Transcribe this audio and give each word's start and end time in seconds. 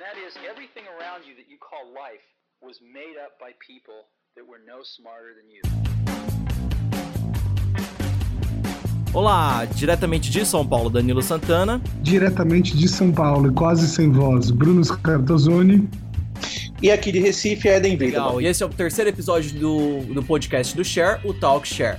that 0.00 0.16
is 0.16 0.32
everything 0.50 0.84
around 0.96 1.20
you 1.28 1.34
that 1.36 1.46
you 1.52 1.58
call 1.60 1.84
life 1.92 2.24
was 2.62 2.80
made 2.80 3.16
up 3.22 3.32
by 3.38 3.50
people 3.60 4.08
that 4.34 4.44
were 4.50 4.60
no 4.66 4.82
smarter 4.82 5.32
than 5.36 5.46
you. 5.52 5.60
Olá, 9.12 9.66
diretamente 9.66 10.30
de 10.30 10.40
São 10.40 10.66
Paulo, 10.66 10.88
Danilo 10.88 11.20
Santana. 11.20 11.82
Diretamente 12.00 12.74
de 12.74 12.88
São 12.88 13.12
Paulo 13.12 13.50
e 13.50 13.52
quase 13.52 13.86
sem 13.88 14.10
voz, 14.10 14.50
Bruno 14.50 14.82
Scartozoni. 14.82 15.86
E 16.80 16.90
aqui 16.90 17.12
de 17.12 17.18
Recife, 17.18 17.68
Eden 17.68 17.96
Legal, 17.96 18.40
e 18.40 18.46
esse 18.46 18.62
é 18.62 18.66
o 18.66 18.70
terceiro 18.70 19.10
episódio 19.10 19.52
do, 19.58 20.14
do 20.14 20.22
podcast 20.22 20.74
do 20.74 20.82
Share, 20.82 21.20
o 21.26 21.34
Talk 21.34 21.68
Share. 21.68 21.98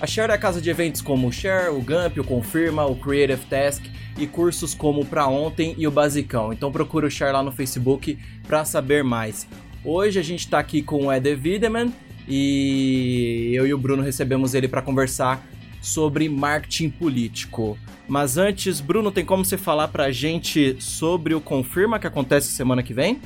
A 0.00 0.06
Share 0.06 0.32
é 0.32 0.34
a 0.34 0.38
casa 0.38 0.58
de 0.58 0.70
eventos 0.70 1.02
como 1.02 1.28
o 1.28 1.32
Share, 1.32 1.68
o 1.68 1.82
Gump, 1.82 2.16
o 2.16 2.24
Confirma, 2.24 2.86
o 2.86 2.96
Creative 2.96 3.44
Task 3.44 3.84
e 4.16 4.26
cursos 4.26 4.74
como 4.74 5.04
Pra 5.04 5.26
Ontem 5.26 5.74
e 5.78 5.86
o 5.86 5.90
Basicão. 5.90 6.52
Então 6.52 6.70
procura 6.70 7.06
o 7.06 7.10
Share 7.10 7.32
lá 7.32 7.42
no 7.42 7.52
Facebook 7.52 8.18
para 8.46 8.64
saber 8.64 9.02
mais. 9.02 9.46
Hoje 9.84 10.18
a 10.18 10.22
gente 10.22 10.40
está 10.40 10.58
aqui 10.58 10.82
com 10.82 11.06
o 11.06 11.12
Eder 11.12 11.38
Wiedemann 11.42 11.92
e 12.28 13.52
eu 13.54 13.66
e 13.66 13.74
o 13.74 13.78
Bruno 13.78 14.02
recebemos 14.02 14.54
ele 14.54 14.68
para 14.68 14.82
conversar 14.82 15.44
sobre 15.80 16.28
marketing 16.28 16.90
político. 16.90 17.76
Mas 18.06 18.36
antes, 18.36 18.80
Bruno, 18.80 19.10
tem 19.10 19.24
como 19.24 19.44
você 19.44 19.58
falar 19.58 19.88
para 19.88 20.04
a 20.04 20.12
gente 20.12 20.76
sobre 20.78 21.34
o 21.34 21.40
Confirma 21.40 21.98
que 21.98 22.06
acontece 22.06 22.52
semana 22.52 22.82
que 22.82 22.94
vem? 22.94 23.20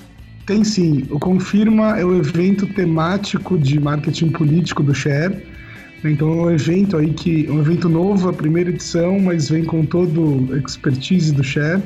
Tem 0.46 0.62
sim. 0.64 1.06
O 1.10 1.18
Confirma 1.18 1.98
é 1.98 2.04
o 2.04 2.16
evento 2.16 2.66
temático 2.66 3.58
de 3.58 3.80
marketing 3.80 4.30
político 4.30 4.82
do 4.82 4.94
Share. 4.94 5.36
Então 6.10 6.28
é 6.28 6.36
um 6.46 6.50
evento 6.50 6.96
aí 6.96 7.12
que 7.12 7.48
um 7.50 7.60
evento 7.60 7.88
novo, 7.88 8.28
a 8.28 8.32
primeira 8.32 8.70
edição, 8.70 9.18
mas 9.18 9.48
vem 9.48 9.64
com 9.64 9.84
todo 9.84 10.52
a 10.52 10.56
expertise 10.58 11.32
do 11.32 11.42
Share 11.42 11.82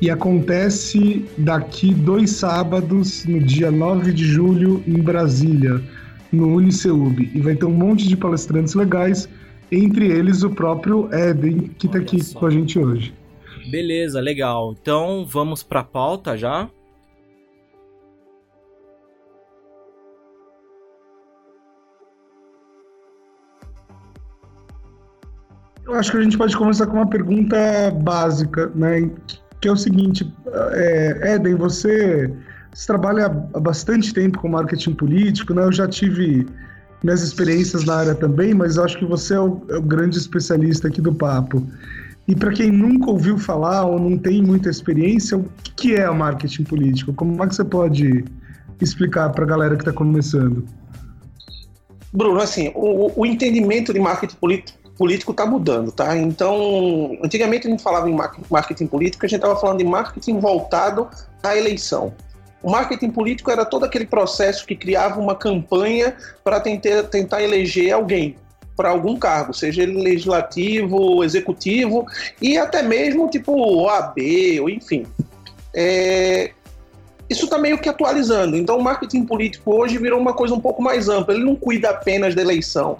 e 0.00 0.10
acontece 0.10 1.24
daqui 1.38 1.94
dois 1.94 2.30
sábados, 2.30 3.24
no 3.24 3.40
dia 3.40 3.70
9 3.70 4.12
de 4.12 4.24
julho, 4.24 4.82
em 4.86 5.00
Brasília, 5.00 5.80
no 6.32 6.56
Uniceub. 6.56 7.30
E 7.34 7.40
vai 7.40 7.54
ter 7.54 7.64
um 7.64 7.70
monte 7.70 8.08
de 8.08 8.16
palestrantes 8.16 8.74
legais, 8.74 9.28
entre 9.70 10.06
eles 10.08 10.42
o 10.42 10.50
próprio 10.50 11.08
Eden, 11.12 11.70
que 11.78 11.86
está 11.86 11.98
aqui 11.98 12.22
só. 12.22 12.38
com 12.38 12.46
a 12.46 12.50
gente 12.50 12.78
hoje. 12.78 13.14
Beleza, 13.70 14.20
legal. 14.20 14.74
Então 14.80 15.24
vamos 15.26 15.62
para 15.62 15.80
a 15.80 15.84
pauta 15.84 16.36
já. 16.36 16.68
Eu 25.86 25.94
acho 25.94 26.10
que 26.10 26.16
a 26.16 26.22
gente 26.22 26.38
pode 26.38 26.56
começar 26.56 26.86
com 26.86 26.94
uma 26.94 27.06
pergunta 27.06 27.56
básica, 28.02 28.70
né? 28.74 29.10
Que 29.60 29.68
é 29.68 29.72
o 29.72 29.76
seguinte, 29.76 30.32
é, 30.72 31.34
Eden, 31.34 31.56
você, 31.56 32.32
você 32.72 32.86
trabalha 32.86 33.26
há 33.26 33.60
bastante 33.60 34.12
tempo 34.14 34.38
com 34.38 34.48
marketing 34.48 34.94
político, 34.94 35.52
né? 35.52 35.62
Eu 35.62 35.72
já 35.72 35.86
tive 35.86 36.46
minhas 37.02 37.22
experiências 37.22 37.84
na 37.84 37.96
área 37.96 38.14
também, 38.14 38.54
mas 38.54 38.78
acho 38.78 38.98
que 38.98 39.04
você 39.04 39.34
é 39.34 39.40
o, 39.40 39.62
é 39.68 39.76
o 39.76 39.82
grande 39.82 40.16
especialista 40.16 40.88
aqui 40.88 41.02
do 41.02 41.14
papo. 41.14 41.62
E 42.26 42.34
para 42.34 42.50
quem 42.50 42.70
nunca 42.70 43.10
ouviu 43.10 43.36
falar 43.36 43.84
ou 43.84 44.00
não 44.00 44.16
tem 44.16 44.42
muita 44.42 44.70
experiência, 44.70 45.36
o 45.36 45.44
que 45.76 45.94
é 45.94 46.08
o 46.08 46.14
marketing 46.14 46.64
político? 46.64 47.12
Como 47.12 47.44
é 47.44 47.46
que 47.46 47.54
você 47.54 47.64
pode 47.64 48.24
explicar 48.80 49.28
para 49.30 49.44
a 49.44 49.46
galera 49.46 49.76
que 49.76 49.82
está 49.82 49.92
começando? 49.92 50.64
Bruno, 52.10 52.40
assim, 52.40 52.72
o, 52.74 53.20
o 53.20 53.26
entendimento 53.26 53.92
de 53.92 54.00
marketing 54.00 54.36
político 54.36 54.83
político 54.96 55.32
está 55.32 55.44
mudando, 55.44 55.90
tá? 55.90 56.16
Então, 56.16 57.18
antigamente 57.22 57.66
a 57.66 57.70
gente 57.70 57.82
falava 57.82 58.08
em 58.08 58.16
marketing 58.50 58.86
político, 58.86 59.26
a 59.26 59.28
gente 59.28 59.38
estava 59.38 59.58
falando 59.58 59.78
de 59.78 59.84
marketing 59.84 60.38
voltado 60.38 61.08
à 61.42 61.56
eleição. 61.56 62.14
O 62.62 62.70
marketing 62.70 63.10
político 63.10 63.50
era 63.50 63.64
todo 63.64 63.84
aquele 63.84 64.06
processo 64.06 64.64
que 64.64 64.74
criava 64.74 65.20
uma 65.20 65.34
campanha 65.34 66.16
para 66.42 66.60
tentar, 66.60 67.02
tentar 67.04 67.42
eleger 67.42 67.92
alguém 67.92 68.36
para 68.76 68.88
algum 68.88 69.16
cargo, 69.16 69.52
seja 69.52 69.82
ele 69.82 70.02
legislativo, 70.02 71.22
executivo 71.22 72.06
e 72.40 72.56
até 72.58 72.82
mesmo 72.82 73.28
tipo 73.28 73.52
OAB, 73.52 74.16
ou 74.60 74.70
enfim. 74.70 75.06
É, 75.74 76.52
isso 77.28 77.44
está 77.44 77.58
meio 77.58 77.78
que 77.78 77.88
atualizando. 77.88 78.56
Então, 78.56 78.78
o 78.78 78.82
marketing 78.82 79.24
político 79.24 79.74
hoje 79.74 79.98
virou 79.98 80.20
uma 80.20 80.32
coisa 80.32 80.54
um 80.54 80.60
pouco 80.60 80.82
mais 80.82 81.08
ampla. 81.08 81.34
Ele 81.34 81.44
não 81.44 81.56
cuida 81.56 81.90
apenas 81.90 82.34
da 82.34 82.42
eleição, 82.42 82.96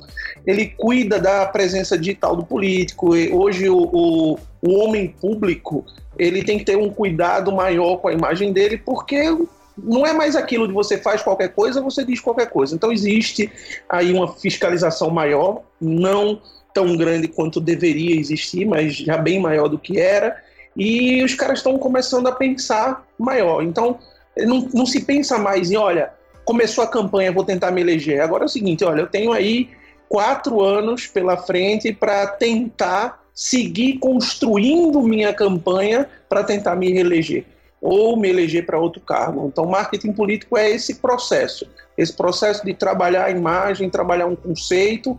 ele 0.47 0.67
cuida 0.67 1.19
da 1.19 1.47
presença 1.47 1.99
digital 1.99 2.35
do 2.35 2.45
político. 2.45 3.15
Hoje, 3.15 3.69
o, 3.69 3.77
o, 3.77 4.39
o 4.63 4.79
homem 4.79 5.09
público 5.09 5.85
ele 6.19 6.43
tem 6.43 6.59
que 6.59 6.65
ter 6.65 6.77
um 6.77 6.91
cuidado 6.91 7.53
maior 7.53 7.97
com 7.97 8.09
a 8.09 8.13
imagem 8.13 8.53
dele, 8.53 8.79
porque 8.79 9.37
não 9.77 10.07
é 10.07 10.13
mais 10.13 10.37
aquilo 10.37 10.69
de 10.69 10.73
você 10.73 10.97
faz 10.99 11.23
qualquer 11.23 11.49
coisa, 11.49 11.83
você 11.83 12.05
diz 12.05 12.21
qualquer 12.21 12.49
coisa. 12.49 12.75
Então, 12.75 12.93
existe 12.93 13.51
aí 13.89 14.13
uma 14.13 14.29
fiscalização 14.29 15.11
maior, 15.11 15.63
não 15.81 16.41
tão 16.73 16.97
grande 16.97 17.29
quanto 17.29 17.61
deveria 17.61 18.19
existir, 18.19 18.67
mas 18.67 18.97
já 18.97 19.17
bem 19.17 19.41
maior 19.41 19.69
do 19.69 19.79
que 19.79 19.99
era. 19.99 20.37
E 20.77 21.23
os 21.23 21.35
caras 21.35 21.59
estão 21.59 21.79
começando 21.79 22.27
a 22.27 22.33
pensar 22.33 23.07
maior. 23.19 23.63
Então, 23.63 23.99
não, 24.39 24.69
não 24.73 24.87
se 24.87 25.05
pensa 25.05 25.39
mais 25.39 25.71
em, 25.71 25.77
olha, 25.77 26.13
começou 26.45 26.85
a 26.85 26.89
campanha, 26.89 27.33
vou 27.33 27.45
tentar 27.45 27.71
me 27.71 27.81
eleger. 27.81 28.21
Agora 28.21 28.45
é 28.45 28.47
o 28.47 28.49
seguinte, 28.49 28.85
olha, 28.85 29.03
eu 29.03 29.07
tenho 29.07 29.33
aí 29.33 29.71
quatro 30.09 30.61
anos 30.61 31.07
pela 31.07 31.37
frente 31.37 31.93
para 31.93 32.27
tentar 32.27 33.23
seguir 33.35 33.99
construindo 33.99 35.03
minha 35.03 35.35
campanha 35.35 36.09
para 36.29 36.45
tentar 36.45 36.77
me 36.77 36.93
reeleger 36.93 37.45
ou 37.81 38.17
me 38.17 38.31
eleger 38.31 38.65
para 38.65 38.79
outro 38.79 39.01
cargo. 39.01 39.47
Então, 39.47 39.67
marketing 39.67 40.13
político 40.13 40.57
é 40.57 40.71
esse 40.71 40.95
processo, 40.97 41.67
esse 41.99 42.15
processo 42.15 42.65
de 42.65 42.73
trabalhar 42.73 43.27
a 43.27 43.31
imagem, 43.31 43.91
trabalhar 43.91 44.27
um 44.27 44.37
conceito 44.37 45.19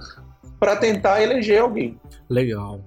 para 0.60 0.76
tentar 0.76 1.22
eleger 1.22 1.62
alguém. 1.62 2.00
Legal. 2.28 2.82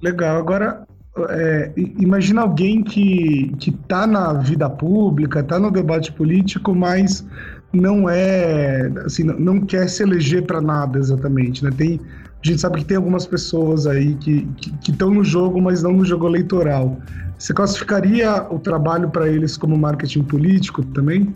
Legal. 0.00 0.38
Agora, 0.38 0.86
é, 1.28 1.72
imagina 1.76 2.42
alguém 2.42 2.82
que 2.82 3.54
que 3.58 3.70
está 3.70 4.06
na 4.06 4.34
vida 4.34 4.68
pública, 4.68 5.40
está 5.40 5.58
no 5.58 5.70
debate 5.70 6.12
político, 6.12 6.74
mas 6.74 7.24
não 7.72 8.08
é 8.08 8.90
assim, 9.04 9.24
não 9.24 9.60
quer 9.60 9.88
se 9.88 10.02
eleger 10.02 10.44
para 10.44 10.60
nada 10.60 10.98
exatamente, 10.98 11.64
né? 11.64 11.70
Tem 11.76 12.00
a 12.42 12.46
gente 12.46 12.60
sabe 12.60 12.78
que 12.78 12.84
tem 12.86 12.96
algumas 12.96 13.26
pessoas 13.26 13.86
aí 13.86 14.14
que 14.14 14.48
estão 14.88 15.10
no 15.10 15.22
jogo, 15.22 15.60
mas 15.60 15.82
não 15.82 15.92
no 15.92 16.04
jogo 16.06 16.26
eleitoral. 16.26 16.96
Você 17.38 17.52
classificaria 17.52 18.46
o 18.50 18.58
trabalho 18.58 19.10
para 19.10 19.28
eles 19.28 19.58
como 19.58 19.76
marketing 19.76 20.22
político 20.22 20.82
também? 20.82 21.34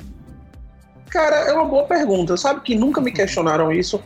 Cara, 1.10 1.36
é 1.36 1.52
uma 1.52 1.66
boa 1.66 1.84
pergunta. 1.84 2.38
Sabe 2.38 2.60
que 2.60 2.74
nunca 2.74 3.02
me 3.02 3.12
questionaram 3.12 3.70
isso. 3.70 4.02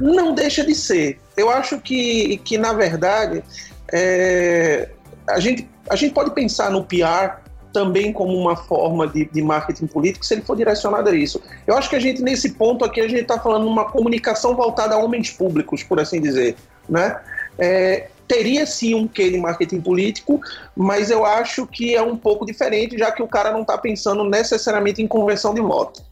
Não 0.00 0.34
deixa 0.34 0.64
de 0.64 0.74
ser. 0.74 1.20
Eu 1.36 1.50
acho 1.50 1.80
que, 1.80 2.38
que 2.38 2.58
na 2.58 2.72
verdade, 2.72 3.44
é, 3.92 4.88
a, 5.28 5.40
gente, 5.40 5.68
a 5.88 5.96
gente 5.96 6.12
pode 6.12 6.30
pensar 6.30 6.70
no 6.70 6.84
PR 6.84 7.42
também 7.72 8.12
como 8.12 8.34
uma 8.34 8.56
forma 8.56 9.06
de, 9.06 9.26
de, 9.26 9.42
marketing 9.42 9.86
político 9.86 10.24
se 10.24 10.34
ele 10.34 10.42
for 10.42 10.56
direcionado 10.56 11.10
a 11.10 11.14
isso. 11.14 11.40
Eu 11.66 11.76
acho 11.76 11.88
que 11.88 11.96
a 11.96 12.00
gente, 12.00 12.22
nesse 12.22 12.52
ponto 12.54 12.84
aqui, 12.84 13.00
a 13.00 13.08
gente 13.08 13.22
está 13.22 13.38
falando 13.38 13.66
uma 13.66 13.90
comunicação 13.90 14.56
voltada 14.56 14.94
a 14.94 14.98
homens 14.98 15.30
públicos, 15.30 15.82
por 15.82 16.00
assim 16.00 16.20
dizer. 16.20 16.56
Né? 16.88 17.20
É, 17.58 18.08
teria 18.26 18.66
sim 18.66 18.94
um 18.94 19.06
quê 19.06 19.30
de 19.30 19.38
marketing 19.38 19.80
político, 19.80 20.40
mas 20.76 21.10
eu 21.10 21.24
acho 21.24 21.66
que 21.66 21.94
é 21.94 22.02
um 22.02 22.16
pouco 22.16 22.44
diferente, 22.44 22.98
já 22.98 23.10
que 23.10 23.22
o 23.22 23.28
cara 23.28 23.50
não 23.52 23.62
está 23.62 23.76
pensando 23.76 24.24
necessariamente 24.24 25.02
em 25.02 25.06
conversão 25.06 25.54
de 25.54 25.60
voto. 25.60 26.02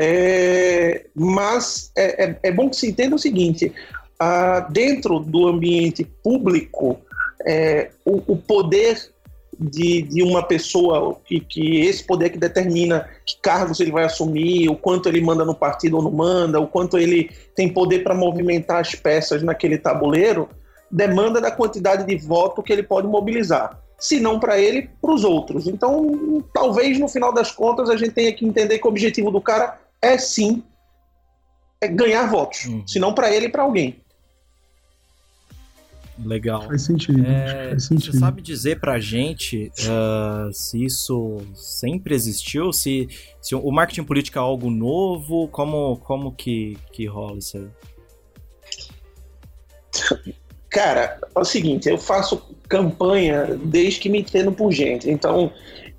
É, 0.00 1.06
mas 1.12 1.90
é, 1.96 2.24
é, 2.24 2.38
é, 2.44 2.52
bom 2.52 2.70
que 2.70 2.76
se 2.76 2.88
entenda 2.88 3.16
o 3.16 3.18
seguinte: 3.18 3.72
ah, 4.18 4.60
dentro 4.70 5.20
do 5.20 5.46
ambiente 5.46 6.04
público, 6.04 6.98
é, 7.46 7.90
o, 8.04 8.32
o, 8.32 8.36
poder 8.36 8.98
de, 9.58 10.02
de 10.02 10.22
uma 10.22 10.42
pessoa, 10.42 11.18
que, 11.24 11.40
que 11.40 11.80
esse 11.80 12.04
poder 12.04 12.30
que 12.30 12.38
determina 12.38 13.08
que 13.24 13.40
cargos 13.40 13.80
ele 13.80 13.92
vai 13.92 14.04
assumir, 14.04 14.68
o 14.68 14.76
quanto 14.76 15.08
ele 15.08 15.20
manda 15.20 15.44
no 15.44 15.54
partido 15.54 15.96
ou 15.96 16.02
não 16.02 16.10
manda, 16.10 16.60
o 16.60 16.66
quanto 16.66 16.98
ele 16.98 17.30
tem 17.54 17.72
poder 17.72 18.02
para 18.02 18.14
movimentar 18.14 18.80
as 18.80 18.94
peças 18.94 19.42
naquele 19.42 19.78
tabuleiro, 19.78 20.48
demanda 20.90 21.40
da 21.40 21.50
quantidade 21.50 22.04
de 22.04 22.16
voto 22.16 22.62
que 22.62 22.72
ele 22.72 22.82
pode 22.82 23.06
mobilizar. 23.06 23.78
Se 23.98 24.20
não 24.20 24.38
para 24.38 24.58
ele, 24.58 24.88
para 25.00 25.12
os 25.12 25.24
outros. 25.24 25.66
Então, 25.66 26.44
talvez 26.54 26.98
no 27.00 27.08
final 27.08 27.32
das 27.32 27.50
contas 27.50 27.90
a 27.90 27.96
gente 27.96 28.12
tenha 28.12 28.32
que 28.32 28.46
entender 28.46 28.78
que 28.78 28.86
o 28.86 28.90
objetivo 28.90 29.30
do 29.30 29.40
cara 29.40 29.78
é 30.00 30.16
sim 30.16 30.62
é 31.80 31.88
ganhar 31.88 32.28
votos, 32.28 32.64
uhum. 32.66 32.86
se 32.86 32.98
não 32.98 33.12
para 33.12 33.32
ele, 33.32 33.48
para 33.48 33.62
alguém. 33.62 34.00
Legal. 36.24 36.62
Faz 36.62 36.82
sentido, 36.82 37.24
é, 37.24 37.70
faz 37.70 37.84
sentido. 37.84 38.12
Você 38.12 38.18
sabe 38.18 38.42
dizer 38.42 38.80
pra 38.80 38.98
gente 38.98 39.70
uh, 39.80 40.52
se 40.52 40.84
isso 40.84 41.38
sempre 41.54 42.14
existiu? 42.14 42.72
Se, 42.72 43.08
se 43.40 43.54
o 43.54 43.70
marketing 43.70 44.04
político 44.04 44.38
é 44.38 44.42
algo 44.42 44.70
novo? 44.70 45.48
Como, 45.48 45.96
como 45.98 46.32
que, 46.32 46.76
que 46.92 47.06
rola 47.06 47.38
isso 47.38 47.58
aí? 47.58 47.68
Cara, 50.70 51.18
é 51.34 51.38
o 51.38 51.44
seguinte, 51.44 51.88
eu 51.88 51.98
faço 51.98 52.42
campanha 52.68 53.58
desde 53.64 54.00
que 54.00 54.08
me 54.08 54.20
entendo 54.20 54.52
por 54.52 54.70
gente. 54.70 55.10
Então, 55.10 55.52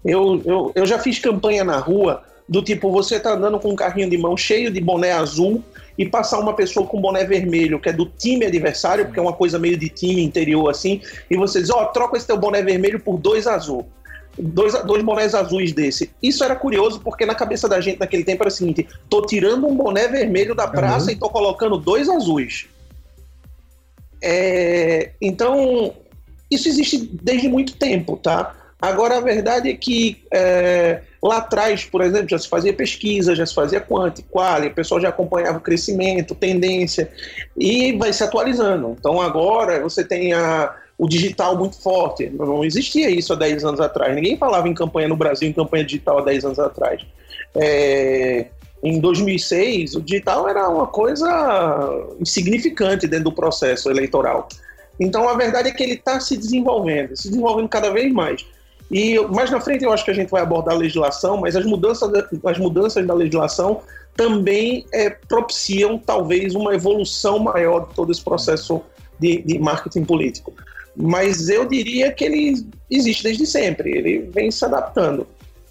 eu, 0.06 0.42
eu, 0.46 0.72
eu 0.76 0.86
já 0.86 1.00
fiz 1.00 1.18
campanha 1.18 1.64
na 1.64 1.78
rua 1.78 2.24
do 2.48 2.62
tipo, 2.62 2.92
você 2.92 3.20
tá 3.20 3.34
andando 3.34 3.60
com 3.60 3.70
um 3.70 3.76
carrinho 3.76 4.10
de 4.10 4.18
mão 4.18 4.36
cheio 4.36 4.72
de 4.72 4.82
boné 4.82 5.12
azul 5.12 5.64
e 6.00 6.06
passar 6.08 6.40
uma 6.40 6.54
pessoa 6.54 6.88
com 6.88 7.02
boné 7.02 7.26
vermelho, 7.26 7.78
que 7.78 7.90
é 7.90 7.92
do 7.92 8.06
time 8.06 8.46
adversário, 8.46 9.06
porque 9.06 9.20
é 9.20 9.22
uma 9.22 9.34
coisa 9.34 9.60
meio 9.60 9.76
de 9.76 9.90
time 9.90 10.24
interior 10.24 10.70
assim, 10.70 11.02
e 11.30 11.36
você 11.36 11.60
diz, 11.60 11.70
ó, 11.70 11.84
oh, 11.84 11.86
troca 11.88 12.16
esse 12.16 12.26
teu 12.26 12.38
boné 12.38 12.64
vermelho 12.64 13.02
por 13.02 13.18
dois 13.18 13.46
azul. 13.46 13.86
Dois, 14.38 14.74
dois 14.86 15.04
bonés 15.04 15.36
azuis 15.36 15.74
desse. 15.74 16.12
Isso 16.24 16.42
era 16.46 16.56
curioso 16.56 17.02
porque 17.02 17.26
na 17.26 17.36
cabeça 17.36 17.68
da 17.68 17.82
gente 17.82 18.00
naquele 18.00 18.24
tempo 18.24 18.42
era 18.42 18.48
o 18.48 18.52
seguinte: 18.52 18.88
tô 19.10 19.26
tirando 19.26 19.68
um 19.68 19.76
boné 19.76 20.08
vermelho 20.08 20.56
da 20.56 20.66
praça 20.66 21.08
uhum. 21.08 21.12
e 21.12 21.16
tô 21.18 21.30
colocando 21.30 21.78
dois 21.78 22.08
azuis. 22.08 22.68
É, 24.24 25.12
então, 25.20 25.94
isso 26.50 26.70
existe 26.70 27.10
desde 27.22 27.50
muito 27.50 27.76
tempo, 27.76 28.16
tá? 28.16 28.56
Agora, 28.82 29.18
a 29.18 29.22
verdade 29.22 29.70
é 29.70 29.74
que 29.74 30.24
é, 30.32 31.02
lá 31.22 31.38
atrás, 31.38 31.86
por 31.86 32.02
exemplo, 32.02 32.30
já 32.30 32.38
se 32.38 32.48
fazia 32.48 32.74
pesquisa, 32.74 33.36
já 33.36 33.46
se 33.46 33.54
fazia 33.54 33.80
quanti, 33.80 34.24
quali, 34.24 34.68
o 34.68 34.74
pessoal 34.74 35.02
já 35.02 35.10
acompanhava 35.10 35.58
o 35.58 35.62
crescimento, 35.62 36.34
tendência, 36.34 37.12
e 37.58 37.94
vai 37.98 38.14
se 38.14 38.24
atualizando. 38.24 38.96
Então, 38.98 39.20
agora 39.22 39.82
você 39.82 40.04
tem 40.04 40.34
a, 40.34 40.74
o 40.98 41.08
digital 41.08 41.58
muito 41.58 41.82
forte. 41.82 42.30
Não 42.30 42.64
existia 42.64 43.10
isso 43.10 43.34
há 43.34 43.36
10 43.36 43.66
anos 43.66 43.80
atrás. 43.80 44.16
Ninguém 44.16 44.38
falava 44.38 44.68
em 44.68 44.74
campanha 44.74 45.08
no 45.08 45.16
Brasil, 45.16 45.48
em 45.50 45.54
campanha 45.54 45.84
digital 45.84 46.20
há 46.20 46.22
10 46.22 46.46
anos 46.46 46.60
atrás. 46.60 47.02
É, 47.56 48.48
em 48.84 49.00
2006, 49.00 49.96
o 49.96 50.02
digital 50.02 50.48
era 50.48 50.68
uma 50.70 50.88
coisa 50.88 51.28
insignificante 52.20 53.08
dentro 53.08 53.26
do 53.26 53.32
processo 53.32 53.90
eleitoral. 53.90 54.48
Então, 55.00 55.28
a 55.28 55.36
verdade 55.36 55.70
é 55.70 55.72
que 55.72 55.84
ele 55.84 55.94
está 55.94 56.20
se 56.20 56.36
desenvolvendo, 56.36 57.16
se 57.16 57.30
desenvolvendo 57.30 57.70
cada 57.70 57.90
vez 57.90 58.12
mais. 58.12 58.46
E 58.92 59.20
mais 59.28 59.52
na 59.52 59.62
frente 59.62 59.84
eu 59.84 59.92
acho 59.92 60.04
que 60.04 60.12
a 60.12 60.14
gente 60.14 60.30
vai 60.30 60.42
abordar 60.42 60.76
a 60.76 60.78
legislação, 60.78 61.38
mas 61.38 61.56
as 61.56 61.66
mudanças, 61.66 62.12
as 62.44 62.58
mudanças 62.58 63.06
da 63.06 63.14
legislação 63.14 63.82
também 64.16 64.86
é, 64.92 65.10
propiciam 65.10 65.98
talvez 65.98 66.56
uma 66.56 66.74
evolução 66.74 67.40
maior 67.40 67.88
de 67.88 67.94
todo 67.94 68.12
esse 68.12 68.24
processo 68.24 68.82
de, 69.20 69.42
de 69.44 69.60
marketing 69.60 70.06
político. 70.06 70.54
Mas 70.96 71.50
eu 71.50 71.66
diria 71.66 72.12
que 72.12 72.26
ele 72.26 72.66
existe 72.90 73.24
desde 73.24 73.46
sempre, 73.46 73.98
ele 73.98 74.20
vem 74.34 74.50
se 74.52 74.66
adaptando. 74.66 75.28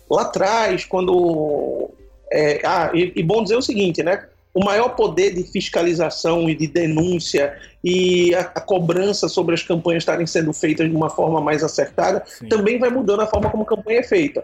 Lá 0.09 0.23
atrás, 0.23 0.85
quando 0.85 1.91
é, 2.33 2.61
ah, 2.65 2.91
e, 2.95 3.13
e, 3.17 3.23
bom 3.23 3.43
dizer 3.43 3.57
o 3.57 3.63
seguinte, 3.63 4.03
né? 4.03 4.27
O 4.59 4.65
maior 4.65 4.97
poder 4.97 5.33
de 5.33 5.45
fiscalização 5.45 6.51
e 6.51 6.55
de 6.57 6.67
denúncia 6.67 7.57
e 7.85 8.35
a, 8.35 8.41
a 8.41 8.61
cobrança 8.61 9.29
sobre 9.29 9.55
as 9.55 9.63
campanhas 9.63 10.03
estarem 10.03 10.27
sendo 10.27 10.53
feitas 10.53 10.91
de 10.91 10.97
uma 10.97 11.09
forma 11.09 11.41
mais 11.41 11.63
acertada 11.63 12.25
Sim. 12.27 12.49
também 12.49 12.77
vai 12.77 12.91
mudando 12.91 13.21
a 13.21 13.27
forma 13.29 13.49
como 13.51 13.63
a 13.63 13.67
campanha 13.67 14.01
é 14.01 14.03
feita. 14.03 14.43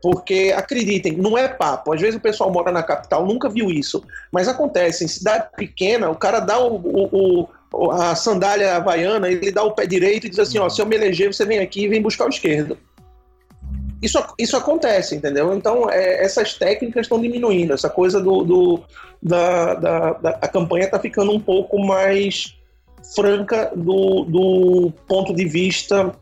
Porque, 0.00 0.54
acreditem, 0.56 1.18
não 1.18 1.36
é 1.36 1.48
papo. 1.48 1.92
Às 1.92 2.00
vezes 2.00 2.16
o 2.16 2.20
pessoal 2.20 2.50
mora 2.50 2.72
na 2.72 2.82
capital, 2.82 3.26
nunca 3.26 3.50
viu 3.50 3.70
isso. 3.70 4.02
Mas 4.32 4.48
acontece, 4.48 5.04
em 5.04 5.08
cidade 5.08 5.48
pequena, 5.54 6.08
o 6.08 6.16
cara 6.16 6.40
dá 6.40 6.58
o, 6.58 6.76
o, 6.76 7.48
o 7.74 7.90
a 7.90 8.14
sandália 8.14 8.76
havaiana, 8.76 9.28
ele 9.28 9.52
dá 9.52 9.62
o 9.62 9.72
pé 9.72 9.84
direito 9.84 10.26
e 10.26 10.30
diz 10.30 10.38
assim: 10.38 10.58
ó, 10.58 10.70
se 10.70 10.80
eu 10.80 10.86
me 10.86 10.96
eleger, 10.96 11.30
você 11.30 11.44
vem 11.44 11.58
aqui 11.58 11.84
e 11.84 11.88
vem 11.88 12.00
buscar 12.00 12.24
o 12.24 12.30
esquerdo 12.30 12.78
isso, 14.06 14.24
isso 14.38 14.56
acontece, 14.56 15.14
entendeu? 15.16 15.52
Então, 15.54 15.90
é, 15.90 16.24
essas 16.24 16.54
técnicas 16.54 17.02
estão 17.02 17.20
diminuindo, 17.20 17.72
essa 17.72 17.90
coisa 17.90 18.20
do, 18.20 18.44
do 18.44 18.82
da, 19.20 19.74
da, 19.74 20.12
da, 20.12 20.30
a 20.40 20.48
campanha 20.48 20.84
está 20.84 20.98
ficando 20.98 21.32
um 21.32 21.40
pouco 21.40 21.78
mais 21.78 22.56
franca 23.14 23.72
do, 23.74 24.24
do 24.24 24.92
ponto 25.06 25.34
de 25.34 25.44
vista 25.44 26.12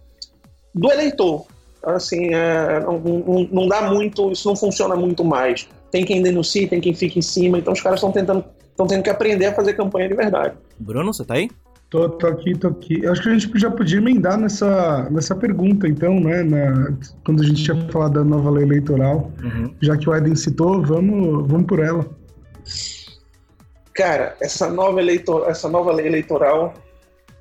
do 0.75 0.91
eleitor. 0.91 1.47
Assim, 1.83 2.35
é, 2.35 2.81
não, 2.81 2.99
não, 2.99 3.49
não, 3.53 3.69
dá 3.69 3.83
muito, 3.83 4.33
isso 4.33 4.49
não 4.49 4.57
funciona 4.57 4.97
muito 4.97 5.23
mais. 5.23 5.69
Tem 5.91 6.05
quem 6.05 6.23
denuncie, 6.23 6.67
tem 6.67 6.81
quem 6.81 6.95
fica 6.95 7.19
em 7.19 7.23
cima, 7.23 7.59
então 7.59 7.73
os 7.73 7.81
caras 7.81 7.99
estão 7.99 8.11
tentando, 8.11 8.45
estão 8.71 8.87
tendo 8.87 9.03
que 9.03 9.11
aprender 9.11 9.47
a 9.47 9.55
fazer 9.55 9.75
campanha 9.75 10.09
de 10.09 10.15
verdade. 10.15 10.55
Bruno, 10.79 11.13
você 11.13 11.25
tá 11.25 11.35
aí? 11.35 11.51
Tô, 11.95 12.09
tô 12.09 12.27
aqui, 12.27 12.59
tô 12.59 12.67
aqui. 12.67 13.07
Acho 13.07 13.23
que 13.23 13.29
a 13.29 13.39
gente 13.39 13.57
já 13.57 13.71
podia 13.71 13.99
emendar 13.99 14.37
nessa, 14.37 15.09
nessa 15.13 15.33
pergunta, 15.33 15.87
então, 15.87 16.19
né? 16.19 16.43
Na, 16.43 16.93
quando 17.25 17.41
a 17.41 17.47
gente 17.47 17.63
tinha 17.63 17.89
falado 17.89 18.15
da 18.15 18.25
nova 18.25 18.51
lei 18.51 18.65
eleitoral. 18.65 19.31
Uhum. 19.41 19.73
Já 19.81 19.97
que 19.97 20.11
o 20.11 20.13
Eden 20.13 20.35
citou, 20.35 20.83
vamos, 20.83 21.49
vamos 21.49 21.69
por 21.69 21.79
ela. 21.79 22.05
Cara, 23.95 24.37
essa 24.43 24.69
nova, 24.69 25.01
eleitor, 25.01 25.49
essa 25.49 25.69
nova 25.69 25.93
lei 25.93 26.09
eleitoral 26.09 26.75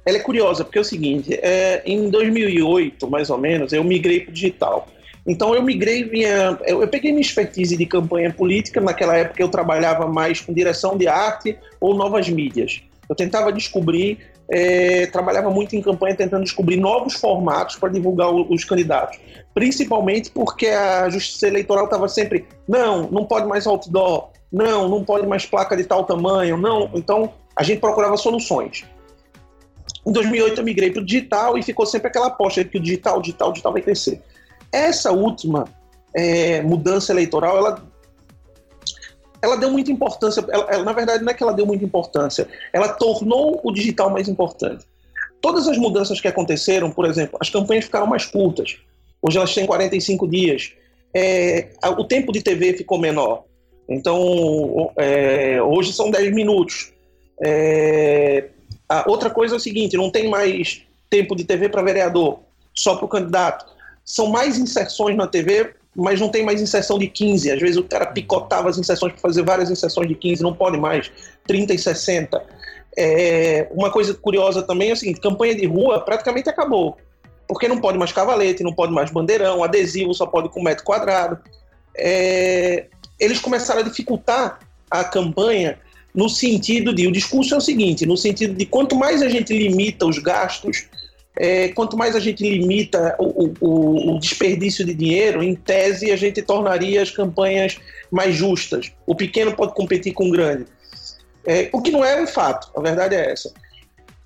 ela 0.05 0.17
é 0.17 0.19
curiosa, 0.19 0.63
porque 0.63 0.77
é 0.77 0.81
o 0.81 0.85
seguinte: 0.85 1.33
é, 1.41 1.81
em 1.83 2.11
2008, 2.11 3.09
mais 3.09 3.31
ou 3.31 3.39
menos, 3.39 3.73
eu 3.73 3.83
migrei 3.83 4.19
para 4.19 4.29
o 4.29 4.33
digital. 4.35 4.87
Então 5.25 5.55
eu 5.55 5.63
migrei 5.63 6.05
minha. 6.05 6.59
Eu, 6.67 6.83
eu, 6.83 6.87
peguei 6.87 7.11
minha 7.11 7.23
expertise 7.23 7.75
de 7.75 7.87
campanha 7.87 8.31
política. 8.31 8.79
Naquela 8.79 9.17
época 9.17 9.41
eu 9.41 9.49
trabalhava 9.49 10.05
mais 10.05 10.41
com 10.41 10.53
direção 10.53 10.95
de 10.95 11.07
arte 11.07 11.57
ou 11.81 11.95
novas 11.95 12.29
mídias. 12.29 12.83
Eu 13.09 13.15
tentava 13.15 13.51
descobrir 13.51 14.19
é, 14.49 15.07
trabalhava 15.07 15.49
muito 15.49 15.75
em 15.75 15.81
campanha 15.81 16.15
tentando 16.15 16.43
descobrir 16.43 16.77
novos 16.77 17.13
formatos 17.15 17.75
para 17.75 17.89
divulgar 17.89 18.29
o, 18.29 18.51
os 18.51 18.63
candidatos. 18.63 19.19
Principalmente 19.53 20.31
porque 20.31 20.67
a 20.67 21.09
justiça 21.09 21.47
eleitoral 21.47 21.85
estava 21.85 22.07
sempre, 22.07 22.45
não, 22.67 23.09
não 23.09 23.25
pode 23.25 23.47
mais 23.47 23.65
outdoor, 23.67 24.29
não, 24.51 24.87
não 24.87 25.03
pode 25.03 25.27
mais 25.27 25.45
placa 25.45 25.75
de 25.75 25.83
tal 25.83 26.03
tamanho, 26.03 26.57
não. 26.57 26.89
Então, 26.93 27.33
a 27.55 27.63
gente 27.63 27.79
procurava 27.79 28.17
soluções. 28.17 28.85
Em 30.05 30.11
2008 30.11 30.59
eu 30.59 30.65
migrei 30.65 30.91
para 30.91 31.01
o 31.01 31.05
digital 31.05 31.57
e 31.57 31.63
ficou 31.63 31.85
sempre 31.85 32.07
aquela 32.07 32.27
aposta 32.27 32.63
de 32.63 32.69
que 32.69 32.77
o 32.77 32.81
digital, 32.81 33.21
digital, 33.21 33.51
digital 33.51 33.71
vai 33.71 33.81
crescer. 33.81 34.21
Essa 34.71 35.11
última 35.11 35.65
é, 36.15 36.61
mudança 36.61 37.11
eleitoral, 37.11 37.57
ela 37.57 37.92
ela 39.43 39.57
deu 39.57 39.69
muita 39.69 39.91
importância, 39.91 40.43
ela, 40.49 40.65
ela, 40.69 40.83
na 40.85 40.93
verdade 40.93 41.21
não 41.21 41.29
é 41.29 41.33
que 41.33 41.43
ela 41.43 41.51
deu 41.51 41.65
muita 41.65 41.83
importância, 41.83 42.47
ela 42.71 42.87
tornou 42.87 43.59
o 43.61 43.71
digital 43.73 44.09
mais 44.09 44.29
importante. 44.29 44.85
Todas 45.41 45.67
as 45.67 45.77
mudanças 45.77 46.21
que 46.21 46.27
aconteceram, 46.29 46.89
por 46.89 47.05
exemplo, 47.05 47.37
as 47.41 47.49
campanhas 47.49 47.83
ficaram 47.83 48.07
mais 48.07 48.25
curtas, 48.25 48.77
hoje 49.21 49.37
elas 49.37 49.53
têm 49.53 49.65
45 49.65 50.25
dias, 50.29 50.71
é, 51.13 51.67
o 51.97 52.05
tempo 52.05 52.31
de 52.31 52.41
TV 52.41 52.73
ficou 52.77 52.97
menor, 52.97 53.43
então 53.89 54.93
é, 54.95 55.61
hoje 55.61 55.91
são 55.91 56.09
10 56.09 56.33
minutos. 56.33 56.93
É, 57.43 58.47
outra 59.05 59.29
coisa 59.29 59.55
é 59.55 59.57
o 59.57 59.59
seguinte, 59.59 59.97
não 59.97 60.09
tem 60.09 60.29
mais 60.29 60.83
tempo 61.09 61.35
de 61.35 61.43
TV 61.43 61.67
para 61.67 61.81
vereador, 61.81 62.39
só 62.73 62.95
para 62.95 63.05
o 63.05 63.09
candidato. 63.09 63.65
São 64.05 64.27
mais 64.27 64.57
inserções 64.57 65.17
na 65.17 65.27
TV 65.27 65.73
mas 65.95 66.19
não 66.19 66.29
tem 66.29 66.43
mais 66.43 66.61
inserção 66.61 66.97
de 66.97 67.07
15. 67.07 67.51
Às 67.51 67.59
vezes 67.59 67.77
o 67.77 67.83
cara 67.83 68.07
picotava 68.07 68.69
as 68.69 68.77
inserções 68.77 69.13
para 69.13 69.21
fazer 69.21 69.43
várias 69.43 69.69
inserções 69.69 70.07
de 70.07 70.15
15, 70.15 70.41
não 70.41 70.53
pode 70.53 70.77
mais, 70.77 71.11
30 71.45 71.73
e 71.73 71.79
60. 71.79 72.43
É, 72.97 73.67
uma 73.71 73.91
coisa 73.91 74.13
curiosa 74.13 74.61
também 74.63 74.89
é 74.89 74.93
o 74.93 74.97
seguinte: 74.97 75.19
campanha 75.19 75.55
de 75.55 75.65
rua 75.65 76.01
praticamente 76.01 76.49
acabou. 76.49 76.97
Porque 77.47 77.67
não 77.67 77.79
pode 77.79 77.97
mais 77.97 78.11
cavalete, 78.11 78.63
não 78.63 78.73
pode 78.73 78.93
mais 78.93 79.11
bandeirão, 79.11 79.63
adesivo 79.63 80.13
só 80.13 80.25
pode 80.25 80.49
com 80.49 80.63
metro 80.63 80.83
quadrado. 80.83 81.37
É, 81.95 82.85
eles 83.19 83.39
começaram 83.39 83.81
a 83.81 83.83
dificultar 83.83 84.59
a 84.89 85.03
campanha 85.03 85.77
no 86.13 86.29
sentido 86.29 86.93
de. 86.93 87.07
O 87.07 87.11
discurso 87.11 87.53
é 87.53 87.57
o 87.57 87.61
seguinte: 87.61 88.05
no 88.05 88.17
sentido 88.17 88.53
de 88.53 88.65
quanto 88.65 88.95
mais 88.95 89.21
a 89.21 89.29
gente 89.29 89.55
limita 89.55 90.05
os 90.05 90.17
gastos 90.19 90.87
é, 91.35 91.69
quanto 91.69 91.97
mais 91.97 92.15
a 92.15 92.19
gente 92.19 92.43
limita 92.43 93.15
o, 93.17 93.53
o, 93.59 94.15
o, 94.15 94.19
desperdício 94.19 94.85
de 94.85 94.93
dinheiro, 94.93 95.41
em 95.41 95.55
tese 95.55 96.11
a 96.11 96.15
gente 96.15 96.41
tornaria 96.41 97.01
as 97.01 97.09
campanhas 97.09 97.79
mais 98.11 98.35
justas. 98.35 98.91
O 99.05 99.15
pequeno 99.15 99.55
pode 99.55 99.73
competir 99.73 100.13
com 100.13 100.27
o 100.27 100.31
grande. 100.31 100.65
É, 101.45 101.69
o 101.73 101.81
que 101.81 101.91
não 101.91 102.05
é 102.05 102.21
um 102.21 102.27
fato, 102.27 102.69
a 102.75 102.81
verdade 102.81 103.15
é 103.15 103.31
essa. 103.31 103.51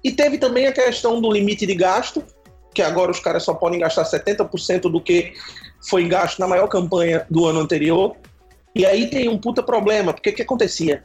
E 0.04 0.12
teve 0.12 0.38
também 0.38 0.68
a 0.68 0.72
questão 0.72 1.22
do 1.22 1.32
limite 1.32 1.66
de 1.66 1.76
gasto, 1.76 2.24
que 2.74 2.82
agora 2.82 3.10
os 3.10 3.20
caras 3.20 3.44
só 3.44 3.54
podem 3.54 3.80
gastar 3.80 4.04
70% 4.04 4.82
do 4.82 5.02
que 5.02 5.34
foi 5.90 6.08
gasto 6.08 6.40
na 6.40 6.48
maior 6.48 6.68
campanha 6.68 7.26
do 7.30 7.46
ano 7.46 7.62
anterior. 7.62 8.16
E 8.76 8.86
aí 8.86 9.10
tem 9.10 9.30
um 9.30 9.38
puta 9.38 9.64
problema, 9.64 10.14
porque 10.14 10.30
o 10.30 10.36
que 10.36 10.42
acontecia? 10.42 11.04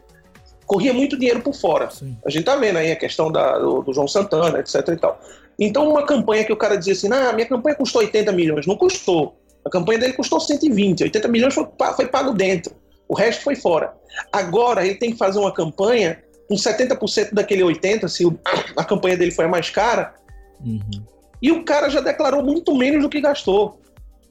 Corria 0.67 0.93
muito 0.93 1.19
dinheiro 1.19 1.41
por 1.41 1.55
fora. 1.55 1.91
Sim. 1.91 2.17
A 2.27 2.31
gente 2.31 2.45
tá 2.45 2.57
vendo 2.57 2.79
aí 2.79 2.93
a 2.93 2.97
questão 2.97 3.31
da, 3.31 3.59
do, 3.59 3.83
do 3.83 3.93
João 3.93 4.09
Santana, 4.09 4.59
etc 4.59 4.89
e 4.89 4.97
tal. 4.97 5.19
Então, 5.59 5.89
uma 5.89 6.05
campanha 6.05 6.45
que 6.45 6.53
o 6.53 6.57
cara 6.57 6.77
dizia 6.77 6.93
assim, 6.93 7.13
ah, 7.13 7.33
minha 7.33 7.47
campanha 7.47 7.77
custou 7.77 8.01
80 8.03 8.33
milhões. 8.33 8.67
Não 8.67 8.77
custou. 8.77 9.37
A 9.65 9.71
campanha 9.71 9.99
dele 10.01 10.13
custou 10.15 10.41
120. 10.41 11.05
80 11.05 11.29
milhões 11.29 11.55
foi, 11.55 11.67
foi 11.95 12.07
pago 12.07 12.33
dentro. 12.33 12.75
O 13.09 13.15
resto 13.15 13.43
foi 13.45 13.55
fora. 13.55 13.95
Agora, 14.33 14.85
ele 14.85 14.97
tem 14.97 15.13
que 15.13 15.19
fazer 15.19 15.39
uma 15.39 15.53
campanha 15.53 16.23
com 16.49 16.55
70% 16.55 17.33
daquele 17.33 17.63
80%, 17.63 18.09
se 18.09 18.25
a 18.77 18.85
campanha 18.85 19.17
dele 19.17 19.31
foi 19.31 19.45
a 19.45 19.49
mais 19.49 19.71
cara. 19.71 20.15
Uhum. 20.65 21.05
E 21.41 21.51
o 21.51 21.65
cara 21.65 21.89
já 21.89 22.01
declarou 22.01 22.43
muito 22.43 22.75
menos 22.75 23.03
do 23.03 23.09
que 23.09 23.21
gastou. 23.21 23.81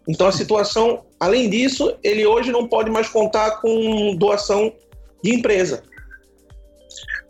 Então, 0.08 0.28
a 0.28 0.32
situação, 0.32 1.04
além 1.20 1.50
disso, 1.50 1.96
ele 2.04 2.25
hoje 2.25 2.51
não 2.51 2.68
pode 2.68 2.90
mais 2.90 3.08
contar 3.08 3.62
com 3.62 4.16
doação 4.16 4.74
de 5.24 5.36
empresa. 5.36 5.84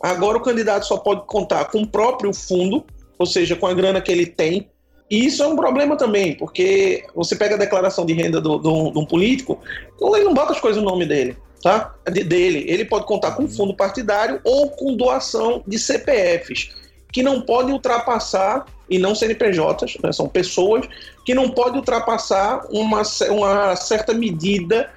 Agora, 0.01 0.37
o 0.37 0.41
candidato 0.41 0.85
só 0.85 0.97
pode 0.97 1.25
contar 1.25 1.65
com 1.65 1.81
o 1.81 1.87
próprio 1.87 2.33
fundo 2.33 2.85
ou 3.21 3.25
seja, 3.25 3.55
com 3.55 3.67
a 3.67 3.73
grana 3.73 4.01
que 4.01 4.11
ele 4.11 4.25
tem. 4.25 4.69
E 5.09 5.25
isso 5.25 5.43
é 5.43 5.47
um 5.47 5.55
problema 5.55 5.97
também, 5.97 6.35
porque 6.35 7.05
você 7.13 7.35
pega 7.35 7.55
a 7.55 7.57
declaração 7.57 8.05
de 8.05 8.13
renda 8.13 8.39
do, 8.39 8.57
do, 8.57 8.91
de 8.91 8.99
um 8.99 9.05
político, 9.05 9.59
ele 9.99 10.23
não 10.23 10.33
bota 10.33 10.53
as 10.53 10.59
coisas 10.59 10.81
no 10.81 10.89
nome 10.89 11.05
dele, 11.05 11.35
tá? 11.61 11.93
De, 12.09 12.23
dele. 12.23 12.65
Ele 12.67 12.85
pode 12.85 13.05
contar 13.05 13.31
com 13.31 13.47
fundo 13.47 13.73
partidário 13.73 14.39
ou 14.43 14.69
com 14.69 14.95
doação 14.95 15.63
de 15.67 15.77
CPFs, 15.77 16.69
que 17.11 17.21
não 17.21 17.41
podem 17.41 17.73
ultrapassar, 17.73 18.65
e 18.89 18.97
não 18.97 19.15
CNPJs, 19.15 19.97
né, 20.03 20.11
são 20.11 20.27
pessoas 20.27 20.85
que 21.25 21.33
não 21.33 21.49
podem 21.49 21.79
ultrapassar 21.79 22.65
uma, 22.69 23.01
uma 23.29 23.75
certa 23.75 24.13
medida 24.13 24.89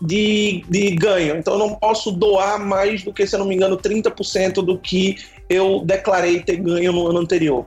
de, 0.00 0.64
de 0.68 0.90
ganho. 0.92 1.36
Então 1.36 1.54
eu 1.54 1.58
não 1.58 1.74
posso 1.74 2.10
doar 2.10 2.58
mais 2.58 3.02
do 3.02 3.12
que, 3.12 3.26
se 3.26 3.34
eu 3.34 3.40
não 3.40 3.46
me 3.46 3.54
engano, 3.54 3.76
30% 3.76 4.64
do 4.64 4.78
que 4.78 5.16
eu 5.50 5.82
declarei 5.84 6.40
ter 6.40 6.56
ganho 6.56 6.92
no 6.92 7.08
ano 7.08 7.18
anterior. 7.18 7.66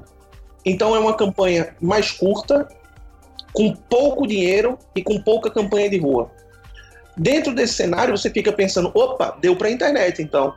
Então 0.65 0.95
é 0.95 0.99
uma 0.99 1.13
campanha 1.13 1.75
mais 1.81 2.09
curta, 2.09 2.67
com 3.51 3.75
pouco 3.75 4.25
dinheiro 4.25 4.79
e 4.95 5.03
com 5.03 5.21
pouca 5.21 5.51
campanha 5.51 5.89
de 5.89 5.97
rua. 5.97 6.31
Dentro 7.17 7.53
desse 7.53 7.73
cenário, 7.73 8.17
você 8.17 8.29
fica 8.29 8.51
pensando: 8.53 8.89
opa, 8.95 9.37
deu 9.41 9.55
para 9.55 9.67
a 9.67 9.71
internet, 9.71 10.21
então. 10.21 10.53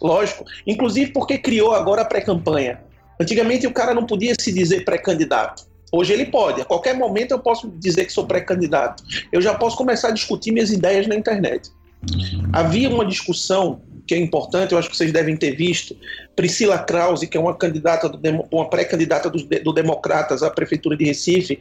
Lógico. 0.00 0.44
Inclusive 0.66 1.12
porque 1.12 1.36
criou 1.36 1.74
agora 1.74 2.02
a 2.02 2.04
pré-campanha. 2.04 2.80
Antigamente 3.20 3.66
o 3.66 3.72
cara 3.72 3.92
não 3.92 4.06
podia 4.06 4.34
se 4.38 4.50
dizer 4.50 4.84
pré-candidato. 4.84 5.68
Hoje 5.92 6.12
ele 6.12 6.26
pode. 6.26 6.62
A 6.62 6.64
qualquer 6.64 6.96
momento 6.96 7.32
eu 7.32 7.38
posso 7.40 7.68
dizer 7.78 8.06
que 8.06 8.12
sou 8.12 8.24
pré-candidato. 8.24 9.02
Eu 9.30 9.42
já 9.42 9.52
posso 9.54 9.76
começar 9.76 10.08
a 10.08 10.12
discutir 10.12 10.52
minhas 10.52 10.70
ideias 10.70 11.06
na 11.06 11.16
internet. 11.16 11.68
Havia 12.52 12.88
uma 12.88 13.04
discussão 13.04 13.82
que 14.10 14.14
é 14.16 14.18
importante, 14.18 14.72
eu 14.72 14.78
acho 14.78 14.90
que 14.90 14.96
vocês 14.96 15.12
devem 15.12 15.36
ter 15.36 15.52
visto. 15.52 15.96
Priscila 16.34 16.76
Krause, 16.80 17.28
que 17.28 17.36
é 17.36 17.40
uma 17.40 17.54
candidata, 17.54 18.08
do, 18.08 18.18
uma 18.50 18.68
pré-candidata 18.68 19.30
do, 19.30 19.38
do, 19.38 19.72
Democratas 19.72 20.42
à 20.42 20.50
prefeitura 20.50 20.96
de 20.96 21.04
Recife, 21.04 21.60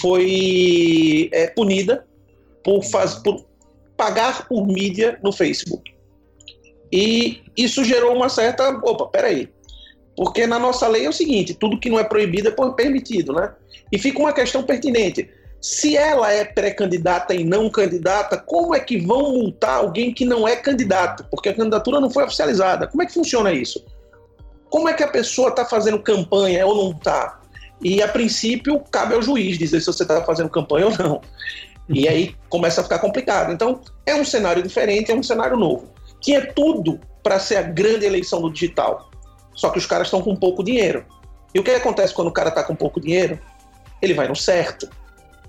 foi 0.00 1.28
é, 1.32 1.48
punida 1.48 2.06
por, 2.64 2.82
faz, 2.82 3.16
por 3.16 3.44
pagar 3.94 4.48
por 4.48 4.66
mídia 4.66 5.18
no 5.22 5.32
Facebook. 5.32 5.92
E 6.90 7.42
isso 7.54 7.84
gerou 7.84 8.16
uma 8.16 8.30
certa. 8.30 8.70
Opa, 8.70 9.08
peraí. 9.08 9.50
Porque 10.16 10.46
na 10.46 10.58
nossa 10.58 10.88
lei 10.88 11.04
é 11.04 11.10
o 11.10 11.12
seguinte: 11.12 11.52
tudo 11.52 11.78
que 11.78 11.90
não 11.90 11.98
é 11.98 12.04
proibido 12.04 12.48
é 12.48 12.72
permitido, 12.74 13.34
né? 13.34 13.52
E 13.92 13.98
fica 13.98 14.18
uma 14.18 14.32
questão 14.32 14.62
pertinente. 14.62 15.28
Se 15.62 15.96
ela 15.96 16.32
é 16.32 16.44
pré-candidata 16.44 17.32
e 17.32 17.44
não 17.44 17.70
candidata, 17.70 18.36
como 18.36 18.74
é 18.74 18.80
que 18.80 18.98
vão 18.98 19.30
multar 19.30 19.76
alguém 19.76 20.12
que 20.12 20.24
não 20.24 20.46
é 20.46 20.56
candidato? 20.56 21.24
Porque 21.30 21.50
a 21.50 21.54
candidatura 21.54 22.00
não 22.00 22.10
foi 22.10 22.24
oficializada. 22.24 22.88
Como 22.88 23.00
é 23.00 23.06
que 23.06 23.14
funciona 23.14 23.52
isso? 23.52 23.84
Como 24.68 24.88
é 24.88 24.92
que 24.92 25.04
a 25.04 25.08
pessoa 25.08 25.50
está 25.50 25.64
fazendo 25.64 26.02
campanha 26.02 26.66
ou 26.66 26.74
não 26.74 26.90
está? 26.90 27.40
E 27.80 28.02
a 28.02 28.08
princípio 28.08 28.82
cabe 28.90 29.14
ao 29.14 29.22
juiz 29.22 29.56
dizer 29.56 29.78
se 29.78 29.86
você 29.86 30.02
está 30.02 30.24
fazendo 30.24 30.50
campanha 30.50 30.86
ou 30.86 30.98
não. 30.98 31.20
E 31.88 32.08
aí 32.08 32.34
começa 32.48 32.80
a 32.80 32.84
ficar 32.84 32.98
complicado. 32.98 33.52
Então 33.52 33.80
é 34.04 34.16
um 34.16 34.24
cenário 34.24 34.64
diferente, 34.64 35.12
é 35.12 35.14
um 35.14 35.22
cenário 35.22 35.56
novo. 35.56 35.92
Tinha 36.20 36.44
tudo 36.52 36.98
para 37.22 37.38
ser 37.38 37.56
a 37.56 37.62
grande 37.62 38.04
eleição 38.04 38.42
do 38.42 38.52
digital. 38.52 39.10
Só 39.54 39.70
que 39.70 39.78
os 39.78 39.86
caras 39.86 40.08
estão 40.08 40.22
com 40.22 40.34
pouco 40.34 40.64
dinheiro. 40.64 41.04
E 41.54 41.60
o 41.60 41.62
que 41.62 41.70
acontece 41.70 42.12
quando 42.12 42.28
o 42.28 42.32
cara 42.32 42.48
está 42.48 42.64
com 42.64 42.74
pouco 42.74 43.00
dinheiro? 43.00 43.38
Ele 44.00 44.14
vai 44.14 44.26
no 44.26 44.34
certo. 44.34 44.88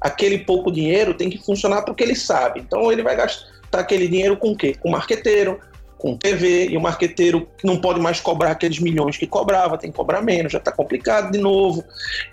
Aquele 0.03 0.39
pouco 0.39 0.71
dinheiro 0.71 1.13
tem 1.13 1.29
que 1.29 1.37
funcionar 1.37 1.83
porque 1.83 2.03
ele 2.03 2.15
sabe. 2.15 2.59
Então 2.59 2.91
ele 2.91 3.01
vai 3.01 3.15
gastar 3.15 3.79
aquele 3.79 4.07
dinheiro 4.07 4.37
com 4.37 4.51
o 4.51 4.57
quê? 4.57 4.75
Com 4.79 4.91
marqueteiro, 4.91 5.59
com 5.97 6.17
TV, 6.17 6.67
e 6.67 6.75
o 6.75 6.81
marqueteiro 6.81 7.47
não 7.63 7.79
pode 7.79 8.01
mais 8.01 8.19
cobrar 8.19 8.51
aqueles 8.51 8.77
milhões 8.77 9.15
que 9.15 9.25
cobrava, 9.25 9.77
tem 9.77 9.89
que 9.89 9.95
cobrar 9.95 10.21
menos, 10.21 10.51
já 10.51 10.57
está 10.57 10.69
complicado 10.69 11.31
de 11.31 11.39
novo. 11.39 11.81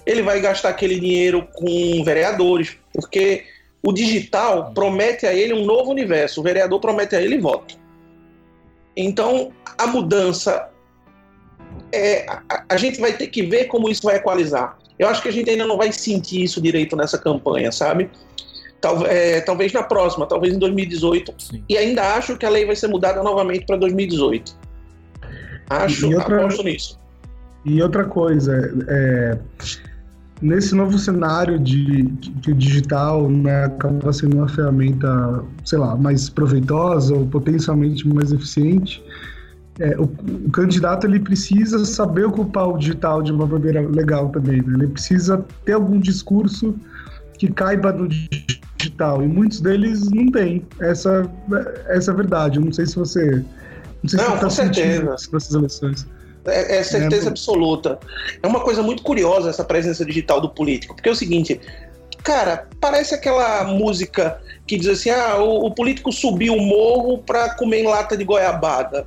Ele 0.05 0.23
vai 0.23 0.41
gastar 0.41 0.71
aquele 0.71 0.99
dinheiro 0.99 1.47
com 1.55 2.03
vereadores, 2.05 2.77
porque 2.93 3.45
o 3.81 3.93
digital 3.93 4.73
promete 4.75 5.25
a 5.25 5.33
ele 5.33 5.55
um 5.55 5.65
novo 5.65 5.93
universo, 5.93 6.41
o 6.41 6.43
vereador 6.43 6.81
promete 6.81 7.15
a 7.15 7.23
ele 7.23 7.39
voto. 7.39 7.79
Então, 8.97 9.53
a 9.79 9.87
mudança 9.87 10.69
é, 11.93 12.27
a, 12.29 12.65
a, 12.69 12.77
gente 12.77 13.01
vai 13.01 13.13
ter 13.13 13.29
que 13.29 13.43
ver 13.43 13.67
como 13.67 13.89
isso 13.89 14.03
vai 14.03 14.17
equalizar. 14.17 14.77
Eu 15.01 15.09
acho 15.09 15.23
que 15.23 15.31
a 15.31 15.33
gente 15.33 15.49
ainda 15.49 15.67
não 15.67 15.79
vai 15.79 15.91
sentir 15.91 16.43
isso 16.43 16.61
direito 16.61 16.95
nessa 16.95 17.17
campanha, 17.17 17.73
sabe? 17.73 18.11
Tal, 18.83 19.07
é, 19.07 19.41
talvez 19.41 19.73
na 19.73 19.83
próxima, 19.83 20.27
talvez 20.27 20.53
em 20.53 20.59
2018. 20.59 21.35
Sim. 21.39 21.65
E 21.67 21.79
ainda 21.79 22.17
acho 22.17 22.37
que 22.37 22.45
a 22.45 22.51
lei 22.51 22.67
vai 22.67 22.77
ser 22.77 22.89
mudada 22.89 23.23
novamente 23.23 23.65
para 23.65 23.77
2018. 23.77 24.55
Acho, 25.71 26.07
e 26.07 26.15
outra, 26.15 26.41
aposto 26.41 26.63
nisso. 26.63 27.01
E 27.65 27.83
outra 27.83 28.05
coisa, 28.05 28.53
é, 28.89 29.39
nesse 30.43 30.75
novo 30.75 30.99
cenário 30.99 31.59
de, 31.59 32.03
de, 32.03 32.53
digital, 32.53 33.27
né, 33.31 33.65
acaba 33.65 34.13
sendo 34.13 34.37
uma 34.37 34.49
ferramenta, 34.51 35.43
sei 35.65 35.79
lá, 35.79 35.97
mais 35.97 36.29
proveitosa 36.29 37.15
ou 37.15 37.27
potencialmente 37.27 38.07
mais 38.07 38.33
eficiente 38.33 39.03
é, 39.79 39.97
o, 39.97 40.05
o, 40.05 40.51
candidato 40.51 41.07
ele 41.07 41.21
precisa 41.21 41.85
saber 41.85 42.25
ocupar 42.25 42.69
o 42.69 42.77
digital 42.77 43.23
de 43.23 43.33
uma 43.33 43.47
maneira 43.47 43.81
legal 43.81 44.29
também. 44.31 44.61
Né? 44.63 44.75
Ele 44.75 44.89
precisa 44.89 45.45
ter 45.65 45.73
algum 45.73 45.99
discurso 45.99 46.75
que 47.39 47.51
caiba 47.51 47.93
no 47.93 48.09
digital. 48.09 49.23
E 49.23 49.29
muitos 49.29 49.61
deles 49.61 50.11
não 50.11 50.31
têm. 50.31 50.67
Essa, 50.81 51.31
essa 51.89 52.11
é 52.11 52.13
a 52.13 52.17
verdade. 52.17 52.59
Eu 52.59 52.65
não 52.65 52.73
sei 52.73 52.87
se 52.87 52.97
você. 52.97 53.45
Não, 54.03 54.11
sei 54.11 54.19
não 54.19 54.35
se 54.37 54.45
com 54.45 54.51
certeza. 54.51 55.15
Essas 55.15 55.55
eleições. 55.55 56.07
É, 56.47 56.79
é 56.79 56.83
certeza 56.83 57.27
é, 57.27 57.29
absoluta. 57.29 57.99
É 58.43 58.47
uma 58.47 58.61
coisa 58.61 58.83
muito 58.83 59.03
curiosa 59.03 59.51
essa 59.51 59.65
presença 59.65 60.05
digital 60.05 60.41
do 60.41 60.49
político, 60.49 60.95
porque 60.95 61.09
é 61.09 61.13
o 61.13 61.17
seguinte, 61.17 61.61
cara, 62.23 62.67
parece 62.81 63.15
aquela 63.15 63.65
música 63.65 64.41
que 64.67 64.77
diz 64.77 64.89
assim: 64.89 65.11
ah, 65.11 65.37
o, 65.39 65.67
o 65.67 65.75
político 65.75 66.13
subiu 66.13 66.55
o 66.55 66.61
morro 66.61 67.19
para 67.19 67.55
comer 67.55 67.81
em 67.81 67.87
lata 67.87 68.17
de 68.17 68.25
goiabada. 68.25 69.07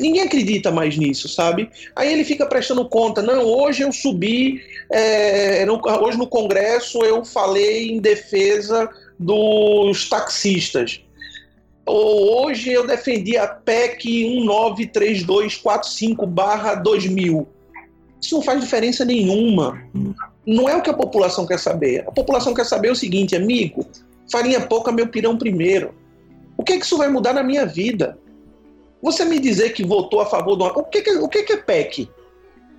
Ninguém 0.00 0.22
acredita 0.22 0.70
mais 0.70 0.96
nisso, 0.96 1.28
sabe? 1.28 1.68
Aí 1.96 2.12
ele 2.12 2.22
fica 2.24 2.46
prestando 2.46 2.88
conta, 2.88 3.20
não, 3.20 3.42
hoje 3.42 3.82
eu 3.82 3.92
subi, 3.92 4.62
é, 4.90 5.66
no, 5.66 5.78
hoje 6.02 6.16
no 6.16 6.26
Congresso 6.26 7.04
eu 7.04 7.22
falei 7.24 7.90
em 7.90 7.98
defesa 7.98 8.88
dos 9.18 10.08
taxistas. 10.08 11.02
Ou 11.84 12.46
hoje 12.46 12.70
eu 12.70 12.86
defendi 12.86 13.36
a 13.36 13.48
PEC 13.48 14.24
193245-2000. 14.46 17.46
Isso 18.22 18.36
não 18.36 18.42
faz 18.42 18.60
diferença 18.60 19.04
nenhuma. 19.04 19.82
Não 20.46 20.68
é 20.68 20.76
o 20.76 20.82
que 20.82 20.90
a 20.90 20.94
população 20.94 21.44
quer 21.46 21.58
saber. 21.58 22.04
A 22.06 22.12
população 22.12 22.54
quer 22.54 22.64
saber 22.64 22.92
o 22.92 22.96
seguinte, 22.96 23.34
amigo, 23.34 23.84
farinha 24.30 24.60
pouca, 24.60 24.92
meu 24.92 25.08
pirão 25.08 25.36
primeiro. 25.36 25.92
O 26.56 26.62
que, 26.62 26.74
é 26.74 26.78
que 26.78 26.84
isso 26.84 26.98
vai 26.98 27.08
mudar 27.08 27.32
na 27.32 27.42
minha 27.42 27.66
vida? 27.66 28.16
Você 29.02 29.24
me 29.24 29.38
dizer 29.38 29.70
que 29.70 29.84
votou 29.84 30.20
a 30.20 30.26
favor 30.26 30.56
do. 30.56 30.64
O 30.64 30.84
que, 30.84 31.02
que, 31.02 31.10
o 31.12 31.28
que, 31.28 31.42
que 31.42 31.52
é 31.54 31.56
PEC? 31.56 32.10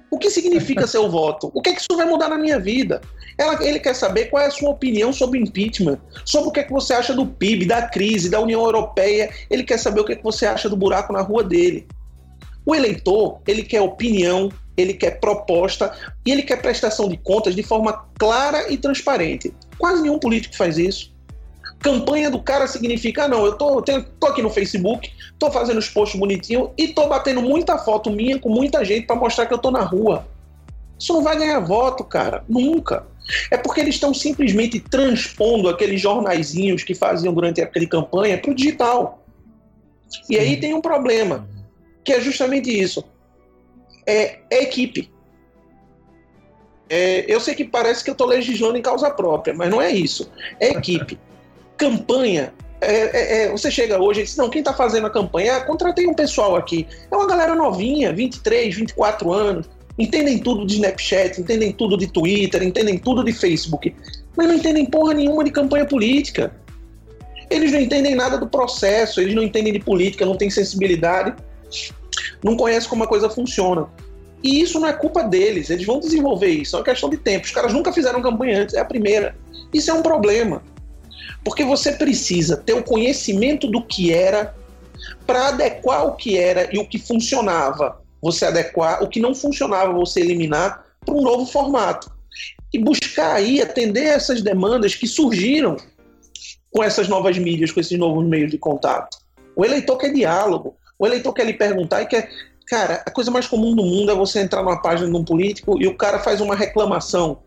O 0.09 0.17
que 0.17 0.29
significa 0.29 0.85
seu 0.87 1.09
voto? 1.09 1.51
O 1.53 1.61
que, 1.61 1.73
que 1.73 1.81
isso 1.81 1.95
vai 1.95 2.05
mudar 2.05 2.29
na 2.29 2.37
minha 2.37 2.59
vida? 2.59 3.01
Ela, 3.37 3.63
ele 3.65 3.79
quer 3.79 3.95
saber 3.95 4.25
qual 4.25 4.43
é 4.43 4.47
a 4.47 4.51
sua 4.51 4.69
opinião 4.69 5.11
sobre 5.11 5.39
impeachment, 5.39 5.99
sobre 6.25 6.49
o 6.49 6.51
que, 6.51 6.59
é 6.59 6.63
que 6.63 6.71
você 6.71 6.93
acha 6.93 7.13
do 7.13 7.25
PIB, 7.25 7.65
da 7.65 7.87
crise, 7.87 8.29
da 8.29 8.39
União 8.39 8.61
Europeia. 8.63 9.31
Ele 9.49 9.63
quer 9.63 9.79
saber 9.79 10.01
o 10.01 10.05
que, 10.05 10.13
é 10.13 10.15
que 10.15 10.23
você 10.23 10.45
acha 10.45 10.69
do 10.69 10.75
buraco 10.75 11.11
na 11.11 11.21
rua 11.21 11.43
dele. 11.43 11.87
O 12.65 12.75
eleitor, 12.75 13.41
ele 13.47 13.63
quer 13.63 13.81
opinião, 13.81 14.51
ele 14.77 14.93
quer 14.93 15.19
proposta 15.19 15.91
e 16.25 16.31
ele 16.31 16.43
quer 16.43 16.61
prestação 16.61 17.09
de 17.09 17.17
contas 17.17 17.55
de 17.55 17.63
forma 17.63 18.05
clara 18.19 18.71
e 18.71 18.77
transparente. 18.77 19.53
Quase 19.77 20.01
nenhum 20.01 20.19
político 20.19 20.55
faz 20.55 20.77
isso. 20.77 21.11
Campanha 21.79 22.29
do 22.29 22.39
cara 22.39 22.67
significa, 22.67 23.23
ah, 23.23 23.27
não, 23.27 23.43
eu 23.43 23.53
tô, 23.53 23.81
tenho, 23.81 24.03
tô 24.19 24.27
aqui 24.27 24.41
no 24.41 24.51
Facebook, 24.51 25.11
tô 25.41 25.49
fazendo 25.49 25.79
os 25.79 25.89
posts 25.89 26.19
bonitinhos 26.19 26.69
e 26.77 26.89
tô 26.89 27.07
batendo 27.07 27.41
muita 27.41 27.75
foto 27.79 28.11
minha 28.11 28.37
com 28.37 28.47
muita 28.47 28.85
gente 28.85 29.07
para 29.07 29.15
mostrar 29.15 29.47
que 29.47 29.53
eu 29.53 29.57
tô 29.57 29.71
na 29.71 29.81
rua. 29.81 30.27
Isso 30.99 31.13
não 31.13 31.23
vai 31.23 31.35
ganhar 31.35 31.59
voto, 31.59 32.03
cara. 32.03 32.45
Nunca. 32.47 33.07
É 33.49 33.57
porque 33.57 33.81
eles 33.81 33.95
estão 33.95 34.13
simplesmente 34.13 34.79
transpondo 34.79 35.67
aqueles 35.67 35.99
jornaizinhos 35.99 36.83
que 36.83 36.93
faziam 36.93 37.33
durante 37.33 37.59
a 37.59 37.63
época 37.63 37.79
de 37.79 37.87
campanha 37.87 38.37
para 38.37 38.51
o 38.51 38.53
digital. 38.53 39.25
E 40.29 40.37
aí 40.37 40.59
tem 40.59 40.75
um 40.75 40.81
problema, 40.81 41.49
que 42.03 42.13
é 42.13 42.21
justamente 42.21 42.69
isso. 42.69 43.03
É, 44.05 44.41
é 44.51 44.61
equipe. 44.61 45.11
É, 46.87 47.25
eu 47.27 47.39
sei 47.39 47.55
que 47.55 47.65
parece 47.65 48.03
que 48.03 48.11
eu 48.11 48.13
estou 48.13 48.27
legislando 48.27 48.77
em 48.77 48.81
causa 48.81 49.09
própria, 49.09 49.55
mas 49.55 49.71
não 49.71 49.81
é 49.81 49.89
isso. 49.89 50.31
É 50.59 50.69
equipe 50.69 51.17
campanha. 51.75 52.53
É, 52.81 52.95
é, 52.95 53.43
é, 53.43 53.51
você 53.51 53.69
chega 53.69 54.01
hoje 54.01 54.21
e 54.21 54.23
diz, 54.23 54.35
não, 54.35 54.49
quem 54.49 54.59
está 54.59 54.73
fazendo 54.73 55.05
a 55.05 55.09
campanha? 55.09 55.57
Ah, 55.57 55.61
contratei 55.61 56.07
um 56.07 56.15
pessoal 56.15 56.55
aqui. 56.55 56.87
É 57.11 57.15
uma 57.15 57.27
galera 57.27 57.53
novinha, 57.53 58.11
23, 58.11 58.75
24 58.75 59.31
anos, 59.31 59.69
entendem 59.99 60.39
tudo 60.39 60.65
de 60.65 60.75
Snapchat, 60.75 61.39
entendem 61.39 61.71
tudo 61.71 61.95
de 61.95 62.07
Twitter, 62.07 62.63
entendem 62.63 62.97
tudo 62.97 63.23
de 63.23 63.31
Facebook, 63.33 63.95
mas 64.35 64.47
não 64.47 64.55
entendem 64.55 64.85
porra 64.85 65.13
nenhuma 65.13 65.43
de 65.43 65.51
campanha 65.51 65.85
política. 65.85 66.55
Eles 67.51 67.71
não 67.71 67.79
entendem 67.79 68.15
nada 68.15 68.37
do 68.37 68.47
processo, 68.47 69.21
eles 69.21 69.35
não 69.35 69.43
entendem 69.43 69.73
de 69.73 69.79
política, 69.79 70.25
não 70.25 70.35
têm 70.35 70.49
sensibilidade, 70.49 71.35
não 72.43 72.57
conhecem 72.57 72.89
como 72.89 73.03
a 73.03 73.07
coisa 73.07 73.29
funciona. 73.29 73.87
E 74.43 74.59
isso 74.59 74.79
não 74.79 74.87
é 74.87 74.93
culpa 74.93 75.21
deles, 75.23 75.69
eles 75.69 75.85
vão 75.85 75.99
desenvolver 75.99 76.47
isso, 76.47 76.75
é 76.75 76.79
uma 76.79 76.85
questão 76.85 77.11
de 77.11 77.17
tempo. 77.17 77.45
Os 77.45 77.51
caras 77.51 77.73
nunca 77.73 77.93
fizeram 77.93 78.23
campanha 78.23 78.63
antes, 78.63 78.73
é 78.73 78.79
a 78.79 78.85
primeira. 78.85 79.35
Isso 79.71 79.91
é 79.91 79.93
um 79.93 80.01
problema. 80.01 80.63
Porque 81.43 81.63
você 81.63 81.93
precisa 81.93 82.57
ter 82.57 82.73
o 82.73 82.83
conhecimento 82.83 83.67
do 83.67 83.83
que 83.83 84.13
era 84.13 84.55
para 85.25 85.49
adequar 85.49 86.05
o 86.05 86.15
que 86.15 86.37
era 86.37 86.69
e 86.73 86.77
o 86.77 86.87
que 86.87 86.99
funcionava, 86.99 88.01
você 88.21 88.45
adequar, 88.45 89.03
o 89.03 89.07
que 89.07 89.19
não 89.19 89.33
funcionava, 89.33 89.91
você 89.93 90.19
eliminar 90.19 90.85
para 91.05 91.15
um 91.15 91.21
novo 91.21 91.45
formato. 91.45 92.11
E 92.73 92.79
buscar 92.79 93.35
aí 93.35 93.61
atender 93.61 94.05
essas 94.05 94.41
demandas 94.41 94.95
que 94.95 95.07
surgiram 95.07 95.75
com 96.71 96.83
essas 96.83 97.07
novas 97.09 97.37
mídias, 97.37 97.71
com 97.71 97.79
esses 97.79 97.97
novos 97.97 98.25
meios 98.25 98.49
de 98.49 98.57
contato. 98.57 99.17
O 99.55 99.65
eleitor 99.65 99.97
quer 99.97 100.13
diálogo, 100.13 100.77
o 100.97 101.05
eleitor 101.05 101.33
quer 101.33 101.45
lhe 101.45 101.53
perguntar 101.53 102.01
e 102.01 102.05
quer. 102.05 102.29
Cara, 102.67 103.03
a 103.05 103.11
coisa 103.11 103.29
mais 103.29 103.47
comum 103.47 103.75
do 103.75 103.83
mundo 103.83 104.11
é 104.11 104.15
você 104.15 104.39
entrar 104.39 104.63
numa 104.63 104.81
página 104.81 105.09
de 105.09 105.17
um 105.17 105.25
político 105.25 105.81
e 105.81 105.87
o 105.87 105.97
cara 105.97 106.19
faz 106.19 106.39
uma 106.39 106.55
reclamação. 106.55 107.39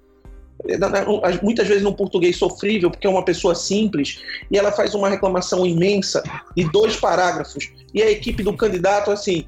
Muitas 1.42 1.68
vezes 1.68 1.82
no 1.82 1.94
português 1.94 2.36
sofrível, 2.36 2.90
porque 2.90 3.06
é 3.06 3.10
uma 3.10 3.24
pessoa 3.24 3.54
simples, 3.54 4.22
e 4.50 4.58
ela 4.58 4.72
faz 4.72 4.94
uma 4.94 5.08
reclamação 5.08 5.66
imensa 5.66 6.22
de 6.56 6.70
dois 6.70 6.96
parágrafos. 6.96 7.70
E 7.92 8.02
a 8.02 8.10
equipe 8.10 8.42
do 8.42 8.56
candidato, 8.56 9.10
assim, 9.10 9.46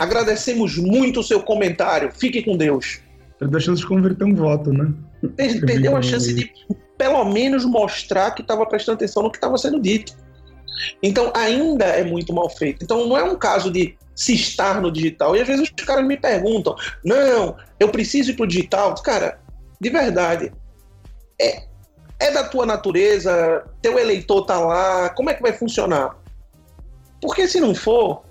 agradecemos 0.00 0.76
muito 0.76 1.20
o 1.20 1.22
seu 1.22 1.40
comentário, 1.40 2.10
fique 2.12 2.42
com 2.42 2.56
Deus. 2.56 3.00
Perdeu 3.38 3.58
a 3.58 3.60
chance 3.60 3.80
de 3.80 3.86
converter 3.86 4.24
um 4.24 4.34
voto, 4.34 4.72
né? 4.72 4.92
Perdeu 5.36 5.96
a 5.96 6.02
chance 6.02 6.32
de, 6.32 6.50
pelo 6.96 7.24
menos, 7.24 7.64
mostrar 7.64 8.30
que 8.32 8.42
estava 8.42 8.64
prestando 8.66 8.96
atenção 8.96 9.22
no 9.22 9.30
que 9.30 9.36
estava 9.36 9.56
sendo 9.58 9.78
dito. 9.80 10.14
Então, 11.02 11.32
ainda 11.34 11.84
é 11.84 12.02
muito 12.04 12.32
mal 12.32 12.50
feito. 12.50 12.82
Então, 12.82 13.06
não 13.06 13.16
é 13.16 13.24
um 13.24 13.36
caso 13.36 13.70
de 13.70 13.96
se 14.14 14.34
estar 14.34 14.80
no 14.80 14.90
digital. 14.90 15.36
E 15.36 15.40
às 15.40 15.46
vezes 15.46 15.70
os 15.70 15.84
caras 15.84 16.06
me 16.06 16.16
perguntam: 16.16 16.74
não, 17.04 17.56
eu 17.78 17.88
preciso 17.88 18.30
ir 18.30 18.34
para 18.34 18.44
o 18.44 18.46
digital. 18.46 18.94
Cara, 19.02 19.38
de 19.80 19.90
verdade, 19.90 20.52
é, 21.40 21.62
é 22.18 22.30
da 22.30 22.44
tua 22.44 22.64
natureza, 22.64 23.64
teu 23.82 23.98
eleitor 23.98 24.46
tá 24.46 24.58
lá, 24.58 25.10
como 25.10 25.30
é 25.30 25.34
que 25.34 25.42
vai 25.42 25.52
funcionar? 25.52 26.16
Porque 27.20 27.46
se 27.46 27.60
não 27.60 27.74
for, 27.74 28.22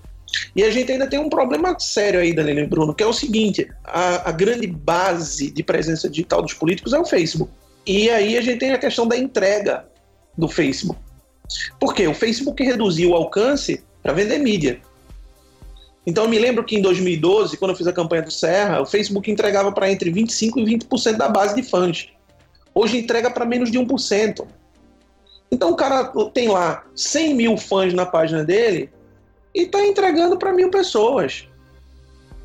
e 0.56 0.64
a 0.64 0.72
gente 0.72 0.92
ainda 0.92 1.08
tem 1.08 1.20
um 1.20 1.30
problema 1.30 1.78
sério 1.80 2.20
aí, 2.20 2.34
Danilo 2.34 2.60
e 2.60 2.68
Bruno, 2.68 2.94
que 2.94 3.04
é 3.04 3.08
o 3.08 3.14
seguinte: 3.14 3.68
a, 3.84 4.30
a, 4.30 4.32
grande 4.32 4.68
base 4.68 5.52
de 5.52 5.64
presença 5.64 6.10
digital 6.10 6.42
dos 6.42 6.54
políticos 6.54 6.94
é 6.94 7.00
o 7.00 7.06
Facebook. 7.06 7.52
E 7.86 8.10
aí 8.10 8.38
a 8.38 8.42
gente 8.42 8.60
tem 8.60 8.72
a 8.72 8.78
questão 8.78 9.08
da 9.08 9.18
entrega 9.18 9.86
do 10.38 10.48
Facebook. 10.48 11.00
Por 11.80 11.94
quê? 11.94 12.08
O 12.08 12.14
Facebook 12.14 12.64
reduziu 12.64 13.12
o 13.12 13.16
alcance 13.16 13.84
para 14.02 14.14
vender 14.14 14.40
mídia. 14.40 14.82
Então 16.06 16.26
eu 16.26 16.30
me 16.30 16.38
lembro 16.38 16.64
que 16.64 16.76
em 16.76 16.82
2012, 16.82 17.58
quando 17.58 17.72
eu 17.72 17.78
fiz 17.78 17.88
a 17.88 17.94
campanha 17.94 18.22
do 18.22 18.32
Serra, 18.32 18.82
o 18.82 18.86
Facebook 18.86 19.30
entregava 19.30 19.72
para 19.72 19.92
entre 19.92 20.12
25% 20.12 20.58
e 20.58 20.78
20% 20.78 21.18
da 21.18 21.28
base 21.28 21.56
de 21.56 21.64
fãs. 21.64 22.10
Hoje 22.74 22.98
entrega 22.98 23.32
para 23.32 23.46
menos 23.46 23.72
de 23.72 23.80
1%. 23.80 24.46
Então 25.52 25.72
o 25.72 25.76
cara 25.76 26.12
tem 26.34 26.48
lá 26.48 26.84
100 26.96 27.34
mil 27.34 27.58
fãs 27.58 27.94
na 27.94 28.06
página 28.06 28.44
dele 28.44 28.90
e 29.54 29.64
está 29.64 29.84
entregando 29.86 30.38
para 30.38 30.54
mil 30.54 30.70
pessoas. 30.70 31.48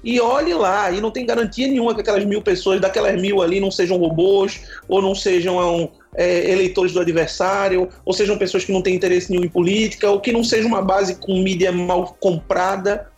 E 0.03 0.19
olhe 0.19 0.55
lá, 0.55 0.91
e 0.91 1.01
não 1.01 1.11
tem 1.11 1.27
garantia 1.27 1.69
nenhuma 1.69 1.95
que 1.95 2.01
aquelas 2.01 2.25
mil 2.25 2.41
pessoas, 2.41 2.81
daquelas 2.81 3.21
mil 3.21 3.43
ali, 3.43 3.61
não 3.61 3.71
sejam 3.71 3.99
robôs, 3.99 4.63
ou 4.89 5.03
não 5.03 5.15
sejam 5.15 5.91
é, 6.15 6.51
eleitores 6.51 6.93
do 6.93 7.01
adversário, 7.01 7.89
ou 8.05 8.13
sejam 8.15 8.39
pessoas 8.39 8.65
que 8.65 8.73
não 8.73 8.81
têm 8.81 8.95
interesse 8.95 9.31
nenhum 9.31 9.45
em 9.45 9.49
política, 9.49 10.09
ou 10.09 10.19
que 10.19 10.33
não 10.33 10.43
seja 10.43 10.67
uma 10.67 10.81
base 10.81 11.17
com 11.17 11.43
mídia 11.43 11.71
mal 11.71 12.17
comprada. 12.19 13.10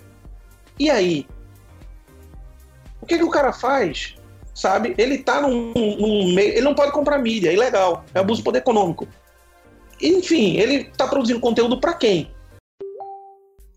E 0.78 0.90
aí? 0.90 1.26
O 3.00 3.06
que, 3.06 3.18
que 3.18 3.24
o 3.24 3.30
cara 3.30 3.52
faz? 3.52 4.14
Sabe? 4.54 4.94
Ele 4.98 5.18
tá 5.18 5.40
num, 5.40 5.72
num 5.74 6.34
meio. 6.34 6.52
Ele 6.52 6.62
não 6.62 6.74
pode 6.74 6.92
comprar 6.92 7.18
mídia, 7.18 7.50
é 7.50 7.54
ilegal. 7.54 8.04
É 8.14 8.20
abuso 8.20 8.40
de 8.40 8.44
poder 8.44 8.58
econômico. 8.58 9.08
Enfim, 10.00 10.56
ele 10.56 10.84
tá 10.84 11.06
produzindo 11.06 11.40
conteúdo 11.40 11.80
para 11.80 11.94
quem? 11.94 12.30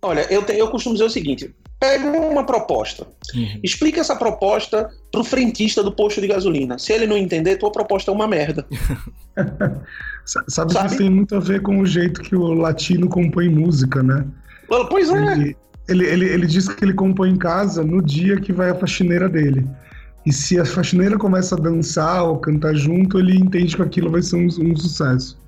Olha, 0.01 0.25
eu, 0.31 0.43
te, 0.43 0.53
eu 0.53 0.69
costumo 0.69 0.95
dizer 0.95 1.05
o 1.05 1.09
seguinte: 1.09 1.53
pega 1.79 2.07
uma 2.07 2.45
proposta, 2.45 3.07
uhum. 3.33 3.59
explica 3.63 4.01
essa 4.01 4.15
proposta 4.15 4.89
pro 5.11 5.23
frentista 5.23 5.83
do 5.83 5.91
posto 5.91 6.21
de 6.21 6.27
gasolina. 6.27 6.77
Se 6.77 6.93
ele 6.93 7.07
não 7.07 7.17
entender, 7.17 7.57
tua 7.57 7.71
proposta 7.71 8.11
é 8.11 8.13
uma 8.13 8.27
merda. 8.27 8.65
Sabe, 10.25 10.51
Sabe 10.51 10.73
que 10.73 10.85
isso 10.87 10.97
tem 10.97 11.09
muito 11.09 11.35
a 11.35 11.39
ver 11.39 11.61
com 11.61 11.79
o 11.79 11.85
jeito 11.85 12.21
que 12.21 12.35
o 12.35 12.53
latino 12.53 13.07
compõe 13.07 13.47
música, 13.47 14.01
né? 14.01 14.25
Pois 14.89 15.11
é. 15.11 15.33
Ele, 15.33 15.57
ele, 15.87 16.05
ele, 16.05 16.25
ele 16.25 16.47
diz 16.47 16.67
que 16.67 16.83
ele 16.83 16.93
compõe 16.93 17.29
em 17.29 17.37
casa 17.37 17.83
no 17.83 18.01
dia 18.01 18.39
que 18.39 18.51
vai 18.51 18.69
a 18.69 18.75
faxineira 18.75 19.29
dele. 19.29 19.65
E 20.25 20.33
se 20.33 20.59
a 20.59 20.65
faxineira 20.65 21.17
começa 21.17 21.55
a 21.55 21.59
dançar 21.59 22.23
ou 22.23 22.39
cantar 22.39 22.73
junto, 22.73 23.19
ele 23.19 23.37
entende 23.37 23.75
que 23.75 23.81
aquilo 23.81 24.09
vai 24.09 24.23
ser 24.23 24.37
um, 24.37 24.47
um 24.47 24.75
sucesso. 24.75 25.39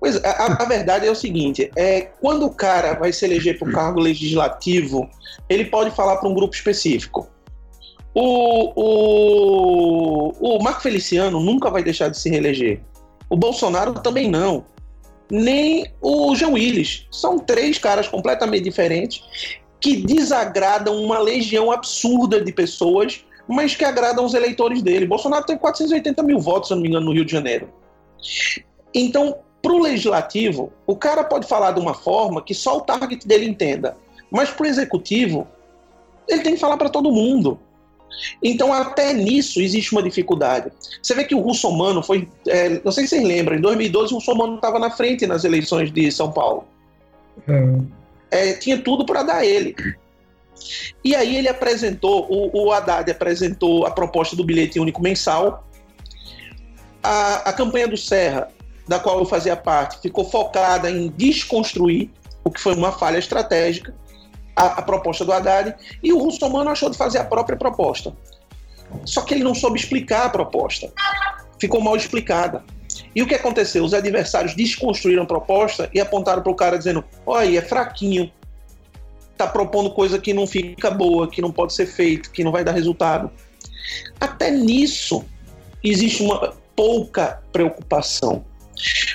Pois 0.00 0.22
a, 0.24 0.62
a, 0.62 0.64
verdade 0.64 1.06
é 1.06 1.10
o 1.10 1.14
seguinte: 1.14 1.70
é 1.76 2.02
quando 2.20 2.46
o 2.46 2.50
cara 2.50 2.94
vai 2.94 3.12
se 3.12 3.24
eleger 3.24 3.58
para 3.58 3.68
o 3.68 3.72
cargo 3.72 4.00
legislativo, 4.00 5.08
ele 5.48 5.66
pode 5.66 5.90
falar 5.90 6.16
para 6.16 6.28
um 6.28 6.34
grupo 6.34 6.54
específico. 6.54 7.28
O, 8.14 8.72
o, 8.76 10.56
o 10.56 10.62
Marco 10.62 10.82
Feliciano 10.82 11.40
nunca 11.40 11.70
vai 11.70 11.82
deixar 11.82 12.08
de 12.08 12.18
se 12.18 12.30
reeleger. 12.30 12.80
O 13.28 13.36
Bolsonaro 13.36 13.92
também 13.94 14.30
não. 14.30 14.64
Nem 15.30 15.86
o 16.00 16.34
João 16.36 16.52
Willis. 16.52 17.06
São 17.10 17.38
três 17.38 17.78
caras 17.78 18.06
completamente 18.06 18.62
diferentes 18.64 19.22
que 19.84 19.96
desagradam 19.96 20.96
uma 20.96 21.18
legião 21.18 21.70
absurda 21.70 22.40
de 22.40 22.50
pessoas, 22.50 23.22
mas 23.46 23.76
que 23.76 23.84
agradam 23.84 24.24
os 24.24 24.32
eleitores 24.32 24.80
dele. 24.80 25.04
Bolsonaro 25.04 25.44
tem 25.44 25.58
480 25.58 26.22
mil 26.22 26.40
votos, 26.40 26.68
se 26.68 26.74
não 26.74 26.80
me 26.80 26.88
engano, 26.88 27.04
no 27.04 27.12
Rio 27.12 27.22
de 27.22 27.30
Janeiro. 27.30 27.68
Então, 28.94 29.36
para 29.60 29.74
o 29.74 29.82
legislativo, 29.82 30.72
o 30.86 30.96
cara 30.96 31.22
pode 31.22 31.46
falar 31.46 31.72
de 31.72 31.80
uma 31.80 31.92
forma 31.92 32.40
que 32.40 32.54
só 32.54 32.78
o 32.78 32.80
target 32.80 33.28
dele 33.28 33.44
entenda. 33.44 33.94
Mas 34.30 34.48
para 34.48 34.64
o 34.64 34.66
executivo, 34.66 35.46
ele 36.26 36.40
tem 36.40 36.54
que 36.54 36.60
falar 36.60 36.78
para 36.78 36.88
todo 36.88 37.12
mundo. 37.12 37.58
Então, 38.42 38.72
até 38.72 39.12
nisso 39.12 39.60
existe 39.60 39.92
uma 39.92 40.02
dificuldade. 40.02 40.72
Você 41.02 41.14
vê 41.14 41.24
que 41.24 41.34
o 41.34 41.40
Russomano 41.40 42.02
foi. 42.02 42.26
É, 42.48 42.80
não 42.82 42.90
sei 42.90 43.04
se 43.04 43.16
vocês 43.16 43.22
lembram, 43.28 43.58
em 43.58 43.60
2012 43.60 44.14
o 44.14 44.16
Russomano 44.16 44.54
estava 44.54 44.78
na 44.78 44.90
frente 44.90 45.26
nas 45.26 45.44
eleições 45.44 45.92
de 45.92 46.10
São 46.10 46.32
Paulo. 46.32 46.64
Hum 47.46 47.84
é, 48.34 48.52
tinha 48.54 48.76
tudo 48.76 49.06
para 49.06 49.22
dar 49.22 49.44
ele. 49.44 49.76
E 51.04 51.14
aí 51.14 51.36
ele 51.36 51.48
apresentou, 51.48 52.26
o, 52.28 52.66
o 52.66 52.72
Haddad 52.72 53.08
apresentou 53.08 53.86
a 53.86 53.90
proposta 53.92 54.34
do 54.34 54.44
bilhete 54.44 54.80
único 54.80 55.00
mensal. 55.00 55.64
A, 57.00 57.50
a 57.50 57.52
campanha 57.52 57.86
do 57.86 57.96
Serra, 57.96 58.48
da 58.88 58.98
qual 58.98 59.20
eu 59.20 59.24
fazia 59.24 59.56
parte, 59.56 60.00
ficou 60.00 60.28
focada 60.28 60.90
em 60.90 61.10
desconstruir, 61.10 62.10
o 62.42 62.50
que 62.50 62.60
foi 62.60 62.74
uma 62.74 62.90
falha 62.90 63.18
estratégica, 63.18 63.94
a, 64.56 64.66
a 64.66 64.82
proposta 64.82 65.24
do 65.24 65.32
Haddad, 65.32 65.74
e 66.02 66.12
o 66.12 66.18
Russomano 66.18 66.70
achou 66.70 66.90
de 66.90 66.96
fazer 66.96 67.18
a 67.18 67.24
própria 67.24 67.56
proposta. 67.56 68.12
Só 69.04 69.22
que 69.22 69.34
ele 69.34 69.44
não 69.44 69.54
soube 69.54 69.78
explicar 69.78 70.26
a 70.26 70.28
proposta. 70.28 70.92
Ficou 71.58 71.80
mal 71.80 71.96
explicada. 71.96 72.64
E 73.14 73.22
o 73.22 73.26
que 73.26 73.34
aconteceu? 73.34 73.84
Os 73.84 73.94
adversários 73.94 74.54
desconstruíram 74.54 75.22
a 75.22 75.26
proposta 75.26 75.90
e 75.92 76.00
apontaram 76.00 76.42
para 76.42 76.52
o 76.52 76.54
cara 76.54 76.76
dizendo: 76.76 77.04
olha, 77.26 77.58
é 77.58 77.62
fraquinho, 77.62 78.30
tá 79.36 79.46
propondo 79.46 79.90
coisa 79.90 80.18
que 80.18 80.32
não 80.32 80.46
fica 80.46 80.90
boa, 80.90 81.28
que 81.28 81.42
não 81.42 81.50
pode 81.50 81.74
ser 81.74 81.86
feito, 81.86 82.30
que 82.30 82.44
não 82.44 82.52
vai 82.52 82.64
dar 82.64 82.72
resultado. 82.72 83.30
Até 84.20 84.50
nisso 84.50 85.24
existe 85.82 86.22
uma 86.22 86.54
pouca 86.74 87.42
preocupação. 87.52 88.44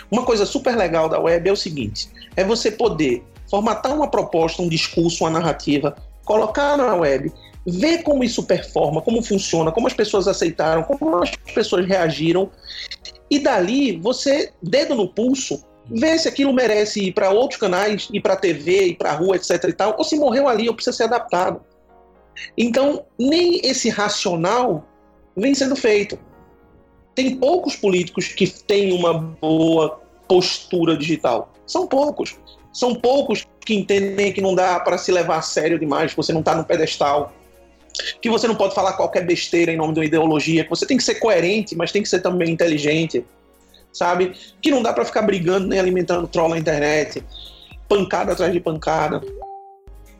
Uma 0.09 0.23
coisa 0.23 0.45
super 0.45 0.75
legal 0.75 1.09
da 1.09 1.19
web 1.19 1.47
é 1.47 1.51
o 1.51 1.57
seguinte: 1.57 2.09
é 2.35 2.43
você 2.43 2.71
poder 2.71 3.23
formatar 3.49 3.93
uma 3.93 4.07
proposta, 4.07 4.61
um 4.61 4.69
discurso, 4.69 5.23
uma 5.23 5.29
narrativa, 5.29 5.95
colocar 6.23 6.77
na 6.77 6.95
web, 6.95 7.31
ver 7.65 8.03
como 8.03 8.23
isso 8.23 8.43
performa, 8.43 9.01
como 9.01 9.21
funciona, 9.21 9.71
como 9.71 9.87
as 9.87 9.93
pessoas 9.93 10.27
aceitaram, 10.27 10.83
como 10.83 11.23
as 11.23 11.31
pessoas 11.53 11.85
reagiram 11.85 12.49
e 13.29 13.39
dali, 13.39 13.97
você, 13.97 14.51
dedo 14.61 14.95
no 14.95 15.07
pulso, 15.07 15.63
vê 15.89 16.17
se 16.17 16.27
aquilo 16.27 16.53
merece 16.53 17.05
ir 17.05 17.13
para 17.13 17.31
outros 17.31 17.59
canais, 17.59 18.09
ir 18.11 18.21
para 18.21 18.35
TV, 18.35 18.87
ir 18.87 18.95
para 18.95 19.13
rua, 19.13 19.35
etc 19.35 19.63
e 19.67 19.73
tal, 19.73 19.95
ou 19.97 20.03
se 20.03 20.17
morreu 20.17 20.47
ali, 20.47 20.67
ou 20.67 20.75
precisa 20.75 20.95
ser 20.95 21.03
adaptado. 21.03 21.61
Então, 22.57 23.05
nem 23.17 23.59
esse 23.63 23.89
racional 23.89 24.87
vem 25.35 25.53
sendo 25.53 25.75
feito. 25.75 26.17
Tem 27.15 27.35
poucos 27.35 27.75
políticos 27.75 28.27
que 28.27 28.47
têm 28.47 28.93
uma 28.93 29.13
boa 29.13 29.99
postura 30.27 30.95
digital. 30.95 31.51
São 31.65 31.85
poucos. 31.85 32.37
São 32.71 32.95
poucos 32.95 33.45
que 33.65 33.75
entendem 33.75 34.31
que 34.31 34.41
não 34.41 34.55
dá 34.55 34.79
para 34.79 34.97
se 34.97 35.11
levar 35.11 35.37
a 35.37 35.41
sério 35.41 35.79
demais, 35.79 36.11
que 36.11 36.17
você 36.17 36.31
não 36.31 36.39
está 36.39 36.55
no 36.55 36.63
pedestal 36.63 37.33
que 38.21 38.29
você 38.29 38.47
não 38.47 38.55
pode 38.55 38.73
falar 38.73 38.93
qualquer 38.93 39.25
besteira 39.25 39.71
em 39.71 39.77
nome 39.77 39.93
de 39.93 39.99
uma 39.99 40.05
ideologia, 40.05 40.63
que 40.63 40.69
você 40.69 40.85
tem 40.85 40.97
que 40.97 41.03
ser 41.03 41.15
coerente, 41.15 41.75
mas 41.75 41.91
tem 41.91 42.01
que 42.01 42.09
ser 42.09 42.19
também 42.19 42.51
inteligente, 42.51 43.25
sabe? 43.91 44.33
Que 44.61 44.71
não 44.71 44.81
dá 44.81 44.93
para 44.93 45.05
ficar 45.05 45.21
brigando 45.21 45.67
nem 45.67 45.79
alimentando 45.79 46.27
troll 46.27 46.49
na 46.49 46.57
internet, 46.57 47.23
pancada 47.87 48.33
atrás 48.33 48.53
de 48.53 48.59
pancada. 48.59 49.21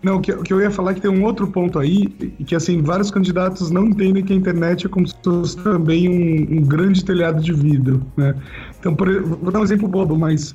Não, 0.02 0.18
o 0.18 0.22
que, 0.22 0.34
que 0.44 0.54
eu 0.54 0.62
ia 0.62 0.72
falar 0.72 0.92
é 0.92 0.94
que 0.94 1.02
tem 1.02 1.12
um 1.12 1.26
outro 1.26 1.48
ponto 1.48 1.78
aí, 1.78 2.08
que 2.48 2.56
assim, 2.56 2.82
vários 2.82 3.12
candidatos 3.12 3.70
não 3.70 3.86
entendem 3.86 4.24
que 4.24 4.32
a 4.32 4.36
internet 4.36 4.86
é 4.86 4.90
como 4.90 5.06
se 5.06 5.14
fosse 5.22 5.58
também 5.58 6.08
um, 6.08 6.60
um 6.60 6.62
grande 6.62 7.04
telhado 7.04 7.42
de 7.42 7.52
vidro, 7.52 8.06
né? 8.16 8.34
Então, 8.80 8.96
por, 8.96 9.22
vou 9.22 9.52
dar 9.52 9.60
um 9.60 9.64
exemplo 9.64 9.90
bobo, 9.90 10.18
mas 10.18 10.54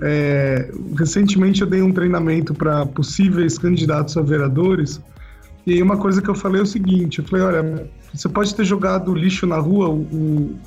é, 0.00 0.70
recentemente 0.96 1.62
eu 1.62 1.66
dei 1.66 1.82
um 1.82 1.92
treinamento 1.92 2.54
para 2.54 2.86
possíveis 2.86 3.58
candidatos 3.58 4.16
a 4.16 4.22
vereadores, 4.22 5.00
e 5.66 5.74
aí 5.74 5.82
uma 5.82 5.96
coisa 5.96 6.22
que 6.22 6.28
eu 6.28 6.34
falei 6.34 6.60
é 6.60 6.64
o 6.64 6.66
seguinte, 6.66 7.18
eu 7.18 7.24
falei, 7.24 7.44
olha, 7.44 7.90
você 8.14 8.28
pode 8.28 8.54
ter 8.54 8.64
jogado 8.64 9.14
lixo 9.14 9.46
na 9.46 9.58
rua 9.58 9.88
o, 9.88 10.02
o, 10.02 10.58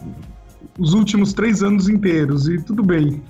os 0.77 0.93
últimos 0.93 1.33
três 1.33 1.63
anos 1.63 1.87
inteiros, 1.87 2.47
e 2.49 2.61
tudo 2.61 2.83
bem, 2.83 3.21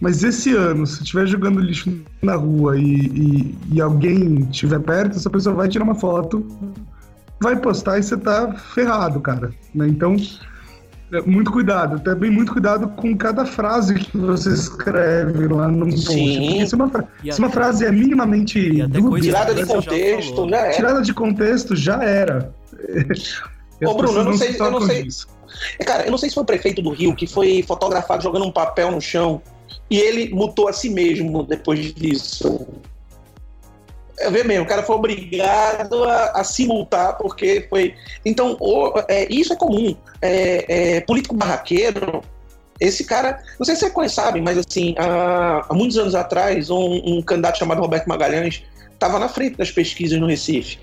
mas 0.00 0.22
esse 0.22 0.54
ano, 0.54 0.86
se 0.86 1.02
estiver 1.02 1.26
jogando 1.26 1.60
lixo 1.60 2.00
na 2.22 2.36
rua 2.36 2.78
e, 2.78 2.82
e, 2.82 3.58
e, 3.72 3.80
alguém 3.80 4.46
estiver 4.50 4.80
perto, 4.80 5.16
essa 5.16 5.28
pessoa 5.28 5.56
vai 5.56 5.68
tirar 5.68 5.84
uma 5.84 5.94
foto, 5.94 6.46
vai 7.40 7.56
postar 7.56 7.98
e 7.98 8.02
você 8.02 8.16
tá 8.16 8.52
ferrado, 8.52 9.20
cara. 9.20 9.50
Né? 9.74 9.88
Então, 9.88 10.16
muito 11.26 11.50
cuidado. 11.50 12.00
Também 12.00 12.30
muito 12.30 12.52
cuidado 12.52 12.88
com 12.88 13.16
cada 13.16 13.44
frase 13.44 13.94
que 13.94 14.16
você 14.16 14.50
escreve 14.50 15.48
lá 15.48 15.68
no 15.68 15.86
post. 15.86 16.06
Sim. 16.06 16.66
Se 16.66 16.74
uma, 16.74 16.90
se 17.30 17.38
uma 17.38 17.50
frase 17.50 17.84
é 17.84 17.90
minimamente 17.90 18.82
dúbia, 18.86 19.22
tirada 19.22 19.54
de 19.54 19.66
contexto, 19.66 20.48
já, 20.48 20.56
já 20.56 20.58
era. 20.58 20.72
Tirada 20.72 21.02
de 21.02 21.14
contexto, 21.14 21.76
já 21.76 22.02
era. 22.02 22.52
Ô, 23.84 23.94
Bruno, 23.94 24.18
eu 24.18 24.24
não 24.24 24.34
sei, 24.34 24.56
eu 24.58 24.70
não 24.70 24.80
sei. 24.80 25.04
Disso. 25.04 25.28
Cara, 25.84 26.04
eu 26.04 26.10
não 26.10 26.18
sei 26.18 26.28
se 26.28 26.34
foi 26.34 26.42
o 26.42 26.46
prefeito 26.46 26.82
do 26.82 26.90
Rio 26.90 27.14
que 27.14 27.26
foi 27.26 27.62
fotografado 27.62 28.22
jogando 28.22 28.44
um 28.44 28.52
papel 28.52 28.90
no 28.90 29.00
chão 29.00 29.40
e 29.90 29.98
ele 29.98 30.34
mutou 30.34 30.68
a 30.68 30.72
si 30.72 30.90
mesmo 30.90 31.42
depois 31.42 31.94
disso. 31.94 32.66
É 34.20 34.30
mesmo, 34.30 34.64
o 34.64 34.66
cara 34.66 34.82
foi 34.82 34.96
obrigado 34.96 36.04
a, 36.04 36.32
a 36.32 36.44
se 36.44 36.66
multar 36.66 37.16
porque 37.16 37.66
foi. 37.70 37.94
Então, 38.24 38.56
o, 38.60 38.92
é, 39.08 39.26
isso 39.32 39.52
é 39.52 39.56
comum. 39.56 39.96
É, 40.20 40.96
é, 40.96 41.00
político 41.02 41.36
barraqueiro, 41.36 42.22
esse 42.80 43.04
cara, 43.04 43.42
não 43.58 43.64
sei 43.64 43.76
se 43.76 43.88
vocês 43.88 44.12
sabem, 44.12 44.42
mas 44.42 44.58
assim, 44.58 44.94
há, 44.98 45.66
há 45.68 45.74
muitos 45.74 45.96
anos 45.98 46.14
atrás, 46.14 46.70
um, 46.70 47.00
um, 47.04 47.22
candidato 47.22 47.58
chamado 47.58 47.80
Roberto 47.80 48.08
Magalhães 48.08 48.64
estava 48.92 49.18
na 49.18 49.28
frente 49.28 49.56
das 49.56 49.70
pesquisas 49.70 50.18
no 50.18 50.26
Recife. 50.26 50.78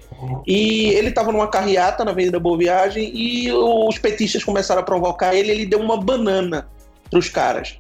E 0.47 0.89
ele 0.89 1.09
estava 1.09 1.31
numa 1.31 1.47
carreata 1.47 2.05
na 2.05 2.11
Avenida 2.11 2.39
Boa 2.39 2.57
Viagem 2.57 3.11
e 3.13 3.51
os 3.51 3.97
petistas 3.97 4.43
começaram 4.43 4.81
a 4.81 4.83
provocar 4.83 5.35
ele, 5.35 5.51
ele 5.51 5.65
deu 5.65 5.79
uma 5.79 5.97
banana 5.97 6.67
para 7.09 7.19
os 7.19 7.27
caras 7.27 7.77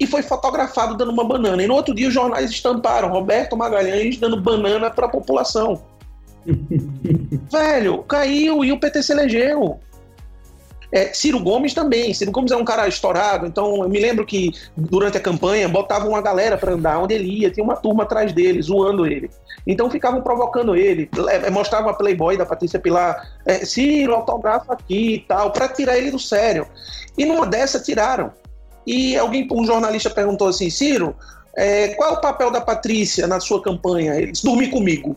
e 0.00 0.06
foi 0.06 0.22
fotografado 0.22 0.96
dando 0.96 1.12
uma 1.12 1.24
banana. 1.24 1.62
E 1.62 1.66
no 1.66 1.74
outro 1.74 1.94
dia 1.94 2.08
os 2.08 2.14
jornais 2.14 2.50
estamparam 2.50 3.10
Roberto 3.10 3.54
Magalhães 3.54 4.16
dando 4.16 4.40
banana 4.40 4.90
para 4.90 5.06
a 5.06 5.10
população. 5.10 5.82
Velho, 7.52 8.02
caiu 8.04 8.64
e 8.64 8.72
o 8.72 8.80
PT 8.80 9.02
se 9.02 9.12
elegeu. 9.12 9.78
É, 10.92 11.12
Ciro 11.12 11.38
Gomes 11.38 11.74
também. 11.74 12.12
Ciro 12.14 12.32
Gomes 12.32 12.50
é 12.50 12.56
um 12.56 12.64
cara 12.64 12.88
estourado, 12.88 13.46
então 13.46 13.82
eu 13.82 13.88
me 13.88 14.00
lembro 14.00 14.26
que 14.26 14.50
durante 14.76 15.18
a 15.18 15.20
campanha 15.20 15.68
botavam 15.68 16.08
uma 16.08 16.22
galera 16.22 16.56
para 16.56 16.72
andar 16.72 16.98
onde 16.98 17.14
ele 17.14 17.42
ia, 17.42 17.50
tinha 17.50 17.62
uma 17.62 17.76
turma 17.76 18.02
atrás 18.02 18.32
dele, 18.32 18.60
zoando 18.60 19.06
ele. 19.06 19.30
Então 19.66 19.90
ficavam 19.90 20.20
provocando 20.22 20.74
ele, 20.74 21.08
mostravam 21.52 21.90
a 21.90 21.94
Playboy 21.94 22.36
da 22.36 22.46
Patrícia 22.46 22.80
Pilar, 22.80 23.30
é, 23.46 23.64
Ciro, 23.64 24.14
autografa 24.14 24.72
aqui 24.72 25.14
e 25.14 25.18
tal, 25.20 25.52
para 25.52 25.68
tirar 25.68 25.96
ele 25.96 26.10
do 26.10 26.18
sério. 26.18 26.66
E 27.16 27.24
numa 27.24 27.46
dessa 27.46 27.78
tiraram. 27.78 28.32
E 28.86 29.16
alguém, 29.16 29.46
um 29.52 29.64
jornalista 29.64 30.10
perguntou 30.10 30.48
assim, 30.48 30.70
Ciro, 30.70 31.14
é, 31.56 31.88
qual 31.94 32.10
é 32.10 32.12
o 32.14 32.20
papel 32.20 32.50
da 32.50 32.60
Patrícia 32.60 33.26
na 33.26 33.40
sua 33.40 33.62
campanha? 33.62 34.14
Ele 34.14 34.32
disse, 34.32 34.44
dormir 34.44 34.68
comigo. 34.68 35.16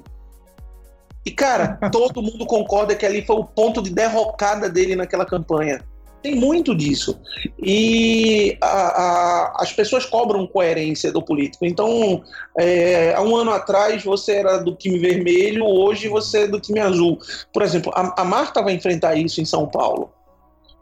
E, 1.25 1.31
cara, 1.31 1.79
todo 1.91 2.21
mundo 2.21 2.45
concorda 2.45 2.95
que 2.95 3.05
ali 3.05 3.25
foi 3.25 3.37
o 3.37 3.45
ponto 3.45 3.81
de 3.81 3.89
derrocada 3.89 4.69
dele 4.69 4.95
naquela 4.95 5.25
campanha. 5.25 5.81
Tem 6.21 6.35
muito 6.35 6.73
disso. 6.73 7.19
E 7.61 8.57
a, 8.61 8.67
a, 8.67 9.53
as 9.61 9.73
pessoas 9.73 10.05
cobram 10.05 10.47
coerência 10.47 11.11
do 11.11 11.21
político. 11.21 11.65
Então, 11.65 12.23
é, 12.57 13.13
há 13.13 13.21
um 13.21 13.35
ano 13.35 13.51
atrás 13.51 14.05
você 14.05 14.35
era 14.35 14.57
do 14.57 14.73
time 14.73 14.97
vermelho, 14.97 15.65
hoje 15.65 16.07
você 16.07 16.43
é 16.43 16.47
do 16.47 16.61
time 16.61 16.79
azul. 16.79 17.19
Por 17.51 17.61
exemplo, 17.61 17.91
a, 17.93 18.21
a 18.21 18.23
Marta 18.23 18.61
vai 18.61 18.73
enfrentar 18.73 19.15
isso 19.15 19.41
em 19.41 19.45
São 19.45 19.67
Paulo. 19.67 20.11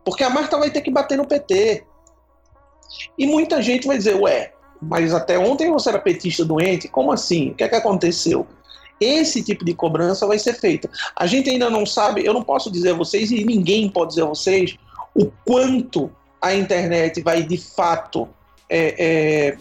Porque 0.05 0.23
a 0.23 0.29
Marta 0.29 0.59
vai 0.59 0.69
ter 0.69 0.81
que 0.81 0.91
bater 0.91 1.17
no 1.17 1.25
PT. 1.25 1.85
E 3.17 3.25
muita 3.25 3.61
gente 3.61 3.87
vai 3.87 3.97
dizer, 3.97 4.15
ué, 4.15 4.53
mas 4.81 5.13
até 5.13 5.37
ontem 5.37 5.69
você 5.69 5.89
era 5.89 5.99
petista 5.99 6.43
doente? 6.43 6.87
Como 6.87 7.11
assim? 7.11 7.51
O 7.51 7.55
que 7.55 7.63
é 7.63 7.69
que 7.69 7.75
aconteceu? 7.75 8.47
Esse 8.99 9.43
tipo 9.43 9.65
de 9.65 9.73
cobrança 9.73 10.27
vai 10.27 10.37
ser 10.37 10.53
feita. 10.53 10.89
A 11.15 11.25
gente 11.25 11.49
ainda 11.49 11.69
não 11.69 11.85
sabe, 11.85 12.25
eu 12.25 12.33
não 12.33 12.43
posso 12.43 12.71
dizer 12.71 12.91
a 12.91 12.97
vocês, 12.97 13.31
e 13.31 13.43
ninguém 13.43 13.89
pode 13.89 14.09
dizer 14.09 14.23
a 14.23 14.27
vocês, 14.27 14.77
o 15.15 15.31
quanto 15.45 16.11
a 16.41 16.53
internet 16.53 17.21
vai 17.21 17.43
de 17.43 17.57
fato 17.57 18.27
é, 18.69 18.95
é, 18.97 19.57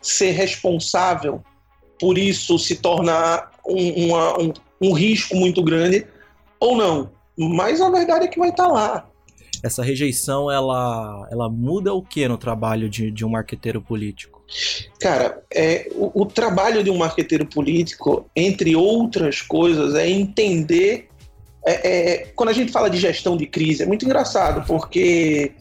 ser 0.00 0.32
responsável 0.32 1.42
por 2.00 2.16
isso 2.16 2.58
se 2.58 2.76
tornar 2.76 3.50
um, 3.66 4.06
uma, 4.06 4.40
um, 4.40 4.52
um 4.80 4.92
risco 4.92 5.34
muito 5.34 5.62
grande 5.62 6.06
ou 6.60 6.76
não. 6.76 7.10
Mas 7.36 7.80
a 7.80 7.90
verdade 7.90 8.26
é 8.26 8.28
que 8.28 8.38
vai 8.38 8.50
estar 8.50 8.68
lá 8.68 9.08
essa 9.62 9.82
rejeição 9.82 10.50
ela, 10.50 11.26
ela 11.30 11.48
muda 11.48 11.92
o 11.92 12.02
que 12.02 12.26
no 12.28 12.38
trabalho 12.38 12.88
de, 12.88 13.10
de 13.10 13.24
um 13.24 13.30
marqueteiro 13.30 13.80
político? 13.80 14.42
Cara, 15.00 15.42
é, 15.52 15.88
o, 15.94 16.22
o, 16.22 16.26
trabalho 16.26 16.82
de 16.82 16.90
um 16.90 16.96
marqueteiro 16.96 17.46
político, 17.46 18.28
entre 18.34 18.74
outras 18.74 19.42
coisas, 19.42 19.94
é 19.94 20.08
entender. 20.08 21.08
É, 21.66 21.90
é, 21.90 22.26
quando 22.34 22.48
a 22.48 22.52
gente 22.52 22.72
fala 22.72 22.88
de 22.88 22.96
gestão 22.96 23.36
de 23.36 23.46
crise, 23.46 23.82
é 23.82 23.86
muito 23.86 24.04
engraçado, 24.04 24.66
porque 24.66 25.52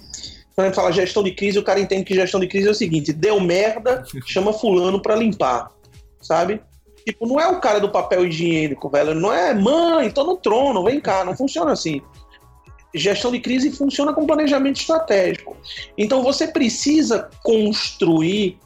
quando 0.55 0.65
a 0.65 0.69
gente 0.69 0.75
fala 0.75 0.91
gestão 0.91 1.21
de 1.21 1.31
crise, 1.31 1.60
o 1.60 1.63
cara 1.63 1.79
entende 1.79 2.05
que 2.05 2.15
gestão 2.15 2.39
de 2.39 2.47
crise 2.47 2.67
é 2.67 2.71
o 2.71 2.75
seguinte: 2.75 3.12
deu 3.12 3.39
merda, 3.39 4.03
chama 4.25 4.53
Fulano 4.53 5.01
para 5.01 5.15
limpar, 5.15 5.71
sabe? 6.21 6.62
Tipo, 7.05 7.25
não 7.25 7.39
é 7.39 7.47
o 7.47 7.60
cara 7.60 7.79
do 7.79 7.89
papel 7.89 8.25
higiênico, 8.25 8.89
velho. 8.89 9.15
Não 9.15 9.33
é, 9.33 9.53
mãe, 9.53 10.10
tô 10.10 10.25
no 10.25 10.36
trono, 10.36 10.83
vem 10.83 10.99
cá. 10.99 11.23
Não 11.23 11.36
funciona 11.36 11.71
assim 11.71 12.01
gestão 12.97 13.31
de 13.31 13.39
crise 13.39 13.71
funciona 13.71 14.13
com 14.13 14.25
planejamento 14.25 14.79
estratégico. 14.79 15.55
Então 15.97 16.23
você 16.23 16.47
precisa 16.47 17.29
construir 17.43 18.60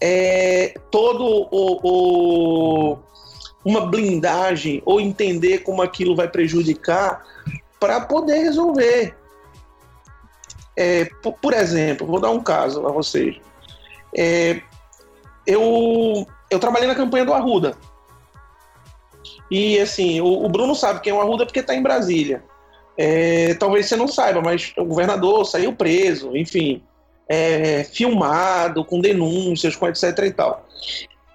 é, 0.00 0.74
todo 0.90 1.24
o, 1.50 1.78
o, 1.82 2.98
uma 3.64 3.86
blindagem 3.86 4.82
ou 4.84 5.00
entender 5.00 5.58
como 5.58 5.82
aquilo 5.82 6.16
vai 6.16 6.28
prejudicar 6.28 7.24
para 7.78 8.00
poder 8.00 8.38
resolver. 8.38 9.16
É, 10.76 11.04
por, 11.22 11.34
por, 11.34 11.52
exemplo, 11.52 12.06
vou 12.06 12.20
dar 12.20 12.30
um 12.30 12.42
caso 12.42 12.86
a 12.86 12.90
vocês. 12.90 13.36
É, 14.16 14.60
eu, 15.46 16.26
eu 16.50 16.58
trabalhei 16.58 16.88
na 16.88 16.94
campanha 16.94 17.24
do 17.24 17.34
Arruda. 17.34 17.76
E 19.50 19.78
assim, 19.78 20.20
o, 20.20 20.44
o 20.44 20.48
Bruno 20.48 20.74
sabe 20.74 21.00
quem 21.00 21.12
é 21.12 21.14
o 21.14 21.20
Arruda 21.20 21.44
porque 21.44 21.60
está 21.60 21.74
em 21.74 21.82
Brasília. 21.82 22.42
É, 22.96 23.54
talvez 23.54 23.86
você 23.86 23.96
não 23.96 24.08
saiba, 24.08 24.40
mas 24.42 24.72
o 24.76 24.84
governador 24.84 25.44
saiu 25.46 25.72
preso, 25.72 26.36
enfim, 26.36 26.82
é, 27.28 27.84
filmado, 27.84 28.84
com 28.84 29.00
denúncias, 29.00 29.74
com 29.76 29.88
etc 29.88 30.18
e 30.24 30.30
tal. 30.30 30.66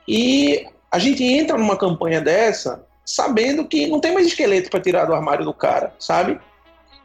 E 0.08 0.66
a 0.92 1.00
gente 1.00 1.24
entra 1.24 1.58
numa 1.58 1.76
campanha 1.76 2.22
dessa 2.22 2.86
sabendo 3.06 3.66
que 3.66 3.88
não 3.88 4.00
tem 4.00 4.14
mais 4.14 4.28
esqueleto 4.28 4.70
para 4.70 4.82
tirar 4.82 5.06
do 5.06 5.14
armário 5.14 5.46
do 5.46 5.54
cara, 5.54 5.94
sabe? 5.98 6.40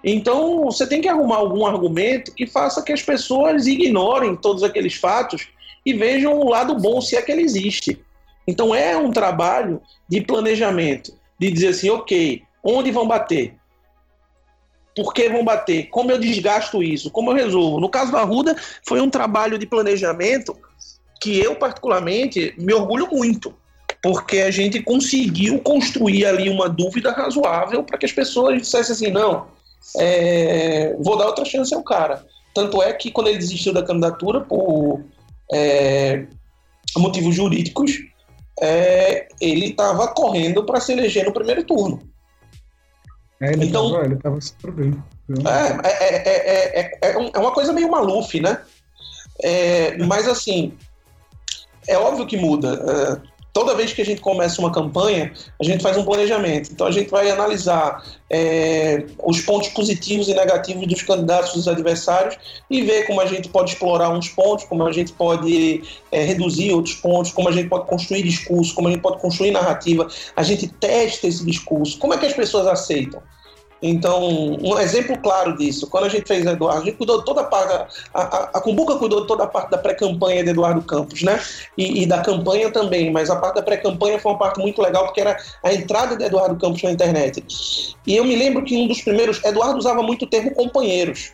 Então 0.05 0.65
você 0.65 0.87
tem 0.87 1.01
que 1.01 1.09
arrumar 1.09 1.37
algum 1.37 1.65
argumento 1.65 2.35
que 2.35 2.47
faça 2.47 2.83
que 2.83 2.93
as 2.93 3.03
pessoas 3.03 3.67
ignorem 3.67 4.35
todos 4.35 4.65
aqueles 4.65 4.97
fatos 4.97 5.49
e 5.87 5.93
vejam 5.93 6.39
o 6.39 6.49
lado 6.49 6.75
bom, 6.75 7.01
se 7.01 7.17
é 7.17 7.23
que 7.23 7.31
ele 7.31 7.43
existe. 7.43 8.01
Então 8.47 8.75
é 8.75 8.97
um 8.97 9.13
trabalho 9.13 9.81
de 10.09 10.21
planejamento, 10.21 11.13
de 11.39 11.51
dizer 11.51 11.69
assim, 11.69 11.91
ok, 11.91 12.43
onde 12.65 12.91
vão 12.91 13.07
bater? 13.07 13.55
Por 14.95 15.15
que 15.15 15.29
vão 15.29 15.45
bater? 15.45 15.89
Como 15.89 16.11
eu 16.11 16.19
desgasto 16.19 16.83
isso? 16.83 17.11
Como 17.11 17.31
eu 17.31 17.35
resolvo? 17.35 17.81
No 17.81 17.89
caso 17.89 18.11
do 18.11 18.19
Arruda, 18.19 18.55
foi 18.87 19.01
um 19.01 19.09
trabalho 19.09 19.59
de 19.59 19.67
planejamento 19.67 20.57
que 21.21 21.39
eu, 21.39 21.55
particularmente, 21.55 22.53
me 22.59 22.75
orgulho 22.75 23.09
muito, 23.11 23.55
porque 24.03 24.39
a 24.39 24.51
gente 24.51 24.83
conseguiu 24.83 25.61
construir 25.61 26.27
ali 26.27 26.51
uma 26.51 26.69
dúvida 26.69 27.13
razoável 27.13 27.83
para 27.85 27.97
que 27.97 28.07
as 28.07 28.13
pessoas 28.13 28.61
dissessem 28.61 28.93
assim: 28.93 29.11
não, 29.11 29.47
é, 29.97 30.95
vou 31.01 31.17
dar 31.17 31.27
outra 31.27 31.45
chance 31.45 31.75
ao 31.75 31.83
cara. 31.83 32.25
Tanto 32.55 32.83
é 32.83 32.93
que 32.93 33.11
quando 33.11 33.29
ele 33.29 33.39
desistiu 33.39 33.73
da 33.73 33.83
candidatura 33.83 34.41
por 34.41 35.01
é, 35.53 36.27
motivos 36.97 37.35
jurídicos, 37.35 37.93
é, 38.61 39.29
ele 39.41 39.67
estava 39.67 40.09
correndo 40.09 40.65
para 40.65 40.81
se 40.81 40.93
eleger 40.93 41.25
no 41.25 41.33
primeiro 41.33 41.65
turno. 41.65 42.12
É, 43.43 43.53
ele 43.53 43.67
então, 43.67 43.91
tava, 43.91 44.05
ele 44.05 44.17
tava 44.17 44.41
super 44.41 44.71
bem. 44.71 45.03
É, 45.29 45.89
é, 45.89 47.01
é, 47.03 47.33
é, 47.35 47.39
uma 47.39 47.51
coisa 47.51 47.73
meio 47.73 47.91
Maluf, 47.91 48.41
né? 48.41 48.63
mas 50.07 50.29
assim, 50.29 50.79
é 51.89 51.99
óbvio 51.99 52.27
que 52.27 52.37
muda. 52.37 53.21
Toda 53.53 53.75
vez 53.75 53.93
que 53.93 54.01
a 54.01 54.05
gente 54.05 54.21
começa 54.21 54.61
uma 54.61 54.73
campanha, 54.73 55.33
a 55.61 55.65
gente 55.65 55.83
faz 55.83 55.97
um 55.97 56.05
planejamento. 56.05 56.71
Então 56.73 56.87
a 56.87 56.91
gente 56.91 57.11
vai 57.11 57.31
analisar 57.31 58.03
é, 58.31 59.05
os 59.23 59.41
pontos 59.43 59.69
positivos 59.69 60.29
e 60.29 60.35
negativos 60.35 60.87
dos 60.87 61.03
candidatos, 61.03 61.53
dos 61.53 61.69
adversários, 61.69 62.37
e 62.71 62.83
ver 62.83 63.07
como 63.07 63.21
a 63.21 63.27
gente 63.27 63.49
pode 63.49 63.73
explorar 63.73 64.11
uns 64.11 64.29
pontos, 64.29 64.65
como 64.65 64.87
a 64.87 64.93
gente 64.93 65.13
pode 65.13 65.83
é, 66.11 66.25
reduzir 66.25 66.73
outros 66.73 66.95
pontos, 66.97 67.33
como 67.33 67.49
a 67.49 67.53
gente 67.53 67.69
pode 67.69 67.87
construir 67.87 68.23
discurso, 68.23 68.75
como 68.75 68.89
a 68.89 68.91
gente 68.91 69.03
pode 69.03 69.21
construir 69.21 69.51
narrativa. 69.51 70.09
A 70.35 70.43
gente 70.43 70.69
testa 70.69 71.27
esse 71.27 71.45
discurso. 71.45 71.99
Como 71.99 72.15
é 72.15 72.19
que 72.19 72.27
as 72.27 72.33
pessoas 72.33 72.67
aceitam? 72.67 73.23
Então, 73.83 74.57
um 74.63 74.79
exemplo 74.79 75.19
claro 75.19 75.57
disso, 75.57 75.89
quando 75.89 76.05
a 76.05 76.09
gente 76.09 76.27
fez 76.27 76.47
Eduardo, 76.47 76.83
a 76.83 76.85
gente 76.85 76.97
cuidou 76.97 77.23
toda 77.23 77.41
a 77.41 77.45
parte, 77.45 77.93
a, 78.15 78.23
a, 78.23 78.43
a 78.55 78.61
Cumbuca 78.61 78.95
cuidou 78.95 79.27
toda 79.27 79.43
a 79.43 79.47
parte 79.49 79.71
da 79.71 79.79
pré-campanha 79.79 80.45
de 80.45 80.51
Eduardo 80.51 80.81
Campos, 80.83 81.23
né? 81.23 81.43
E, 81.77 82.03
e 82.03 82.07
da 82.07 82.21
campanha 82.21 82.71
também, 82.71 83.11
mas 83.11 83.29
a 83.29 83.37
parte 83.37 83.57
da 83.57 83.63
pré-campanha 83.63 84.21
foi 84.21 84.31
uma 84.31 84.39
parte 84.39 84.61
muito 84.61 84.81
legal, 84.81 85.07
porque 85.07 85.21
era 85.21 85.37
a 85.65 85.75
entrada 85.75 86.17
de 86.17 86.23
Eduardo 86.23 86.55
Campos 86.57 86.81
na 86.85 86.93
internet. 86.93 87.45
E 88.07 88.17
eu 88.17 88.25
me 88.25 88.37
lembro 88.37 88.65
que 88.65 88.77
um 88.77 88.87
dos 88.87 89.03
primeiros, 89.03 89.43
Eduardo 89.43 89.79
usava 89.79 90.01
muito 90.01 90.27
o 90.27 90.29
termo 90.29 90.55
companheiros. 90.55 91.33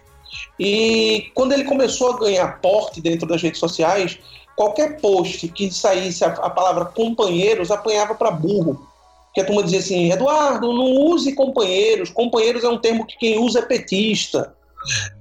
E 0.58 1.30
quando 1.34 1.52
ele 1.52 1.64
começou 1.64 2.12
a 2.12 2.18
ganhar 2.18 2.60
porte 2.60 3.00
dentro 3.02 3.28
das 3.28 3.42
redes 3.42 3.60
sociais, 3.60 4.18
qualquer 4.56 5.00
post 5.00 5.46
que 5.48 5.70
saísse 5.70 6.24
a, 6.24 6.28
a 6.28 6.48
palavra 6.48 6.86
companheiros 6.86 7.70
apanhava 7.70 8.14
para 8.14 8.30
burro 8.30 8.88
que 9.34 9.40
a 9.40 9.44
turma 9.44 9.62
dizia 9.62 9.78
assim, 9.78 10.10
Eduardo, 10.10 10.72
não 10.72 11.06
use 11.06 11.34
companheiros, 11.34 12.10
companheiros 12.10 12.64
é 12.64 12.68
um 12.68 12.78
termo 12.78 13.06
que 13.06 13.18
quem 13.18 13.38
usa 13.38 13.60
é 13.60 13.62
petista, 13.62 14.54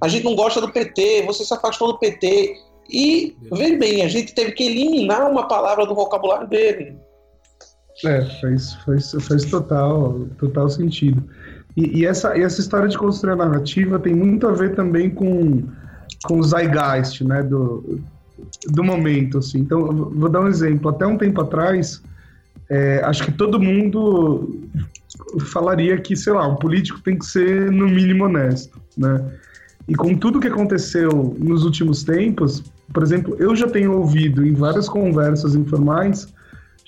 a 0.00 0.08
gente 0.08 0.24
não 0.24 0.34
gosta 0.34 0.60
do 0.60 0.72
PT, 0.72 1.24
você 1.26 1.44
se 1.44 1.52
afastou 1.52 1.92
do 1.92 1.98
PT, 1.98 2.56
e, 2.90 3.36
veja 3.52 3.76
bem, 3.76 4.02
a 4.02 4.08
gente 4.08 4.34
teve 4.34 4.52
que 4.52 4.64
eliminar 4.64 5.30
uma 5.30 5.46
palavra 5.46 5.86
do 5.86 5.94
vocabulário 5.94 6.48
dele. 6.48 6.96
É, 8.04 8.24
faz, 8.40 8.74
faz, 8.84 9.12
faz 9.20 9.44
total, 9.44 10.20
total 10.38 10.70
sentido. 10.70 11.22
E, 11.76 12.00
e 12.00 12.06
essa, 12.06 12.36
e 12.36 12.42
essa 12.42 12.60
história 12.60 12.88
de 12.88 12.96
construir 12.96 13.32
a 13.32 13.36
narrativa 13.36 13.98
tem 13.98 14.14
muito 14.14 14.46
a 14.46 14.52
ver 14.52 14.74
também 14.74 15.10
com, 15.10 15.64
com 16.24 16.38
o 16.38 16.42
zeitgeist, 16.42 17.22
né, 17.24 17.42
do, 17.42 18.00
do 18.68 18.82
momento, 18.82 19.38
assim. 19.38 19.58
Então, 19.58 20.10
vou 20.14 20.28
dar 20.28 20.40
um 20.40 20.48
exemplo. 20.48 20.88
Até 20.90 21.06
um 21.06 21.18
tempo 21.18 21.40
atrás, 21.42 22.02
é, 22.70 23.00
acho 23.04 23.24
que 23.24 23.32
todo 23.32 23.60
mundo 23.60 24.60
falaria 25.52 25.96
que, 25.98 26.16
sei 26.16 26.32
lá, 26.32 26.46
um 26.46 26.56
político 26.56 27.00
tem 27.00 27.18
que 27.18 27.26
ser 27.26 27.70
no 27.70 27.86
mínimo 27.86 28.24
honesto, 28.24 28.80
né? 28.96 29.24
E 29.86 29.94
com 29.94 30.14
tudo 30.14 30.38
que 30.38 30.48
aconteceu 30.48 31.34
nos 31.38 31.64
últimos 31.64 32.04
tempos, 32.04 32.62
por 32.92 33.02
exemplo, 33.02 33.36
eu 33.38 33.56
já 33.56 33.66
tenho 33.66 33.92
ouvido 33.92 34.46
em 34.46 34.52
várias 34.52 34.86
conversas 34.88 35.54
informais 35.54 36.28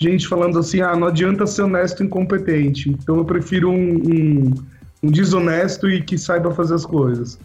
gente 0.00 0.26
falando 0.26 0.58
assim, 0.58 0.80
ah, 0.80 0.96
não 0.96 1.08
adianta 1.08 1.46
ser 1.46 1.62
honesto 1.62 2.02
e 2.02 2.06
incompetente, 2.06 2.88
então 2.90 3.16
eu 3.16 3.24
prefiro 3.24 3.70
um, 3.70 3.96
um, 3.96 4.54
um 5.02 5.10
desonesto 5.10 5.88
e 5.90 6.00
que 6.00 6.16
saiba 6.16 6.50
fazer 6.52 6.74
as 6.74 6.86
coisas. 6.86 7.38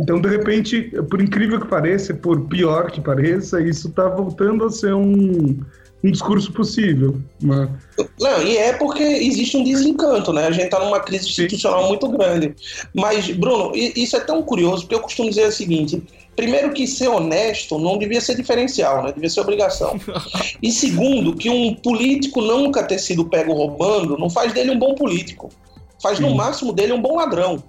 Então, 0.00 0.20
de 0.20 0.28
repente, 0.28 0.92
por 1.10 1.20
incrível 1.20 1.60
que 1.60 1.66
pareça, 1.66 2.14
por 2.14 2.42
pior 2.42 2.88
que 2.88 3.00
pareça, 3.00 3.60
isso 3.60 3.88
está 3.88 4.08
voltando 4.08 4.64
a 4.64 4.70
ser 4.70 4.94
um, 4.94 5.58
um 6.02 6.10
discurso 6.10 6.52
possível. 6.52 7.20
Né? 7.42 7.68
Não, 8.20 8.42
e 8.42 8.56
é 8.56 8.72
porque 8.74 9.02
existe 9.02 9.56
um 9.56 9.64
desencanto, 9.64 10.32
né? 10.32 10.46
A 10.46 10.50
gente 10.50 10.66
está 10.66 10.78
numa 10.78 11.00
crise 11.00 11.28
institucional 11.28 11.82
Sim. 11.82 11.88
muito 11.88 12.08
grande. 12.08 12.54
Mas, 12.94 13.28
Bruno, 13.30 13.72
isso 13.74 14.16
é 14.16 14.20
tão 14.20 14.42
curioso, 14.42 14.82
porque 14.82 14.94
eu 14.94 15.00
costumo 15.00 15.28
dizer 15.28 15.48
o 15.48 15.52
seguinte: 15.52 16.02
primeiro, 16.36 16.72
que 16.72 16.86
ser 16.86 17.08
honesto 17.08 17.78
não 17.78 17.98
devia 17.98 18.20
ser 18.20 18.36
diferencial, 18.36 19.02
né? 19.02 19.12
Devia 19.12 19.30
ser 19.30 19.40
obrigação. 19.40 19.98
E 20.60 20.72
segundo, 20.72 21.36
que 21.36 21.48
um 21.48 21.72
político 21.74 22.40
nunca 22.40 22.82
ter 22.82 22.98
sido 22.98 23.24
pego 23.24 23.52
roubando 23.52 24.18
não 24.18 24.28
faz 24.28 24.52
dele 24.52 24.72
um 24.72 24.78
bom 24.78 24.94
político. 24.94 25.50
Faz 26.02 26.18
Sim. 26.18 26.24
no 26.24 26.34
máximo 26.34 26.72
dele 26.72 26.92
um 26.92 27.00
bom 27.00 27.16
ladrão. 27.16 27.62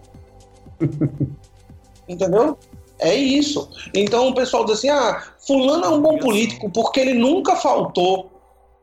Entendeu? 2.09 2.57
É 2.99 3.15
isso. 3.15 3.69
Então 3.93 4.27
o 4.27 4.35
pessoal 4.35 4.65
diz 4.65 4.75
assim: 4.75 4.89
ah, 4.89 5.23
Fulano 5.45 5.85
é 5.85 5.89
um 5.89 6.01
bom 6.01 6.17
político 6.17 6.69
porque 6.69 6.99
ele 6.99 7.13
nunca 7.13 7.55
faltou. 7.55 8.29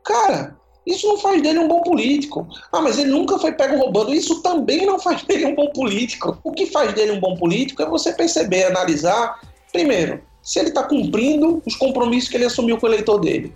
Cara, 0.03 0.57
isso 0.85 1.05
não 1.05 1.17
faz 1.17 1.41
dele 1.41 1.59
um 1.59 1.67
bom 1.67 1.81
político. 1.81 2.47
Ah, 2.71 2.81
mas 2.81 2.97
ele 2.97 3.11
nunca 3.11 3.37
foi 3.37 3.51
pego 3.51 3.77
roubando. 3.77 4.13
Isso 4.13 4.41
também 4.41 4.85
não 4.85 4.97
faz 4.97 5.21
dele 5.23 5.45
um 5.45 5.55
bom 5.55 5.67
político. 5.67 6.39
O 6.43 6.51
que 6.51 6.65
faz 6.65 6.93
dele 6.93 7.11
um 7.11 7.19
bom 7.19 7.35
político 7.35 7.81
é 7.83 7.85
você 7.85 8.13
perceber, 8.13 8.63
analisar, 8.63 9.39
primeiro, 9.71 10.21
se 10.41 10.59
ele 10.59 10.69
está 10.69 10.83
cumprindo 10.83 11.61
os 11.65 11.75
compromissos 11.75 12.29
que 12.29 12.37
ele 12.37 12.45
assumiu 12.45 12.77
com 12.77 12.87
o 12.87 12.89
eleitor 12.89 13.19
dele. 13.19 13.53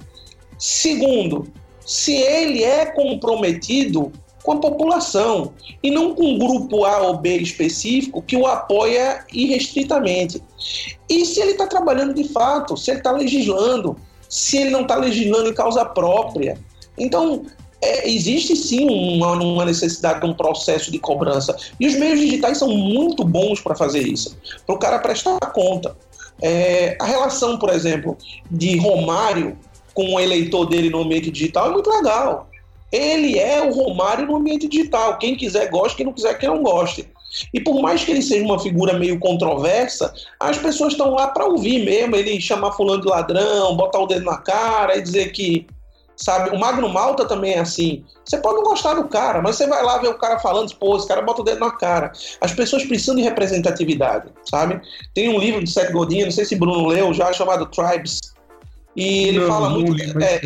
Segundo, 0.60 1.48
se 1.86 2.14
ele 2.14 2.64
é 2.64 2.86
comprometido 2.86 4.12
com 4.44 4.54
a 4.54 4.58
população 4.58 5.54
e 5.82 5.92
não 5.92 6.14
com 6.16 6.24
um 6.24 6.40
grupo 6.40 6.86
A 6.86 7.00
ou 7.00 7.18
B 7.18 7.38
específico 7.38 8.22
que 8.22 8.36
o 8.36 8.48
apoia 8.48 9.26
irrestritamente. 9.34 10.42
E 11.10 11.26
se 11.26 11.40
ele 11.40 11.52
está 11.52 11.68
trabalhando 11.68 12.14
de 12.14 12.24
fato, 12.26 12.76
se 12.78 12.92
ele 12.92 13.00
está 13.00 13.12
legislando, 13.12 13.98
se 14.30 14.58
ele 14.58 14.70
não 14.70 14.82
está 14.82 14.96
legislando 14.96 15.50
em 15.50 15.54
causa 15.54 15.84
própria. 15.86 16.58
Então, 16.98 17.46
é, 17.82 18.10
existe 18.10 18.56
sim 18.56 18.88
uma, 18.88 19.32
uma, 19.34 19.66
necessidade 19.66 20.22
de 20.22 20.28
um 20.28 20.34
processo 20.34 20.92
de 20.92 21.00
cobrança. 21.00 21.56
E 21.80 21.88
os 21.88 21.96
meios 21.96 22.20
digitais 22.20 22.58
são 22.58 22.70
muito 22.70 23.24
bons 23.24 23.60
para 23.60 23.76
fazer 23.76 24.02
isso, 24.02 24.38
para 24.66 24.76
o 24.76 24.78
cara 24.78 25.00
prestar 25.00 25.40
conta. 25.52 25.98
É, 26.42 26.96
a 27.00 27.06
relação, 27.06 27.58
por 27.58 27.70
exemplo, 27.70 28.18
de 28.50 28.78
Romário 28.78 29.58
com 29.94 30.16
o 30.16 30.20
eleitor 30.20 30.66
dele 30.66 30.90
no 30.90 31.02
ambiente 31.02 31.30
digital 31.30 31.70
é 31.70 31.72
muito 31.72 31.90
legal. 31.90 32.48
Ele 32.92 33.40
é 33.40 33.62
o 33.62 33.72
Romário 33.72 34.26
no 34.26 34.36
ambiente 34.36 34.68
digital. 34.68 35.18
Quem 35.18 35.36
quiser 35.36 35.70
gosta, 35.70 35.96
quem 35.96 36.06
não 36.06 36.14
quiser, 36.14 36.38
quem 36.38 36.50
não 36.50 36.62
goste. 36.62 37.08
E 37.54 37.62
por 37.62 37.82
mais 37.82 38.04
que 38.04 38.12
ele 38.12 38.22
seja 38.22 38.44
uma 38.44 38.60
figura 38.60 38.98
meio 38.98 39.18
controversa, 39.20 40.14
as 40.40 40.58
pessoas 40.58 40.94
estão 40.94 41.12
lá 41.12 41.28
para 41.28 41.46
ouvir 41.46 41.86
mesmo, 41.86 42.16
ele 42.16 42.42
chamar 42.42 42.74
fulano 42.74 43.02
de 43.02 43.08
ladrão, 43.08 43.76
botar 43.76 44.00
o 44.00 44.08
dedo 44.08 44.26
na 44.26 44.38
cara 44.38 44.98
e 44.98 45.02
dizer 45.02 45.32
que, 45.32 45.66
sabe, 46.16 46.50
o 46.50 46.60
Magno 46.60 46.90
Malta 46.90 47.26
também 47.26 47.54
é 47.54 47.60
assim. 47.60 48.04
Você 48.26 48.38
pode 48.38 48.58
não 48.58 48.64
gostar 48.64 48.96
do 48.96 49.08
cara, 49.08 49.42
mas 49.42 49.56
você 49.56 49.66
vai 49.66 49.82
lá 49.82 49.98
ver 49.98 50.10
o 50.10 50.18
cara 50.18 50.40
falando, 50.40 50.76
pô, 50.76 50.98
esse 50.98 51.08
cara 51.08 51.22
bota 51.22 51.42
o 51.42 51.46
dedo 51.46 51.60
na 51.60 51.72
cara. 51.72 52.12
As 52.42 52.54
pessoas 52.54 52.84
precisam 52.84 53.16
de 53.16 53.22
representatividade, 53.22 54.28
sabe? 54.50 54.82
Tem 55.14 55.30
um 55.30 55.40
livro 55.40 55.64
de 55.64 55.70
Seth 55.70 55.92
Godin, 55.92 56.26
não 56.26 56.32
sei 56.32 56.44
se 56.44 56.56
Bruno 56.56 56.88
leu 56.88 57.14
já, 57.14 57.32
chamado 57.32 57.66
Tribes, 57.68 58.20
e 58.96 59.28
ele 59.30 59.40
não, 59.40 59.48
fala 59.48 59.70
muito. 59.70 60.20
É, 60.22 60.42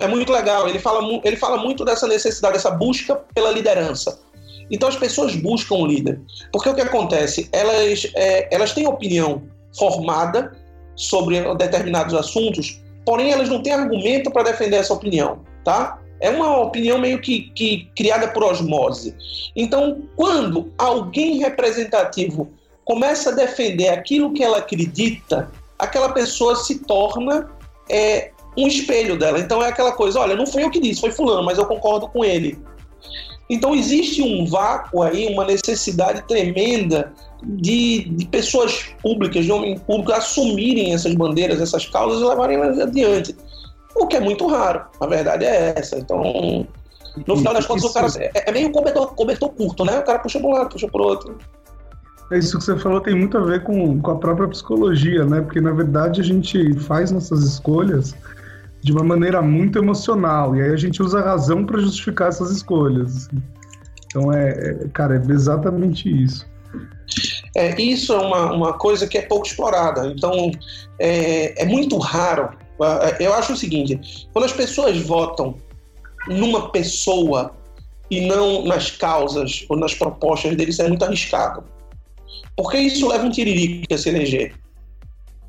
é, 0.00 0.08
muito 0.08 0.32
legal. 0.32 0.68
Ele 0.68 0.78
fala, 0.78 1.20
ele 1.24 1.36
fala 1.36 1.56
muito 1.56 1.84
dessa 1.84 2.06
necessidade, 2.06 2.54
dessa 2.54 2.70
busca 2.70 3.16
pela 3.34 3.50
liderança. 3.50 4.18
Então 4.70 4.88
as 4.88 4.96
pessoas 4.96 5.34
buscam 5.34 5.76
um 5.76 5.86
líder. 5.86 6.20
Porque 6.52 6.68
o 6.68 6.74
que 6.74 6.80
acontece? 6.80 7.48
Elas, 7.52 8.10
é, 8.14 8.54
elas 8.54 8.72
têm 8.72 8.86
opinião 8.86 9.42
formada 9.76 10.52
sobre 10.94 11.42
determinados 11.54 12.14
assuntos, 12.14 12.80
porém 13.04 13.32
elas 13.32 13.48
não 13.48 13.62
têm 13.62 13.72
argumento 13.72 14.30
para 14.30 14.44
defender 14.44 14.76
essa 14.76 14.92
opinião, 14.94 15.40
tá? 15.64 15.98
É 16.20 16.28
uma 16.28 16.60
opinião 16.60 16.98
meio 16.98 17.20
que, 17.20 17.50
que 17.54 17.88
criada 17.96 18.28
por 18.28 18.44
osmose. 18.44 19.14
Então, 19.56 20.02
quando 20.14 20.70
alguém 20.76 21.38
representativo 21.38 22.50
começa 22.84 23.30
a 23.30 23.34
defender 23.34 23.88
aquilo 23.88 24.32
que 24.32 24.44
ela 24.44 24.58
acredita, 24.58 25.50
aquela 25.78 26.10
pessoa 26.10 26.56
se 26.56 26.80
torna 26.80 27.48
é 27.90 28.32
um 28.56 28.66
espelho 28.66 29.18
dela. 29.18 29.38
Então 29.38 29.62
é 29.62 29.68
aquela 29.68 29.92
coisa, 29.92 30.20
olha, 30.20 30.36
não 30.36 30.46
foi 30.46 30.64
eu 30.64 30.70
que 30.70 30.80
disse, 30.80 31.00
foi 31.00 31.12
fulano, 31.12 31.44
mas 31.44 31.58
eu 31.58 31.66
concordo 31.66 32.08
com 32.08 32.24
ele. 32.24 32.58
Então 33.48 33.74
existe 33.74 34.22
um 34.22 34.46
vácuo 34.46 35.02
aí, 35.02 35.26
uma 35.32 35.44
necessidade 35.44 36.22
tremenda 36.28 37.12
de, 37.42 38.04
de 38.10 38.26
pessoas 38.26 38.94
públicas, 39.02 39.44
de 39.44 39.50
homem 39.50 39.78
público, 39.78 40.12
assumirem 40.12 40.94
essas 40.94 41.14
bandeiras, 41.14 41.60
essas 41.60 41.86
causas 41.86 42.20
e 42.20 42.24
levarem 42.24 42.56
elas 42.56 42.78
adiante. 42.78 43.34
O 43.96 44.06
que 44.06 44.16
é 44.16 44.20
muito 44.20 44.46
raro, 44.46 44.84
a 45.00 45.06
verdade 45.06 45.44
é 45.44 45.74
essa. 45.76 45.98
Então, 45.98 46.22
no 47.26 47.36
final 47.36 47.52
das 47.52 47.66
contas, 47.66 47.84
o 47.84 47.92
cara 47.92 48.06
é, 48.18 48.48
é 48.48 48.52
meio 48.52 48.70
cobertor, 48.70 49.14
cobertor 49.14 49.50
curto, 49.50 49.84
né? 49.84 49.98
O 49.98 50.04
cara 50.04 50.20
puxa 50.20 50.38
para 50.38 50.48
um 50.48 50.52
lado, 50.52 50.70
puxa 50.70 50.88
para 50.88 51.02
o 51.02 51.04
outro. 51.04 51.38
É 52.30 52.38
isso 52.38 52.58
que 52.58 52.64
você 52.64 52.78
falou 52.78 53.00
tem 53.00 53.14
muito 53.14 53.36
a 53.36 53.40
ver 53.40 53.64
com, 53.64 54.00
com 54.00 54.10
a 54.12 54.16
própria 54.16 54.46
psicologia, 54.48 55.24
né? 55.24 55.40
Porque 55.40 55.60
na 55.60 55.72
verdade 55.72 56.20
a 56.20 56.24
gente 56.24 56.74
faz 56.80 57.10
nossas 57.10 57.42
escolhas 57.42 58.14
de 58.82 58.92
uma 58.92 59.02
maneira 59.02 59.42
muito 59.42 59.78
emocional 59.78 60.56
e 60.56 60.62
aí 60.62 60.70
a 60.70 60.76
gente 60.76 61.02
usa 61.02 61.18
a 61.18 61.24
razão 61.24 61.66
para 61.66 61.80
justificar 61.80 62.28
essas 62.28 62.50
escolhas. 62.50 63.28
Então 64.06 64.32
é, 64.32 64.50
é, 64.50 64.88
cara, 64.92 65.16
é 65.16 65.32
exatamente 65.32 66.08
isso. 66.08 66.48
É, 67.56 67.80
isso 67.80 68.12
é 68.12 68.18
uma, 68.18 68.52
uma 68.52 68.72
coisa 68.74 69.08
que 69.08 69.18
é 69.18 69.22
pouco 69.22 69.46
explorada. 69.46 70.06
Então 70.06 70.52
é, 71.00 71.62
é 71.62 71.66
muito 71.66 71.98
raro. 71.98 72.50
Eu 73.18 73.34
acho 73.34 73.54
o 73.54 73.56
seguinte: 73.56 74.00
quando 74.32 74.44
as 74.44 74.52
pessoas 74.52 74.96
votam 74.98 75.56
numa 76.28 76.70
pessoa 76.70 77.52
e 78.08 78.20
não 78.20 78.64
nas 78.64 78.90
causas 78.90 79.64
ou 79.68 79.76
nas 79.76 79.94
propostas 79.94 80.56
deles, 80.56 80.78
é 80.78 80.88
muito 80.88 81.04
arriscado. 81.04 81.64
Porque 82.60 82.76
isso 82.76 83.08
leva 83.08 83.24
um 83.24 83.30
tiririca 83.30 83.94
a 83.94 83.98
se 83.98 84.10
eleger, 84.10 84.54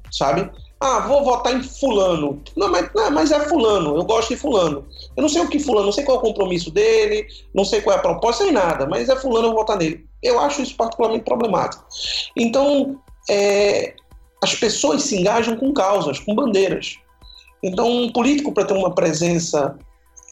sabe? 0.09 0.49
Ah, 0.79 1.01
vou 1.01 1.25
votar 1.25 1.53
em 1.53 1.61
fulano. 1.61 2.41
Não 2.55 2.71
mas, 2.71 2.89
não, 2.95 3.11
mas 3.11 3.31
é 3.31 3.39
fulano, 3.49 3.97
eu 3.97 4.05
gosto 4.05 4.29
de 4.29 4.37
fulano. 4.37 4.87
Eu 5.17 5.21
não 5.21 5.27
sei 5.27 5.41
o 5.41 5.49
que 5.49 5.59
fulano, 5.59 5.87
não 5.87 5.91
sei 5.91 6.05
qual 6.05 6.15
é 6.15 6.19
o 6.21 6.23
compromisso 6.23 6.71
dele, 6.71 7.27
não 7.53 7.65
sei 7.65 7.81
qual 7.81 7.97
é 7.97 7.99
a 7.99 8.01
proposta, 8.01 8.45
nem 8.45 8.53
nada, 8.53 8.87
mas 8.87 9.09
é 9.09 9.15
fulano, 9.17 9.47
eu 9.47 9.51
vou 9.51 9.59
votar 9.59 9.77
nele. 9.77 10.05
Eu 10.23 10.39
acho 10.39 10.61
isso 10.61 10.73
particularmente 10.77 11.25
problemático. 11.25 11.85
Então, 12.37 12.97
é, 13.29 13.93
as 14.41 14.55
pessoas 14.55 15.03
se 15.03 15.19
engajam 15.19 15.57
com 15.57 15.73
causas, 15.73 16.17
com 16.17 16.33
bandeiras. 16.33 16.95
Então, 17.61 17.91
um 17.91 18.09
político, 18.09 18.53
para 18.53 18.63
ter 18.63 18.73
uma 18.73 18.95
presença, 18.95 19.77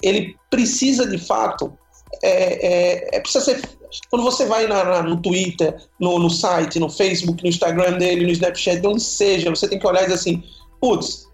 ele 0.02 0.34
precisa 0.50 1.06
de 1.06 1.18
fato. 1.18 1.78
É, 2.24 3.12
é, 3.12 3.18
é 3.18 3.20
precisa 3.20 3.44
ser, 3.44 3.62
quando 4.10 4.24
você 4.24 4.46
vai 4.46 4.68
na, 4.68 4.84
na, 4.84 5.04
no 5.04 5.22
Twitter, 5.22 5.76
no, 6.00 6.20
no, 6.20 6.30
site, 6.30 6.80
no 6.80 6.90
Facebook, 6.90 7.42
no 7.42 7.50
Instagram 7.50 7.98
dele, 7.98 8.26
no 8.26 8.32
Snapchat, 8.32 8.86
onde 8.86 9.02
seja, 9.02 9.50
você 9.50 9.68
tem 9.68 9.80
que 9.80 9.88
olhar 9.88 10.02
e 10.02 10.06
dizer 10.06 10.16
assim: 10.16 10.44
putz, 10.80 11.28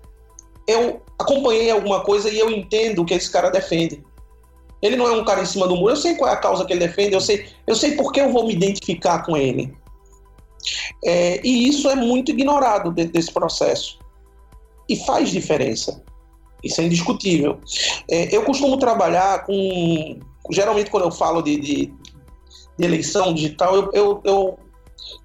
eu 0.68 1.02
acompanhei 1.20 1.72
alguma 1.72 2.02
coisa 2.02 2.30
e 2.30 2.39
eu 2.39 2.50
entendo 2.50 3.02
o 3.02 3.06
que 3.06 3.13
esse 3.13 3.30
cara 3.30 3.50
defende. 3.50 4.04
Ele 4.82 4.96
não 4.96 5.08
é 5.08 5.12
um 5.12 5.26
cara 5.26 5.41
em 5.41 5.46
cima 5.46 5.68
do 5.68 5.76
muro, 5.76 5.94
eu 5.94 5.98
sei 5.98 6.15
qual 6.15 6.30
é 6.30 6.34
a 6.34 6.38
causa 6.38 6.65
que 6.65 6.74
ele 6.74 6.86
defende, 6.86 7.13
eu 7.13 7.22
sei, 7.22 7.48
eu 7.65 7.76
sei 7.76 7.96
por 7.96 8.12
que 8.12 8.22
eu 8.22 8.32
vou 8.32 8.46
me 8.46 8.54
identificar 8.54 9.26
com 9.26 9.36
ele. 9.36 9.74
É, 11.04 11.46
e 11.46 11.68
isso 11.68 11.89
é 11.89 11.96
muito 11.96 12.32
ignorado 12.32 12.91
dentro 12.91 13.13
desse 13.13 13.32
processo. 13.32 14.00
E 14.88 14.96
faz 15.06 15.30
diferença. 15.30 16.04
Isso 16.63 16.82
é 16.82 16.86
indiscutível. 16.86 17.60
É, 18.10 18.36
eu 18.36 18.44
costumo 18.44 18.78
trabalhar 18.78 19.46
com. 19.46 20.20
Geralmente, 20.52 20.89
quando 20.89 21.04
eu 21.04 21.12
falo 21.12 21.41
de, 21.41 21.58
de, 21.58 21.94
de 22.77 22.85
eleição 22.85 23.33
digital, 23.33 23.75
eu, 23.75 23.91
eu, 23.93 24.21
eu 24.23 24.59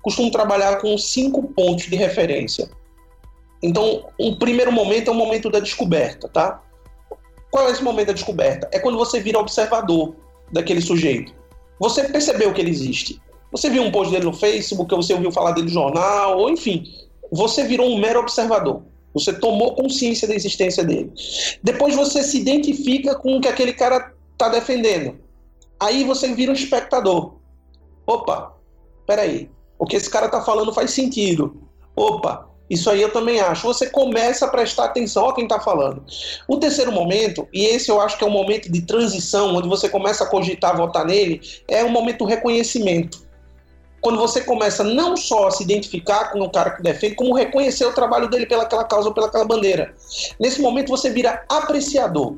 costumo 0.03 0.31
trabalhar 0.31 0.77
com 0.77 0.97
cinco 0.97 1.43
pontos 1.49 1.87
de 1.87 1.97
referência. 1.97 2.71
Então, 3.63 4.07
um 4.19 4.35
primeiro 4.37 4.73
momento 4.73 5.09
é 5.09 5.11
o 5.11 5.15
momento 5.17 5.51
da 5.51 5.61
descoberta, 5.61 6.29
tá? 6.29 6.63
Qual 7.51 7.69
é 7.69 7.73
esse 7.73 7.83
momento 7.83 8.09
da 8.09 8.13
descoberta? 8.13 8.69
É 8.73 8.79
quando 8.79 8.97
você 8.97 9.21
vira 9.21 9.39
observador 9.39 10.15
daquele 10.53 10.81
sujeito. 10.81 11.35
Você 11.79 12.05
percebeu 12.05 12.53
que 12.53 12.61
ele 12.61 12.71
existe. 12.71 13.21
Você 13.51 13.69
viu 13.69 13.83
um 13.83 13.91
post 13.91 14.13
dele 14.13 14.25
no 14.25 14.33
Facebook, 14.33 14.95
você 14.95 15.13
ouviu 15.13 15.33
falar 15.33 15.53
dele 15.53 15.67
no 15.67 15.73
jornal, 15.73 16.39
ou 16.39 16.51
enfim, 16.51 16.85
você 17.33 17.65
virou 17.65 17.89
um 17.89 17.99
mero 17.99 18.21
observador. 18.21 18.83
Você 19.13 19.33
tomou 19.33 19.75
consciência 19.75 20.29
da 20.29 20.35
existência 20.35 20.85
dele. 20.85 21.13
Depois 21.63 21.97
você 21.97 22.23
se 22.23 22.39
identifica 22.39 23.17
com 23.17 23.37
o 23.37 23.41
que 23.41 23.49
aquele 23.49 23.73
cara 23.73 24.15
está 24.33 24.49
defendendo. 24.49 25.19
Aí 25.81 26.05
você 26.05 26.33
vira 26.33 26.53
um 26.53 26.55
espectador. 26.55 27.40
Opa, 28.11 28.57
peraí. 29.07 29.49
O 29.79 29.87
que 29.87 29.95
esse 29.95 30.11
cara 30.11 30.27
está 30.27 30.43
falando 30.43 30.75
faz 30.75 30.91
sentido. 30.91 31.63
Opa, 31.95 32.49
isso 32.69 32.91
aí 32.91 33.01
eu 33.01 33.13
também 33.13 33.39
acho. 33.41 33.69
Você 33.69 33.89
começa 33.89 34.47
a 34.47 34.49
prestar 34.49 34.87
atenção 34.87 35.29
a 35.29 35.35
quem 35.35 35.45
está 35.45 35.61
falando. 35.61 36.05
O 36.49 36.59
terceiro 36.59 36.91
momento, 36.91 37.47
e 37.53 37.67
esse 37.67 37.89
eu 37.89 38.01
acho 38.01 38.19
que 38.19 38.25
é 38.25 38.27
um 38.27 38.33
momento 38.33 38.71
de 38.71 38.83
transição, 38.83 39.55
onde 39.55 39.69
você 39.69 39.89
começa 39.89 40.25
a 40.25 40.27
cogitar 40.27 40.77
votar 40.77 41.07
nele, 41.07 41.41
é 41.69 41.85
um 41.85 41.91
momento 41.91 42.19
do 42.19 42.25
reconhecimento 42.25 43.31
quando 44.01 44.19
você 44.19 44.41
começa 44.41 44.83
não 44.83 45.17
só 45.17 45.47
a 45.47 45.51
se 45.51 45.63
identificar 45.63 46.33
com 46.33 46.41
o 46.41 46.51
cara 46.51 46.71
que 46.71 46.83
defende, 46.83 47.15
como 47.15 47.35
reconhecer 47.35 47.85
o 47.85 47.93
trabalho 47.93 48.29
dele 48.29 48.47
pelaquela 48.47 48.83
causa 48.83 49.09
ou 49.09 49.15
pelaquela 49.15 49.45
bandeira. 49.45 49.95
Nesse 50.41 50.61
momento 50.61 50.89
você 50.89 51.11
vira 51.11 51.45
apreciador. 51.49 52.35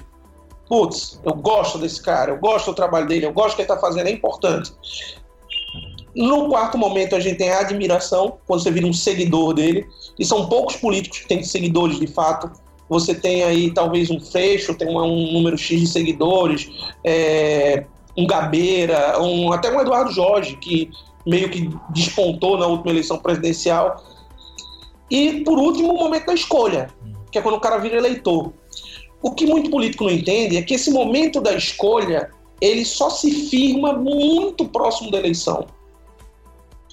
Putz, 0.69 1.21
eu 1.23 1.35
gosto 1.35 1.79
desse 1.79 2.03
cara, 2.03 2.31
eu 2.31 2.39
gosto 2.39 2.71
do 2.71 2.75
trabalho 2.75 3.07
dele, 3.07 3.27
eu 3.27 3.33
gosto 3.33 3.51
do 3.51 3.57
que 3.57 3.63
ele 3.63 3.71
está 3.71 3.79
fazendo, 3.79 4.07
é 4.07 4.11
importante. 4.11 4.73
No 6.15 6.49
quarto 6.49 6.77
momento, 6.77 7.17
a 7.17 7.21
gente 7.21 7.39
tem 7.39 7.51
a 7.51 7.61
admiração, 7.61 8.39
quando 8.47 8.63
você 8.63 8.71
vira 8.71 8.87
um 8.87 8.93
seguidor 8.93 9.55
dele, 9.55 9.87
e 10.19 10.25
são 10.25 10.47
poucos 10.47 10.77
políticos 10.77 11.21
que 11.21 11.29
têm 11.29 11.43
seguidores 11.43 11.99
de 11.99 12.07
fato. 12.07 12.51
Você 12.89 13.15
tem 13.15 13.43
aí 13.45 13.71
talvez 13.73 14.11
um 14.11 14.21
Freixo, 14.21 14.75
tem 14.75 14.89
um, 14.89 15.33
número 15.33 15.57
X 15.57 15.81
de 15.81 15.87
seguidores, 15.87 16.69
é, 17.05 17.87
um 18.17 18.27
Gabeira, 18.27 19.19
um, 19.23 19.53
até 19.53 19.75
um 19.75 19.81
Eduardo 19.81 20.13
Jorge, 20.13 20.57
que 20.57 20.91
meio 21.27 21.49
que 21.49 21.71
despontou 21.91 22.59
na 22.59 22.67
última 22.67 22.91
eleição 22.91 23.19
presidencial. 23.19 24.05
E, 25.11 25.41
por 25.45 25.59
último, 25.59 25.95
o 25.95 25.99
momento 25.99 26.27
da 26.27 26.35
escolha, 26.35 26.89
que 27.31 27.39
é 27.39 27.43
quando 27.43 27.57
o 27.57 27.61
cara 27.61 27.79
vira 27.79 27.97
eleitor. 27.97 28.53
O 29.23 29.31
que 29.31 29.47
muito 29.47 29.71
político 29.71 30.05
não 30.05 30.11
entende 30.11 30.57
é 30.57 30.63
que 30.63 30.75
esse 30.75 30.91
momento 30.91 31.41
da 31.41 31.55
escolha 31.55 32.31
ele 32.61 32.85
só 32.85 33.09
se 33.11 33.49
firma 33.49 33.93
muito 33.93 34.67
próximo 34.69 35.11
da 35.11 35.19
eleição. 35.19 35.67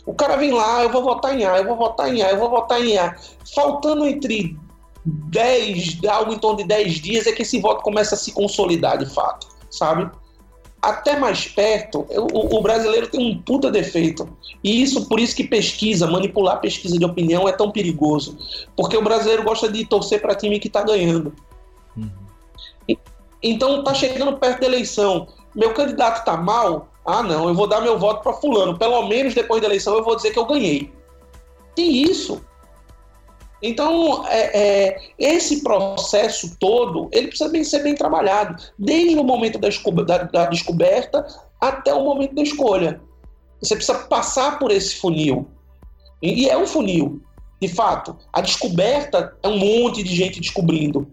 O 0.10 0.14
cara 0.16 0.36
vem 0.38 0.52
lá, 0.52 0.82
eu 0.82 0.90
vou 0.90 1.04
votar 1.04 1.40
em 1.40 1.46
A, 1.46 1.60
eu 1.60 1.66
vou 1.66 1.78
votar 1.78 2.12
em 2.12 2.24
A, 2.24 2.32
eu 2.32 2.40
vou 2.40 2.50
votar 2.50 2.84
em 2.84 2.98
A. 2.98 3.16
Faltando 3.54 4.08
entre 4.08 4.58
10, 5.06 6.00
algo 6.10 6.34
em 6.34 6.40
torno 6.40 6.58
de 6.58 6.64
10 6.64 6.94
dias, 6.96 7.28
é 7.28 7.32
que 7.32 7.44
esse 7.44 7.60
voto 7.60 7.84
começa 7.84 8.16
a 8.16 8.18
se 8.18 8.32
consolidar 8.32 8.98
de 8.98 9.06
fato, 9.06 9.48
sabe? 9.70 10.10
até 10.82 11.16
mais 11.20 11.46
perto, 11.46 12.08
o, 12.10 12.58
o, 12.58 12.62
brasileiro 12.62 13.08
tem 13.08 13.20
um 13.20 13.40
puta 13.42 13.70
defeito. 13.70 14.28
E 14.64 14.82
isso, 14.82 15.08
por 15.08 15.20
isso 15.20 15.36
que 15.36 15.44
pesquisa, 15.44 16.08
manipular 16.08 16.60
pesquisa 16.60 16.98
de 16.98 17.06
opinião 17.06 17.48
é 17.48 17.52
tão 17.52 17.70
perigoso. 17.70 18.38
Porque 18.76 18.96
o 18.96 19.04
brasileiro 19.04 19.44
gosta 19.44 19.70
de 19.70 19.86
torcer 19.86 20.22
para 20.22 20.34
time 20.34 20.60
que 20.60 20.68
está 20.68 20.82
ganhando. 20.82 21.36
Uhum. 21.98 22.10
Então, 23.44 23.84
tá 23.84 23.94
chegando 23.94 24.38
perto 24.38 24.62
da 24.62 24.68
eleição. 24.68 25.28
Meu 25.54 25.74
candidato 25.74 26.24
tá 26.24 26.38
mal? 26.38 26.89
Ah, 27.10 27.24
não, 27.24 27.48
eu 27.48 27.56
vou 27.56 27.68
dar 27.68 27.82
meu 27.82 27.98
voto 27.98 28.22
para 28.22 28.34
fulano. 28.34 28.78
Pelo 28.78 29.08
menos 29.08 29.34
depois 29.34 29.62
da 29.62 29.68
eleição 29.68 29.96
eu 29.96 30.04
vou 30.04 30.16
dizer 30.16 30.32
que 30.32 30.40
eu 30.40 30.46
ganhei. 30.46 30.92
E 31.78 32.04
isso 32.04 32.42
então, 33.62 34.26
é, 34.28 34.58
é, 34.58 35.02
esse 35.18 35.62
processo 35.62 36.56
todo, 36.60 37.10
ele 37.12 37.28
precisa 37.28 37.50
bem, 37.50 37.64
ser 37.64 37.84
bem 37.84 37.94
trabalhado, 37.94 38.56
desde 38.78 39.18
o 39.18 39.24
momento 39.24 39.60
da, 39.60 39.70
da, 40.04 40.24
da, 40.24 40.46
descoberta 40.46 41.26
até 41.60 41.94
o 41.94 42.04
momento 42.04 42.36
da 42.36 42.42
escolha. 42.42 43.02
Você 43.62 43.76
precisa 43.76 44.00
passar 44.00 44.58
por 44.60 44.72
esse 44.72 44.96
funil. 44.96 45.48
E, 46.22 46.44
e 46.44 46.50
é 46.50 46.58
um 46.58 46.66
funil, 46.66 47.22
de 47.62 47.68
fato. 47.68 48.16
A 48.32 48.40
descoberta 48.40 49.36
é 49.44 49.48
um 49.48 49.58
monte 49.58 50.04
de 50.04 50.16
gente 50.16 50.40
descobrindo. 50.40 51.12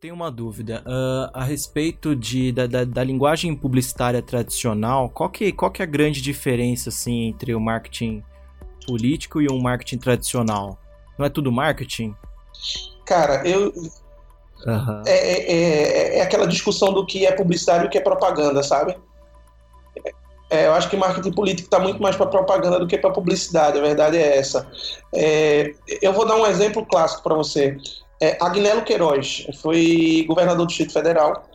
Tenho 0.00 0.14
uma 0.14 0.30
dúvida 0.30 0.80
uh, 0.86 1.28
a 1.34 1.42
respeito 1.42 2.14
de, 2.14 2.52
da, 2.52 2.68
da, 2.68 2.84
da, 2.84 3.02
linguagem 3.02 3.52
publicitária 3.56 4.22
tradicional. 4.22 5.10
Qual 5.10 5.28
que, 5.28 5.50
qual 5.50 5.72
que 5.72 5.82
é 5.82 5.84
a 5.84 5.88
grande 5.88 6.22
diferença 6.22 6.88
assim, 6.88 7.26
entre 7.26 7.52
o 7.52 7.58
marketing 7.58 8.22
político 8.86 9.42
e 9.42 9.50
um 9.50 9.60
marketing 9.60 9.98
tradicional? 9.98 10.78
Não 11.18 11.26
é 11.26 11.28
tudo 11.28 11.50
marketing? 11.50 12.14
Cara, 13.04 13.42
eu. 13.44 13.72
Uhum. 14.64 15.02
É, 15.04 15.12
é, 15.12 16.18
é, 16.18 16.22
aquela 16.22 16.46
discussão 16.46 16.92
do 16.92 17.04
que 17.04 17.26
é 17.26 17.32
publicidade 17.32 17.82
e 17.82 17.86
o 17.88 17.90
que 17.90 17.98
é 17.98 18.00
propaganda, 18.00 18.62
sabe? 18.62 18.96
É, 20.48 20.66
eu 20.66 20.74
acho 20.74 20.88
que 20.88 20.96
marketing 20.96 21.32
político 21.32 21.66
está 21.66 21.80
muito 21.80 22.00
mais 22.00 22.14
para 22.14 22.26
propaganda 22.26 22.78
do 22.78 22.86
que 22.86 22.96
para 22.96 23.10
publicidade, 23.10 23.76
a 23.76 23.82
verdade 23.82 24.16
é 24.16 24.38
essa. 24.38 24.64
É, 25.12 25.74
eu 26.00 26.12
vou 26.12 26.24
dar 26.24 26.36
um 26.36 26.46
exemplo 26.46 26.86
clássico 26.86 27.24
para 27.24 27.34
você. 27.34 27.76
É, 28.20 28.36
Agnello 28.40 28.82
Queiroz 28.82 29.46
foi 29.62 30.24
governador 30.26 30.66
do 30.66 30.68
Distrito 30.68 30.92
Federal 30.92 31.46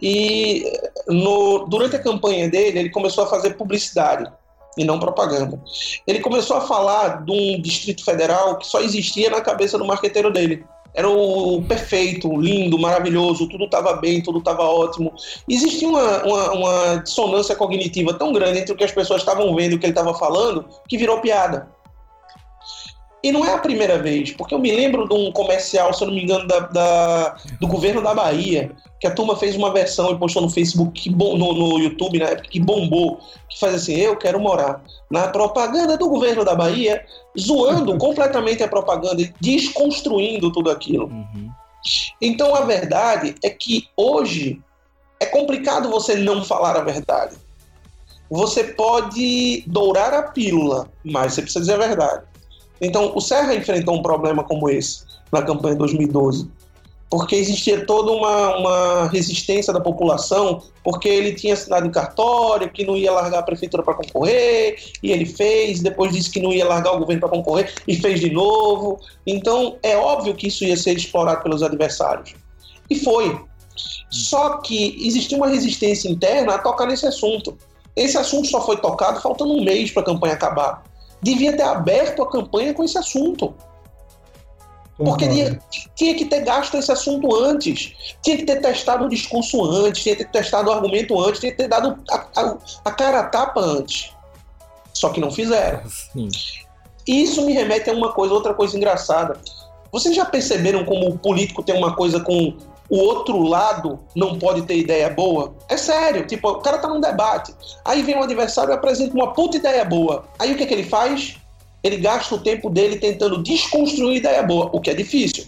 e 0.00 0.64
no, 1.08 1.66
durante 1.66 1.96
a 1.96 2.02
campanha 2.02 2.48
dele 2.48 2.78
ele 2.78 2.90
começou 2.90 3.24
a 3.24 3.26
fazer 3.26 3.54
publicidade 3.56 4.30
e 4.76 4.84
não 4.84 4.98
propaganda. 4.98 5.60
Ele 6.06 6.20
começou 6.20 6.56
a 6.56 6.60
falar 6.60 7.24
de 7.24 7.32
um 7.32 7.60
Distrito 7.60 8.04
Federal 8.04 8.58
que 8.58 8.66
só 8.66 8.80
existia 8.80 9.30
na 9.30 9.40
cabeça 9.40 9.78
do 9.78 9.86
marqueteiro 9.86 10.30
dele. 10.30 10.64
Era 10.94 11.08
o 11.10 11.62
perfeito, 11.62 12.34
lindo, 12.40 12.78
maravilhoso, 12.78 13.46
tudo 13.50 13.64
estava 13.64 13.92
bem, 13.94 14.22
tudo 14.22 14.38
estava 14.38 14.62
ótimo. 14.62 15.12
Existia 15.46 15.86
uma, 15.86 16.24
uma, 16.24 16.52
uma, 16.52 16.96
dissonância 16.96 17.54
cognitiva 17.54 18.14
tão 18.14 18.32
grande 18.32 18.60
entre 18.60 18.72
o 18.72 18.76
que 18.76 18.84
as 18.84 18.92
pessoas 18.92 19.20
estavam 19.20 19.54
vendo 19.54 19.72
e 19.72 19.74
o 19.74 19.78
que 19.78 19.84
ele 19.84 19.92
estava 19.92 20.14
falando 20.14 20.64
que 20.88 20.96
virou 20.96 21.20
piada. 21.20 21.68
E 23.26 23.32
não 23.32 23.44
é 23.44 23.54
a 23.54 23.58
primeira 23.58 23.98
vez, 23.98 24.30
porque 24.30 24.54
eu 24.54 24.58
me 24.60 24.70
lembro 24.70 25.08
de 25.08 25.12
um 25.12 25.32
comercial, 25.32 25.92
se 25.92 26.00
eu 26.00 26.06
não 26.06 26.14
me 26.14 26.22
engano, 26.22 26.46
da, 26.46 26.60
da 26.60 27.36
do 27.60 27.66
governo 27.66 28.00
da 28.00 28.14
Bahia, 28.14 28.70
que 29.00 29.06
a 29.08 29.10
turma 29.10 29.34
fez 29.34 29.56
uma 29.56 29.72
versão 29.72 30.12
e 30.12 30.16
postou 30.16 30.42
no 30.42 30.48
Facebook, 30.48 30.92
que 30.92 31.10
bom, 31.10 31.36
no, 31.36 31.52
no 31.52 31.78
YouTube, 31.80 32.20
na 32.20 32.26
época, 32.26 32.48
que 32.48 32.60
bombou, 32.60 33.18
que 33.48 33.58
faz 33.58 33.74
assim, 33.74 33.96
eu 33.96 34.16
quero 34.16 34.38
morar 34.38 34.80
na 35.10 35.26
propaganda 35.26 35.96
do 35.96 36.08
governo 36.08 36.44
da 36.44 36.54
Bahia, 36.54 37.04
zoando 37.36 37.98
completamente 37.98 38.62
a 38.62 38.68
propaganda 38.68 39.20
e 39.20 39.34
desconstruindo 39.40 40.52
tudo 40.52 40.70
aquilo. 40.70 41.06
Uhum. 41.06 41.50
Então 42.22 42.54
a 42.54 42.60
verdade 42.60 43.34
é 43.42 43.50
que 43.50 43.88
hoje 43.96 44.62
é 45.18 45.26
complicado 45.26 45.90
você 45.90 46.14
não 46.14 46.44
falar 46.44 46.76
a 46.76 46.84
verdade. 46.84 47.34
Você 48.30 48.62
pode 48.62 49.64
dourar 49.66 50.14
a 50.14 50.22
pílula, 50.22 50.88
mas 51.04 51.34
você 51.34 51.42
precisa 51.42 51.64
dizer 51.64 51.74
a 51.74 51.88
verdade. 51.88 52.35
Então, 52.80 53.12
o 53.14 53.20
Serra 53.20 53.54
enfrentou 53.54 53.94
um 53.94 54.02
problema 54.02 54.44
como 54.44 54.68
esse 54.68 55.04
na 55.32 55.42
campanha 55.42 55.74
de 55.74 55.78
2012. 55.78 56.48
porque 57.08 57.36
existia 57.36 57.86
toda 57.86 58.10
uma, 58.10 58.56
uma 58.56 59.08
resistência 59.08 59.72
da 59.72 59.80
população, 59.80 60.62
porque 60.82 61.08
ele 61.08 61.34
tinha 61.34 61.54
assinado 61.54 61.86
em 61.86 61.90
cartório, 61.90 62.70
que 62.70 62.84
não 62.84 62.96
ia 62.96 63.12
largar 63.12 63.38
a 63.38 63.42
prefeitura 63.42 63.82
para 63.82 63.94
concorrer, 63.94 64.76
e 65.02 65.12
ele 65.12 65.24
fez, 65.24 65.80
depois 65.80 66.12
disse 66.12 66.30
que 66.30 66.40
não 66.40 66.52
ia 66.52 66.66
largar 66.66 66.92
o 66.92 66.98
governo 66.98 67.20
para 67.20 67.28
concorrer, 67.28 67.72
e 67.86 67.96
fez 67.96 68.20
de 68.20 68.30
novo. 68.30 68.98
Então, 69.26 69.76
é 69.82 69.96
óbvio 69.96 70.34
que 70.34 70.48
isso 70.48 70.64
ia 70.64 70.76
ser 70.76 70.96
explorado 70.96 71.42
pelos 71.42 71.62
adversários. 71.62 72.34
E 72.90 72.96
foi. 72.96 73.40
Só 74.10 74.58
que 74.58 74.96
existia 75.06 75.36
uma 75.36 75.48
resistência 75.48 76.08
interna 76.08 76.54
a 76.54 76.58
tocar 76.58 76.86
nesse 76.86 77.06
assunto. 77.06 77.56
Esse 77.94 78.18
assunto 78.18 78.48
só 78.48 78.60
foi 78.60 78.76
tocado 78.78 79.20
faltando 79.20 79.54
um 79.54 79.64
mês 79.64 79.90
para 79.90 80.02
a 80.02 80.06
campanha 80.06 80.34
acabar. 80.34 80.82
Devia 81.22 81.56
ter 81.56 81.62
aberto 81.62 82.22
a 82.22 82.30
campanha 82.30 82.74
com 82.74 82.84
esse 82.84 82.96
assunto. 82.96 83.54
Porque 84.96 85.28
tinha, 85.28 85.60
tinha, 85.94 86.14
que 86.14 86.24
ter 86.24 86.40
gasto 86.40 86.74
esse 86.76 86.90
assunto 86.90 87.34
antes, 87.34 87.92
tinha 88.22 88.36
que 88.38 88.44
ter 88.44 88.62
testado 88.62 89.04
o 89.04 89.08
discurso 89.10 89.62
antes, 89.62 90.02
tinha 90.02 90.16
que 90.16 90.24
ter 90.24 90.30
testado 90.30 90.70
o 90.70 90.72
argumento 90.72 91.20
antes, 91.20 91.40
tinha 91.40 91.52
que 91.52 91.58
ter 91.58 91.68
dado 91.68 91.98
a, 92.10 92.26
a, 92.34 92.56
a 92.86 92.90
cara 92.90 93.20
a 93.20 93.24
tapa 93.24 93.60
antes. 93.60 94.10
Só 94.94 95.10
que 95.10 95.20
não 95.20 95.30
fizeram. 95.30 95.82
Sim. 95.86 96.28
Isso 97.06 97.44
me 97.44 97.52
remete 97.52 97.90
a 97.90 97.92
uma 97.92 98.12
coisa, 98.12 98.32
outra 98.32 98.54
coisa 98.54 98.74
engraçada. 98.74 99.38
Vocês 99.92 100.16
já 100.16 100.24
perceberam 100.24 100.84
como 100.84 101.08
o 101.08 101.18
político 101.18 101.62
tem 101.62 101.76
uma 101.76 101.94
coisa 101.94 102.20
com 102.20 102.56
o 102.88 102.98
outro 102.98 103.42
lado 103.42 104.00
não 104.14 104.38
pode 104.38 104.62
ter 104.62 104.76
ideia 104.76 105.10
boa? 105.10 105.54
É 105.68 105.76
sério, 105.76 106.26
tipo, 106.26 106.48
o 106.48 106.60
cara 106.60 106.78
tá 106.78 106.88
num 106.88 107.00
debate. 107.00 107.54
Aí 107.84 108.02
vem 108.02 108.16
um 108.16 108.22
adversário 108.22 108.70
e 108.70 108.74
apresenta 108.74 109.14
uma 109.14 109.32
puta 109.32 109.56
ideia 109.56 109.84
boa. 109.84 110.28
Aí 110.38 110.52
o 110.52 110.56
que, 110.56 110.62
é 110.62 110.66
que 110.66 110.74
ele 110.74 110.84
faz? 110.84 111.36
Ele 111.82 111.96
gasta 111.96 112.34
o 112.34 112.40
tempo 112.40 112.70
dele 112.70 112.96
tentando 112.96 113.42
desconstruir 113.42 114.18
ideia 114.18 114.42
boa, 114.42 114.70
o 114.72 114.80
que 114.80 114.90
é 114.90 114.94
difícil. 114.94 115.46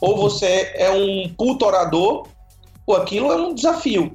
Ou 0.00 0.16
você 0.16 0.72
é 0.74 0.90
um 0.90 1.34
puto 1.36 1.64
orador, 1.64 2.26
ou 2.86 2.96
aquilo 2.96 3.32
é 3.32 3.36
um 3.36 3.54
desafio. 3.54 4.12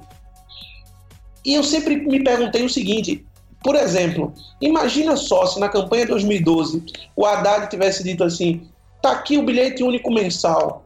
E 1.44 1.54
eu 1.54 1.62
sempre 1.62 1.96
me 1.96 2.22
perguntei 2.22 2.64
o 2.64 2.70
seguinte: 2.70 3.24
por 3.62 3.76
exemplo, 3.76 4.32
imagina 4.60 5.16
só 5.16 5.46
se 5.46 5.60
na 5.60 5.68
campanha 5.68 6.04
de 6.04 6.10
2012 6.10 6.84
o 7.14 7.24
Haddad 7.24 7.68
tivesse 7.68 8.02
dito 8.02 8.24
assim: 8.24 8.68
tá 9.00 9.12
aqui 9.12 9.38
o 9.38 9.42
bilhete 9.42 9.82
único 9.82 10.12
mensal, 10.12 10.81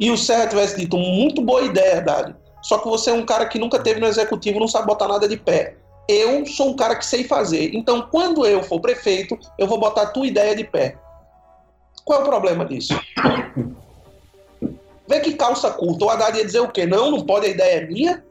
e 0.00 0.10
o 0.10 0.16
Serra 0.16 0.46
tivesse 0.46 0.78
dito, 0.78 0.96
muito 0.96 1.42
boa 1.42 1.60
ideia, 1.60 2.00
Dali. 2.00 2.34
Só 2.62 2.78
que 2.78 2.88
você 2.88 3.10
é 3.10 3.12
um 3.12 3.24
cara 3.24 3.46
que 3.46 3.58
nunca 3.58 3.78
teve 3.78 4.00
no 4.00 4.06
executivo, 4.06 4.58
não 4.58 4.66
sabe 4.66 4.86
botar 4.86 5.06
nada 5.06 5.28
de 5.28 5.36
pé. 5.36 5.76
Eu 6.08 6.44
sou 6.46 6.70
um 6.70 6.76
cara 6.76 6.96
que 6.96 7.04
sei 7.04 7.24
fazer. 7.24 7.74
Então, 7.74 8.08
quando 8.10 8.46
eu 8.46 8.62
for 8.62 8.80
prefeito, 8.80 9.38
eu 9.58 9.66
vou 9.66 9.78
botar 9.78 10.02
a 10.02 10.06
tua 10.06 10.26
ideia 10.26 10.56
de 10.56 10.64
pé. 10.64 10.96
Qual 12.04 12.20
é 12.20 12.22
o 12.22 12.26
problema 12.26 12.64
disso? 12.64 12.98
Vê 15.06 15.20
que 15.20 15.34
calça 15.34 15.70
curta. 15.70 16.04
O 16.04 16.10
Haddad 16.10 16.38
ia 16.38 16.44
dizer 16.44 16.60
o 16.60 16.68
quê? 16.68 16.86
Não, 16.86 17.10
não 17.10 17.24
pode, 17.24 17.46
a 17.46 17.50
ideia 17.50 17.82
é 17.82 17.86
minha. 17.86 18.24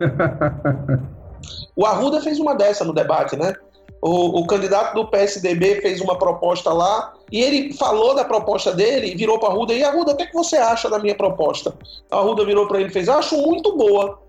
o 1.76 1.86
Arruda 1.86 2.20
fez 2.20 2.38
uma 2.40 2.54
dessa 2.54 2.84
no 2.84 2.92
debate, 2.92 3.36
né? 3.36 3.54
O, 4.06 4.38
o, 4.38 4.46
candidato 4.46 4.94
do 4.94 5.08
PSDB 5.08 5.80
fez 5.80 6.00
uma 6.00 6.16
proposta 6.16 6.72
lá 6.72 7.12
e 7.32 7.42
ele 7.42 7.72
falou 7.72 8.14
da 8.14 8.24
proposta 8.24 8.72
dele 8.72 9.08
e 9.08 9.16
virou 9.16 9.36
para 9.36 9.48
a 9.48 9.52
Arruda. 9.52 9.74
E 9.74 9.82
Arruda, 9.82 10.12
o 10.12 10.16
que, 10.16 10.22
é 10.22 10.26
que 10.26 10.32
você 10.32 10.56
acha 10.56 10.88
da 10.88 11.00
minha 11.00 11.16
proposta? 11.16 11.76
A 12.08 12.18
Arruda 12.18 12.44
virou 12.44 12.68
para 12.68 12.78
ele 12.78 12.88
e 12.88 12.92
fez: 12.92 13.08
Acho 13.08 13.36
muito 13.36 13.76
boa. 13.76 14.20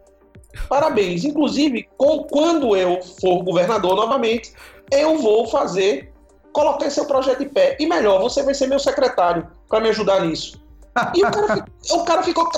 Parabéns. 0.68 1.24
Inclusive, 1.24 1.88
com, 1.96 2.24
quando 2.24 2.76
eu 2.76 3.00
for 3.22 3.44
governador 3.44 3.96
novamente, 3.96 4.52
eu 4.92 5.20
vou 5.20 5.46
fazer, 5.46 6.12
colocar 6.52 6.90
seu 6.90 7.06
projeto 7.06 7.38
de 7.38 7.46
pé. 7.46 7.78
E 7.80 7.86
melhor, 7.86 8.20
você 8.20 8.42
vai 8.42 8.56
ser 8.56 8.66
meu 8.66 8.80
secretário 8.80 9.48
para 9.70 9.80
me 9.80 9.90
ajudar 9.90 10.22
nisso. 10.22 10.60
E 11.14 11.24
o 11.24 11.30
cara, 11.30 11.66
o 11.92 12.04
cara 12.04 12.24
ficou 12.24 12.50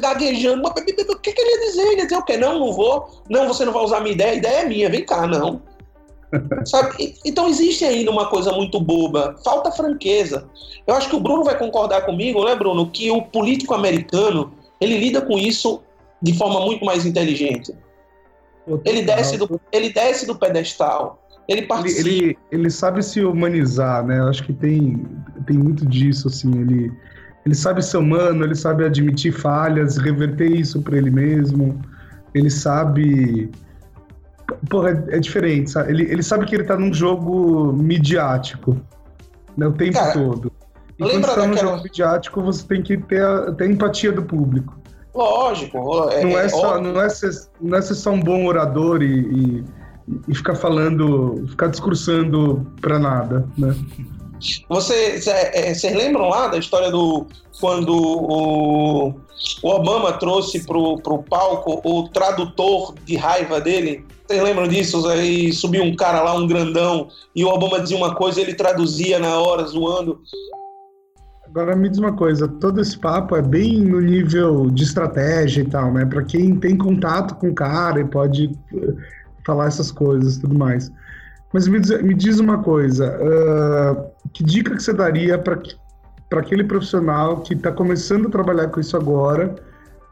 gaguejando. 0.00 0.68
O 0.68 0.72
que, 0.72 1.32
que 1.32 1.40
ele 1.40 1.50
ia 1.50 1.66
dizer? 1.66 1.82
Ele 1.82 1.96
ia 1.96 2.04
dizer 2.04 2.16
o 2.16 2.24
quê? 2.24 2.36
Não, 2.36 2.60
não 2.60 2.72
vou. 2.72 3.24
Não, 3.28 3.48
você 3.48 3.64
não 3.64 3.72
vai 3.72 3.82
usar 3.82 3.98
minha 3.98 4.14
ideia. 4.14 4.30
A 4.30 4.36
ideia 4.36 4.58
é 4.58 4.64
minha. 4.66 4.88
Vem 4.88 5.04
cá, 5.04 5.26
não. 5.26 5.73
Sabe? 6.64 7.14
Então 7.24 7.48
existe 7.48 7.84
ainda 7.84 8.10
uma 8.10 8.26
coisa 8.26 8.52
muito 8.52 8.80
boba, 8.80 9.36
falta 9.44 9.70
franqueza. 9.70 10.48
Eu 10.86 10.94
acho 10.94 11.08
que 11.08 11.16
o 11.16 11.20
Bruno 11.20 11.44
vai 11.44 11.58
concordar 11.58 12.02
comigo, 12.02 12.44
né, 12.44 12.54
Bruno, 12.54 12.90
que 12.90 13.10
o 13.10 13.22
político 13.22 13.74
americano 13.74 14.52
ele 14.80 14.98
lida 14.98 15.20
com 15.20 15.38
isso 15.38 15.82
de 16.22 16.36
forma 16.36 16.60
muito 16.60 16.84
mais 16.84 17.06
inteligente. 17.06 17.74
Ele 18.84 19.02
desce 19.02 19.36
do, 19.36 19.60
ele 19.70 19.92
desce 19.92 20.26
do 20.26 20.34
pedestal. 20.34 21.22
Ele 21.46 21.62
participa. 21.62 22.08
Ele, 22.08 22.24
ele, 22.24 22.38
ele, 22.50 22.70
sabe 22.70 23.02
se 23.02 23.22
humanizar, 23.22 24.04
né? 24.04 24.18
Eu 24.18 24.28
acho 24.28 24.42
que 24.44 24.52
tem, 24.52 25.04
tem 25.46 25.58
muito 25.58 25.84
disso, 25.84 26.28
assim. 26.28 26.50
Ele, 26.58 26.92
ele 27.44 27.54
sabe 27.54 27.82
ser 27.82 27.98
humano, 27.98 28.42
ele 28.44 28.54
sabe 28.54 28.84
admitir 28.84 29.32
falhas, 29.32 29.98
reverter 29.98 30.50
isso 30.50 30.80
para 30.80 30.96
ele 30.96 31.10
mesmo. 31.10 31.78
Ele 32.34 32.50
sabe 32.50 33.50
Porra, 34.68 34.90
é, 34.90 35.16
é 35.16 35.18
diferente, 35.18 35.70
sabe? 35.70 35.92
Ele, 35.92 36.02
ele 36.04 36.22
sabe 36.22 36.46
que 36.46 36.54
ele 36.54 36.64
tá 36.64 36.76
num 36.76 36.92
jogo 36.92 37.72
midiático 37.72 38.80
né, 39.56 39.66
o 39.66 39.72
tempo 39.72 39.94
Cara, 39.94 40.12
todo. 40.12 40.52
E 40.98 41.02
quando 41.02 41.26
você 41.26 41.34
tá 41.34 41.46
num 41.46 41.56
jogo 41.56 41.82
midiático, 41.82 42.42
você 42.42 42.66
tem 42.66 42.82
que 42.82 42.96
ter 42.98 43.22
a, 43.22 43.52
ter 43.52 43.64
a 43.64 43.66
empatia 43.66 44.12
do 44.12 44.22
público. 44.22 44.76
Lógico. 45.14 45.78
É, 46.10 46.24
não, 46.24 46.38
é, 46.38 46.44
é 46.44 46.48
só, 46.48 46.80
não, 46.80 47.00
é 47.00 47.08
ser, 47.08 47.30
não 47.60 47.78
é 47.78 47.82
ser 47.82 47.94
só 47.94 48.10
um 48.10 48.20
bom 48.20 48.46
orador 48.46 49.02
e, 49.02 49.20
e, 49.20 49.64
e 50.28 50.34
ficar 50.34 50.56
falando, 50.56 51.46
ficar 51.48 51.68
discursando 51.68 52.66
pra 52.80 52.98
nada, 52.98 53.46
né? 53.56 53.74
Vocês, 54.68 55.26
é, 55.26 55.70
é, 55.70 55.74
vocês 55.74 55.94
lembram 55.94 56.28
lá 56.28 56.48
da 56.48 56.58
história 56.58 56.90
do 56.90 57.26
quando 57.60 57.94
o, 57.94 59.08
o 59.62 59.68
Obama 59.68 60.12
trouxe 60.12 60.66
pro, 60.66 60.98
pro 60.98 61.22
palco 61.22 61.80
o 61.84 62.08
tradutor 62.08 62.94
de 63.04 63.16
raiva 63.16 63.60
dele? 63.60 64.04
Vocês 64.26 64.42
lembram 64.42 64.66
disso? 64.66 65.06
Aí 65.08 65.52
subiu 65.52 65.82
um 65.82 65.94
cara 65.94 66.22
lá, 66.22 66.34
um 66.34 66.46
grandão, 66.46 67.08
e 67.36 67.44
o 67.44 67.48
Obama 67.48 67.80
dizia 67.80 67.96
uma 67.96 68.14
coisa, 68.14 68.40
ele 68.40 68.54
traduzia 68.54 69.18
na 69.18 69.38
hora, 69.38 69.64
zoando. 69.64 70.18
Agora 71.46 71.76
me 71.76 71.88
diz 71.88 71.98
uma 71.98 72.12
coisa, 72.12 72.48
todo 72.48 72.80
esse 72.80 72.98
papo 72.98 73.36
é 73.36 73.42
bem 73.42 73.82
no 73.82 74.00
nível 74.00 74.70
de 74.70 74.82
estratégia 74.82 75.60
e 75.60 75.66
tal, 75.66 75.92
né? 75.92 76.06
Para 76.06 76.24
quem 76.24 76.56
tem 76.56 76.76
contato 76.76 77.34
com 77.36 77.50
o 77.50 77.54
cara 77.54 78.00
e 78.00 78.04
pode 78.04 78.50
eh, 78.74 78.94
falar 79.46 79.66
essas 79.66 79.92
coisas 79.92 80.36
e 80.36 80.40
tudo 80.40 80.58
mais. 80.58 80.90
Mas 81.52 81.68
me 81.68 81.78
diz, 81.78 82.02
me 82.02 82.14
diz 82.14 82.40
uma 82.40 82.62
coisa, 82.62 83.16
uh, 83.20 84.28
que 84.32 84.42
dica 84.42 84.74
que 84.74 84.82
você 84.82 84.92
daria 84.92 85.38
para 85.38 85.60
aquele 86.40 86.64
profissional 86.64 87.42
que 87.42 87.54
está 87.54 87.70
começando 87.70 88.26
a 88.26 88.30
trabalhar 88.30 88.68
com 88.68 88.80
isso 88.80 88.96
agora 88.96 89.54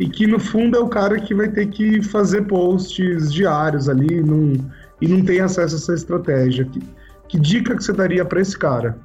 e 0.03 0.09
que 0.09 0.27
no 0.27 0.41
fundo 0.41 0.77
é 0.77 0.81
o 0.81 0.89
cara 0.89 1.21
que 1.21 1.33
vai 1.33 1.49
ter 1.49 1.69
que 1.69 2.03
fazer 2.03 2.43
posts 2.49 3.33
diários 3.33 3.89
ali 3.89 4.17
e 5.01 5.07
não 5.07 5.25
tem 5.25 5.41
acesso 5.41 5.77
a 5.77 5.79
essa 5.79 5.95
estratégia? 5.95 6.65
Que, 6.65 6.83
que 7.29 7.39
dica 7.39 7.77
que 7.77 7.85
você 7.85 7.93
daria 7.93 8.25
para 8.25 8.41
esse 8.41 8.59
cara? 8.59 8.99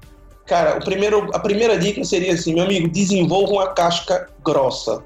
Cara, 0.48 0.78
o 0.78 0.84
primeiro, 0.84 1.30
a 1.36 1.40
primeira 1.40 1.78
dica 1.78 2.04
seria 2.04 2.34
assim, 2.34 2.56
meu 2.56 2.64
amigo, 2.64 2.88
desenvolva 2.88 3.52
uma 3.54 3.68
casca 3.74 4.28
grossa. 4.44 5.04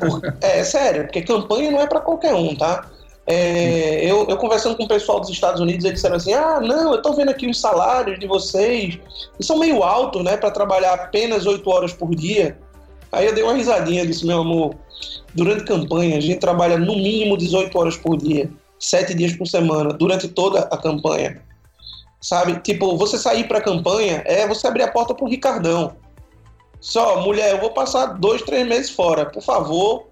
Por, 0.00 0.22
é, 0.40 0.64
sério, 0.64 1.02
porque 1.02 1.20
campanha 1.20 1.70
não 1.70 1.80
é 1.80 1.86
para 1.86 2.00
qualquer 2.00 2.32
um, 2.32 2.56
tá? 2.56 2.88
É, 3.26 4.10
eu, 4.10 4.26
eu, 4.26 4.38
conversando 4.38 4.74
com 4.74 4.84
o 4.84 4.88
pessoal 4.88 5.20
dos 5.20 5.28
Estados 5.28 5.60
Unidos, 5.60 5.84
eles 5.84 5.96
disseram 5.96 6.16
assim: 6.16 6.32
ah, 6.32 6.60
não, 6.62 6.94
eu 6.94 7.02
tô 7.02 7.12
vendo 7.12 7.28
aqui 7.30 7.46
os 7.46 7.60
salários 7.60 8.18
de 8.18 8.26
vocês, 8.26 8.98
e 9.38 9.44
são 9.44 9.58
meio 9.58 9.82
altos, 9.82 10.24
né, 10.24 10.38
para 10.38 10.50
trabalhar 10.50 10.94
apenas 10.94 11.44
8 11.44 11.68
horas 11.68 11.92
por 11.92 12.14
dia. 12.14 12.56
Aí 13.12 13.26
eu 13.26 13.34
dei 13.34 13.44
uma 13.44 13.54
risadinha, 13.54 14.06
disse: 14.06 14.26
meu 14.26 14.40
amor, 14.40 14.74
durante 15.34 15.64
campanha 15.64 16.16
a 16.16 16.20
gente 16.20 16.40
trabalha 16.40 16.78
no 16.78 16.94
mínimo 16.96 17.36
18 17.36 17.78
horas 17.78 17.96
por 17.96 18.16
dia, 18.16 18.50
7 18.78 19.14
dias 19.14 19.34
por 19.34 19.46
semana, 19.46 19.92
durante 19.92 20.26
toda 20.28 20.60
a 20.60 20.76
campanha. 20.78 21.42
Sabe? 22.20 22.60
Tipo, 22.60 22.96
você 22.96 23.18
sair 23.18 23.46
pra 23.48 23.60
campanha 23.60 24.22
é 24.24 24.46
você 24.46 24.66
abrir 24.66 24.84
a 24.84 24.90
porta 24.90 25.14
pro 25.14 25.28
Ricardão. 25.28 25.94
Só, 26.80 27.20
mulher, 27.20 27.52
eu 27.52 27.60
vou 27.60 27.70
passar 27.70 28.06
dois, 28.06 28.42
três 28.42 28.66
meses 28.66 28.90
fora, 28.90 29.26
por 29.26 29.42
favor, 29.42 30.06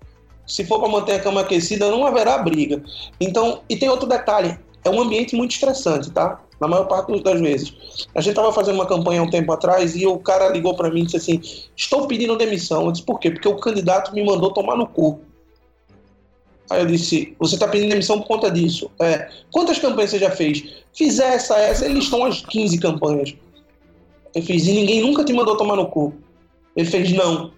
se 0.47 0.65
for 0.65 0.79
para 0.79 0.89
manter 0.89 1.15
a 1.15 1.21
cama 1.21 1.41
aquecida, 1.41 1.89
não 1.89 2.05
haverá 2.05 2.39
briga. 2.39 2.83
Então, 3.21 3.63
e 3.69 3.77
tem 3.77 3.89
outro 3.89 4.09
detalhe, 4.09 4.59
é 4.85 4.91
um 4.91 5.01
ambiente 5.01 5.35
muito 5.35 5.53
estressante, 5.53 6.11
tá? 6.11 6.41
Na 6.61 6.69
maior 6.69 6.85
parte 6.85 7.19
das 7.23 7.41
vezes. 7.41 7.73
A 8.15 8.21
gente 8.21 8.31
estava 8.31 8.53
fazendo 8.53 8.75
uma 8.75 8.87
campanha 8.87 9.23
um 9.23 9.31
tempo 9.31 9.51
atrás 9.53 9.97
e 9.97 10.07
o 10.07 10.19
cara 10.19 10.49
ligou 10.51 10.75
para 10.75 10.91
mim 10.91 11.03
e 11.03 11.05
disse 11.05 11.17
assim: 11.17 11.41
Estou 11.75 12.07
pedindo 12.07 12.37
demissão. 12.37 12.85
Eu 12.85 12.93
disse: 12.93 13.05
Por 13.05 13.19
quê? 13.19 13.31
Porque 13.31 13.49
o 13.49 13.57
candidato 13.57 14.15
me 14.15 14.23
mandou 14.23 14.53
tomar 14.53 14.77
no 14.77 14.87
cu. 14.87 15.21
Aí 16.69 16.83
eu 16.83 16.87
disse: 16.87 17.35
Você 17.39 17.55
está 17.55 17.67
pedindo 17.67 17.91
demissão 17.91 18.21
por 18.21 18.29
conta 18.29 18.51
disso? 18.51 18.91
É. 19.01 19.31
Quantas 19.51 19.79
campanhas 19.79 20.11
você 20.11 20.19
já 20.19 20.31
fez? 20.31 20.85
Fiz 20.93 21.19
essa, 21.19 21.57
essa. 21.57 21.87
Eles 21.87 22.05
estão 22.05 22.25
as 22.25 22.45
15 22.45 22.79
campanhas. 22.79 23.35
Eu 24.35 24.43
fiz 24.43 24.67
e 24.67 24.73
ninguém 24.73 25.01
nunca 25.01 25.25
te 25.25 25.33
mandou 25.33 25.57
tomar 25.57 25.77
no 25.77 25.87
cu. 25.87 26.13
Ele 26.77 26.89
fez: 26.89 27.11
Não. 27.13 27.53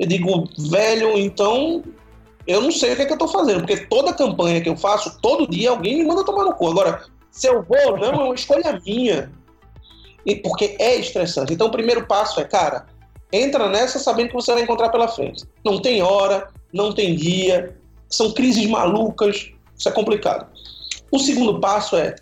Eu 0.00 0.08
digo: 0.08 0.48
Velho, 0.58 1.16
então 1.16 1.84
eu 2.46 2.60
não 2.60 2.72
sei 2.72 2.92
o 2.92 2.96
que, 2.96 3.02
é 3.02 3.06
que 3.06 3.12
eu 3.12 3.18
tô 3.18 3.28
fazendo, 3.28 3.60
porque 3.60 3.86
toda 3.86 4.12
campanha 4.12 4.60
que 4.60 4.68
eu 4.68 4.76
faço, 4.76 5.20
todo 5.20 5.48
dia 5.48 5.70
alguém 5.70 5.98
me 5.98 6.04
manda 6.04 6.24
tomar 6.24 6.44
no 6.44 6.54
cu. 6.54 6.68
Agora, 6.68 7.04
se 7.32 7.48
eu 7.48 7.64
vou, 7.64 7.98
não, 7.98 8.12
é 8.12 8.24
uma 8.26 8.34
escolha 8.34 8.80
minha. 8.86 9.32
E 10.24 10.36
porque 10.36 10.76
é 10.78 10.94
estressante. 10.94 11.52
Então, 11.52 11.66
o 11.66 11.72
primeiro 11.72 12.06
passo 12.06 12.38
é, 12.38 12.44
cara, 12.44 12.86
Entra 13.32 13.66
nessa 13.68 13.98
sabendo 13.98 14.28
que 14.28 14.34
você 14.34 14.52
vai 14.52 14.62
encontrar 14.62 14.90
pela 14.90 15.08
frente. 15.08 15.44
Não 15.64 15.80
tem 15.80 16.02
hora, 16.02 16.48
não 16.70 16.92
tem 16.92 17.16
dia, 17.16 17.74
são 18.10 18.30
crises 18.32 18.66
malucas, 18.68 19.50
isso 19.74 19.88
é 19.88 19.92
complicado. 19.92 20.46
O 21.10 21.18
segundo 21.18 21.58
passo 21.58 21.96
é 21.96 22.14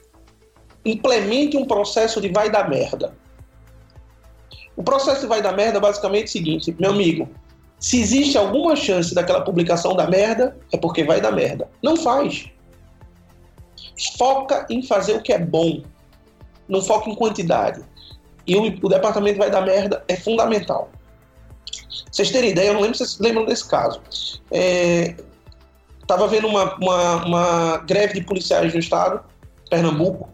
implemente 0.85 1.57
um 1.57 1.65
processo 1.65 2.21
de 2.21 2.29
vai 2.29 2.49
dar 2.49 2.71
merda. 2.71 3.13
O 4.77 4.85
processo 4.85 5.23
de 5.23 5.27
vai 5.27 5.43
dar 5.43 5.53
merda 5.53 5.79
é 5.79 5.81
basicamente 5.81 6.29
o 6.29 6.31
seguinte, 6.31 6.77
meu 6.79 6.91
amigo, 6.91 7.29
se 7.81 8.01
existe 8.01 8.39
alguma 8.39 8.77
chance 8.77 9.13
daquela 9.13 9.41
publicação 9.41 9.97
dar 9.97 10.09
merda, 10.09 10.57
é 10.73 10.77
porque 10.77 11.03
vai 11.03 11.21
dar 11.21 11.33
merda. 11.33 11.69
Não 11.83 11.97
faz. 11.97 12.49
Foca 14.17 14.67
em 14.71 14.83
fazer 14.83 15.15
o 15.15 15.23
que 15.23 15.33
é 15.33 15.39
bom. 15.39 15.83
Não 16.69 16.83
foca 16.83 17.11
em 17.11 17.15
quantidade. 17.15 17.83
E 18.47 18.57
o, 18.57 18.63
o 18.63 18.89
departamento 18.89 19.39
vai 19.39 19.51
dar 19.51 19.63
merda 19.63 20.05
é 20.09 20.17
fundamental. 20.17 20.91
Vocês 22.11 22.31
terem 22.31 22.51
ideia, 22.51 22.69
eu 22.69 22.75
não 22.75 22.81
lembro 22.81 22.97
se 22.97 23.07
vocês 23.07 23.21
lembram 23.21 23.45
desse 23.45 23.69
caso. 23.69 24.01
É, 24.51 25.15
tava 26.07 26.27
vendo 26.27 26.49
uma, 26.49 26.75
uma, 26.77 27.25
uma, 27.25 27.77
greve 27.79 28.15
de 28.15 28.23
policiais 28.23 28.73
no 28.73 28.81
estado, 28.81 29.23
Pernambuco, 29.69 30.29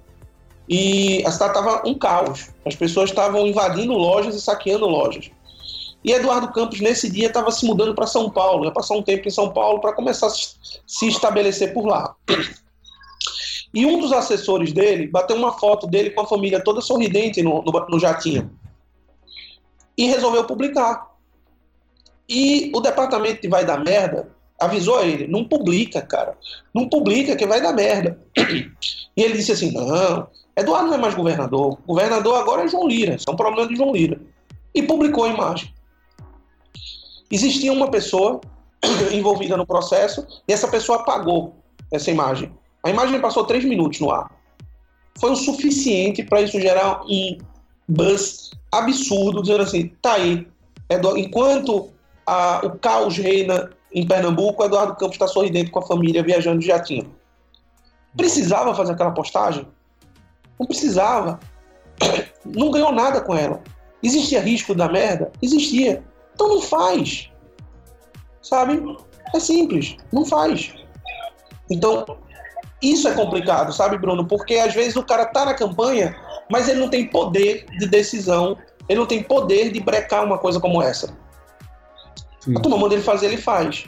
e 0.68 1.22
a 1.26 1.30
cidade 1.30 1.58
estava 1.58 1.86
um 1.86 1.94
caos. 1.94 2.50
As 2.64 2.74
pessoas 2.74 3.10
estavam 3.10 3.46
invadindo 3.46 3.92
lojas 3.92 4.34
e 4.34 4.40
saqueando 4.40 4.86
lojas. 4.86 5.30
E 6.02 6.12
Eduardo 6.12 6.52
Campos, 6.52 6.80
nesse 6.80 7.10
dia, 7.10 7.26
estava 7.26 7.50
se 7.50 7.66
mudando 7.66 7.94
para 7.94 8.06
São 8.06 8.30
Paulo, 8.30 8.64
ia 8.64 8.70
passar 8.70 8.94
um 8.94 9.02
tempo 9.02 9.26
em 9.28 9.30
São 9.30 9.52
Paulo 9.52 9.80
para 9.80 9.92
começar 9.92 10.28
a 10.28 10.30
se 10.30 11.08
estabelecer 11.08 11.74
por 11.74 11.84
lá. 11.84 12.14
E 13.76 13.84
um 13.84 14.00
dos 14.00 14.10
assessores 14.10 14.72
dele 14.72 15.06
bateu 15.06 15.36
uma 15.36 15.52
foto 15.52 15.86
dele 15.86 16.08
com 16.08 16.22
a 16.22 16.26
família 16.26 16.64
toda 16.64 16.80
sorridente 16.80 17.42
no, 17.42 17.62
no, 17.62 17.86
no 17.90 18.00
jatinho. 18.00 18.50
E 19.98 20.06
resolveu 20.06 20.44
publicar. 20.44 21.14
E 22.26 22.72
o 22.74 22.80
departamento 22.80 23.42
de 23.42 23.48
vai 23.48 23.66
dar 23.66 23.84
merda 23.84 24.34
avisou 24.58 25.04
ele, 25.04 25.26
não 25.26 25.44
publica, 25.44 26.00
cara. 26.00 26.38
Não 26.74 26.88
publica 26.88 27.36
que 27.36 27.46
vai 27.46 27.60
dar 27.60 27.74
merda. 27.74 28.18
E 29.14 29.22
ele 29.22 29.34
disse 29.34 29.52
assim: 29.52 29.70
não, 29.72 30.26
Eduardo 30.56 30.86
não 30.86 30.94
é 30.94 30.98
mais 30.98 31.14
governador. 31.14 31.78
Governador 31.86 32.38
agora 32.38 32.64
é 32.64 32.68
João 32.68 32.88
Lira. 32.88 33.16
Isso 33.16 33.28
é 33.28 33.32
um 33.32 33.36
problema 33.36 33.68
de 33.68 33.76
João 33.76 33.92
Lira. 33.92 34.18
E 34.74 34.82
publicou 34.82 35.24
a 35.24 35.28
imagem. 35.28 35.70
Existia 37.30 37.74
uma 37.74 37.90
pessoa 37.90 38.40
envolvida 39.12 39.54
no 39.54 39.66
processo 39.66 40.26
e 40.48 40.52
essa 40.54 40.66
pessoa 40.66 41.00
apagou 41.00 41.56
essa 41.92 42.10
imagem. 42.10 42.50
A 42.82 42.90
imagem 42.90 43.20
passou 43.20 43.44
três 43.44 43.64
minutos 43.64 44.00
no 44.00 44.10
ar. 44.10 44.30
Foi 45.18 45.30
o 45.32 45.36
suficiente 45.36 46.22
para 46.22 46.42
isso 46.42 46.60
gerar 46.60 47.02
um 47.04 47.38
buzz 47.88 48.50
absurdo, 48.70 49.42
dizendo 49.42 49.62
assim: 49.62 49.88
tá 50.02 50.14
aí. 50.14 50.46
Enquanto 51.16 51.90
a, 52.26 52.60
o 52.64 52.78
caos 52.78 53.16
reina 53.16 53.70
em 53.92 54.06
Pernambuco, 54.06 54.64
Eduardo 54.64 54.94
Campos 54.96 55.14
está 55.14 55.26
sorridente 55.26 55.70
com 55.70 55.78
a 55.78 55.86
família 55.86 56.22
viajando 56.22 56.60
de 56.60 56.66
jatinho. 56.66 57.14
Precisava 58.16 58.74
fazer 58.74 58.92
aquela 58.92 59.12
postagem? 59.12 59.66
Não 60.58 60.66
precisava. 60.66 61.38
Não 62.44 62.70
ganhou 62.70 62.92
nada 62.92 63.20
com 63.20 63.34
ela. 63.34 63.60
Existia 64.02 64.40
risco 64.40 64.72
da 64.72 64.88
merda? 64.88 65.32
Existia. 65.42 66.04
Então 66.32 66.48
não 66.48 66.60
faz. 66.60 67.28
Sabe? 68.40 68.80
É 69.34 69.40
simples. 69.40 69.96
Não 70.12 70.24
faz. 70.24 70.72
Então, 71.68 72.04
isso 72.82 73.08
é 73.08 73.14
complicado, 73.14 73.72
sabe, 73.72 73.98
Bruno? 73.98 74.26
Porque 74.26 74.54
às 74.54 74.74
vezes 74.74 74.96
o 74.96 75.02
cara 75.02 75.26
tá 75.26 75.44
na 75.44 75.54
campanha, 75.54 76.16
mas 76.50 76.68
ele 76.68 76.80
não 76.80 76.88
tem 76.88 77.06
poder 77.06 77.66
de 77.78 77.86
decisão, 77.86 78.56
ele 78.88 78.98
não 78.98 79.06
tem 79.06 79.22
poder 79.22 79.72
de 79.72 79.80
brecar 79.80 80.24
uma 80.24 80.38
coisa 80.38 80.60
como 80.60 80.82
essa. 80.82 81.16
Sim. 82.40 82.56
A 82.56 82.60
turma 82.60 82.78
manda 82.78 82.94
ele 82.94 83.02
fazer, 83.02 83.26
ele 83.26 83.38
faz. 83.38 83.86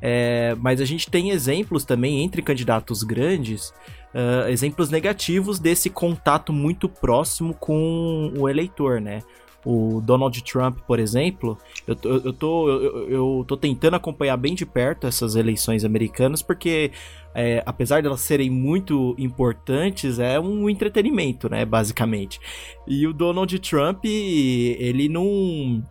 É, 0.00 0.54
mas 0.58 0.80
a 0.80 0.84
gente 0.84 1.10
tem 1.10 1.30
exemplos 1.30 1.84
também 1.84 2.22
entre 2.22 2.40
candidatos 2.40 3.02
grandes, 3.02 3.68
uh, 4.14 4.48
exemplos 4.48 4.88
negativos 4.90 5.58
desse 5.58 5.90
contato 5.90 6.52
muito 6.52 6.88
próximo 6.88 7.52
com 7.54 8.32
o 8.38 8.48
eleitor, 8.48 9.00
né? 9.00 9.20
O 9.64 10.00
Donald 10.00 10.42
Trump, 10.42 10.78
por 10.86 10.98
exemplo, 10.98 11.58
eu, 11.86 11.96
eu, 12.02 12.22
eu, 12.24 12.32
tô, 12.32 12.68
eu, 12.68 13.10
eu 13.10 13.44
tô 13.46 13.56
tentando 13.56 13.94
acompanhar 13.94 14.36
bem 14.36 14.54
de 14.54 14.64
perto 14.64 15.06
essas 15.06 15.36
eleições 15.36 15.84
americanas, 15.84 16.42
porque 16.42 16.90
é, 17.34 17.62
apesar 17.66 18.00
de 18.00 18.06
elas 18.06 18.20
serem 18.22 18.50
muito 18.50 19.14
importantes, 19.18 20.18
é 20.18 20.40
um 20.40 20.68
entretenimento, 20.68 21.48
né, 21.48 21.64
basicamente. 21.64 22.40
E 22.86 23.06
o 23.06 23.12
Donald 23.12 23.58
Trump, 23.58 24.04
ele 24.04 25.08
não 25.08 25.84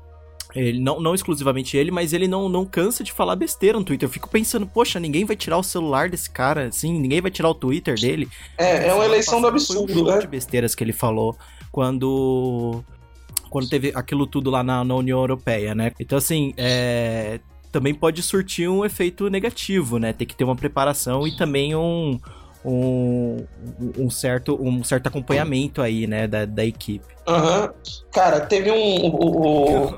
ele, 0.55 0.79
não, 0.79 0.99
não 0.99 1.13
exclusivamente 1.13 1.77
ele, 1.77 1.91
mas 1.91 2.11
ele 2.11 2.27
não, 2.27 2.49
não 2.49 2.65
cansa 2.65 3.03
de 3.03 3.11
falar 3.11 3.35
besteira 3.35 3.77
no 3.77 3.85
Twitter. 3.85 4.07
Eu 4.07 4.11
fico 4.11 4.27
pensando, 4.29 4.65
poxa, 4.65 4.99
ninguém 4.99 5.23
vai 5.23 5.35
tirar 5.35 5.57
o 5.57 5.63
celular 5.63 6.09
desse 6.09 6.29
cara, 6.29 6.67
assim, 6.67 6.91
ninguém 6.99 7.21
vai 7.21 7.29
tirar 7.29 7.49
o 7.49 7.55
Twitter 7.55 7.99
dele. 7.99 8.27
É, 8.57 8.87
é 8.87 8.93
uma 8.93 9.05
eleição 9.05 9.39
do 9.39 9.47
absurdo, 9.47 10.01
um 10.01 10.05
né? 10.05 10.17
de 10.17 10.27
besteiras 10.27 10.73
que 10.73 10.83
ele 10.83 10.93
falou 10.93 11.37
quando 11.71 12.83
quando 13.49 13.69
teve 13.69 13.91
aquilo 13.95 14.27
tudo 14.27 14.49
lá 14.49 14.63
na, 14.63 14.83
na 14.83 14.95
União 14.95 15.19
Europeia, 15.19 15.73
né? 15.73 15.91
Então, 15.99 16.17
assim, 16.17 16.53
é, 16.57 17.39
também 17.71 17.93
pode 17.93 18.21
surtir 18.21 18.69
um 18.69 18.85
efeito 18.85 19.29
negativo, 19.29 19.97
né? 19.97 20.13
Tem 20.13 20.27
que 20.27 20.35
ter 20.35 20.43
uma 20.43 20.55
preparação 20.55 21.27
e 21.27 21.35
também 21.35 21.75
um, 21.75 22.19
um, 22.63 23.45
um, 23.97 24.09
certo, 24.09 24.57
um 24.61 24.83
certo 24.83 25.07
acompanhamento 25.07 25.81
aí, 25.81 26.07
né, 26.07 26.27
da, 26.27 26.45
da 26.45 26.65
equipe. 26.65 27.05
Uhum. 27.27 27.69
Cara, 28.11 28.41
teve 28.41 28.71
um. 28.71 29.07
O, 29.07 29.93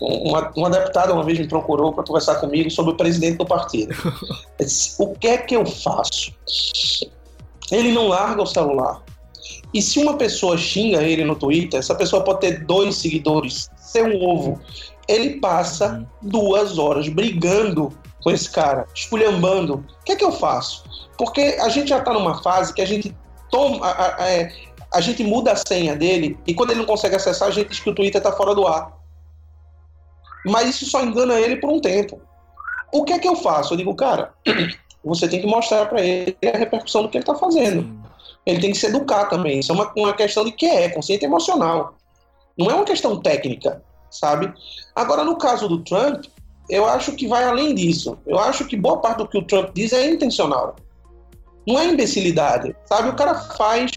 uma, 0.00 0.50
uma 0.56 0.70
deputada 0.70 1.12
uma 1.12 1.22
vez 1.22 1.38
me 1.38 1.46
procurou 1.46 1.92
para 1.92 2.04
conversar 2.04 2.36
comigo 2.36 2.68
sobre 2.70 2.92
o 2.92 2.96
presidente 2.96 3.38
do 3.38 3.46
partido. 3.46 3.94
Disse, 4.58 5.00
o 5.00 5.14
que 5.14 5.28
é 5.28 5.38
que 5.38 5.54
eu 5.54 5.64
faço? 5.64 6.32
Ele 7.70 7.92
não 7.92 8.08
larga 8.08 8.42
o 8.42 8.46
celular. 8.46 9.02
E 9.72 9.80
se 9.80 9.98
uma 9.98 10.16
pessoa 10.16 10.56
xinga 10.56 11.02
ele 11.02 11.24
no 11.24 11.34
Twitter, 11.34 11.80
essa 11.80 11.94
pessoa 11.94 12.22
pode 12.22 12.40
ter 12.40 12.64
dois 12.64 12.96
seguidores, 12.96 13.70
ser 13.76 14.04
um 14.04 14.22
ovo. 14.22 14.60
Ele 15.08 15.40
passa 15.40 15.94
uhum. 15.94 16.30
duas 16.30 16.78
horas 16.78 17.08
brigando 17.08 17.92
com 18.22 18.30
esse 18.30 18.50
cara, 18.50 18.86
esculhambando. 18.94 19.84
O 20.00 20.04
que 20.04 20.12
é 20.12 20.16
que 20.16 20.24
eu 20.24 20.32
faço? 20.32 20.84
Porque 21.18 21.58
a 21.60 21.68
gente 21.68 21.88
já 21.88 21.98
está 21.98 22.12
numa 22.12 22.42
fase 22.42 22.72
que 22.72 22.82
a 22.82 22.86
gente 22.86 23.14
toma. 23.50 23.84
A, 23.86 24.22
a, 24.22 24.28
é, 24.28 24.52
a 24.92 25.00
gente 25.00 25.24
muda 25.24 25.52
a 25.52 25.56
senha 25.56 25.96
dele 25.96 26.38
e 26.46 26.54
quando 26.54 26.70
ele 26.70 26.80
não 26.80 26.86
consegue 26.86 27.16
acessar, 27.16 27.48
a 27.48 27.50
gente 27.50 27.70
diz 27.70 27.80
que 27.80 27.88
o 27.88 27.94
Twitter 27.94 28.20
está 28.20 28.30
fora 28.32 28.54
do 28.54 28.66
ar. 28.66 28.92
Mas 30.44 30.68
isso 30.68 30.86
só 30.86 31.02
engana 31.02 31.40
ele 31.40 31.56
por 31.56 31.70
um 31.70 31.80
tempo. 31.80 32.20
O 32.92 33.04
que 33.04 33.12
é 33.12 33.18
que 33.18 33.28
eu 33.28 33.36
faço? 33.36 33.72
Eu 33.72 33.78
digo, 33.78 33.94
cara, 33.94 34.34
você 35.02 35.26
tem 35.26 35.40
que 35.40 35.46
mostrar 35.46 35.86
para 35.86 36.02
ele 36.02 36.36
a 36.52 36.58
repercussão 36.58 37.02
do 37.02 37.08
que 37.08 37.16
ele 37.16 37.22
está 37.22 37.34
fazendo. 37.34 38.02
Ele 38.44 38.60
tem 38.60 38.72
que 38.72 38.78
se 38.78 38.86
educar 38.86 39.26
também. 39.26 39.60
Isso 39.60 39.72
é 39.72 39.74
uma, 39.74 39.92
uma 39.96 40.12
questão 40.12 40.44
de 40.44 40.52
que 40.52 40.66
é, 40.66 40.88
consciente 40.88 41.24
emocional. 41.24 41.94
Não 42.58 42.70
é 42.70 42.74
uma 42.74 42.84
questão 42.84 43.20
técnica, 43.20 43.82
sabe? 44.10 44.52
Agora, 44.94 45.24
no 45.24 45.36
caso 45.36 45.68
do 45.68 45.82
Trump, 45.84 46.24
eu 46.68 46.86
acho 46.86 47.12
que 47.12 47.26
vai 47.26 47.44
além 47.44 47.74
disso. 47.74 48.18
Eu 48.26 48.38
acho 48.38 48.66
que 48.66 48.76
boa 48.76 48.98
parte 48.98 49.18
do 49.18 49.28
que 49.28 49.38
o 49.38 49.42
Trump 49.42 49.70
diz 49.74 49.92
é 49.92 50.08
intencional. 50.08 50.76
Não 51.66 51.78
é 51.78 51.86
imbecilidade, 51.86 52.74
sabe? 52.86 53.08
O 53.08 53.14
cara 53.16 53.34
faz 53.34 53.92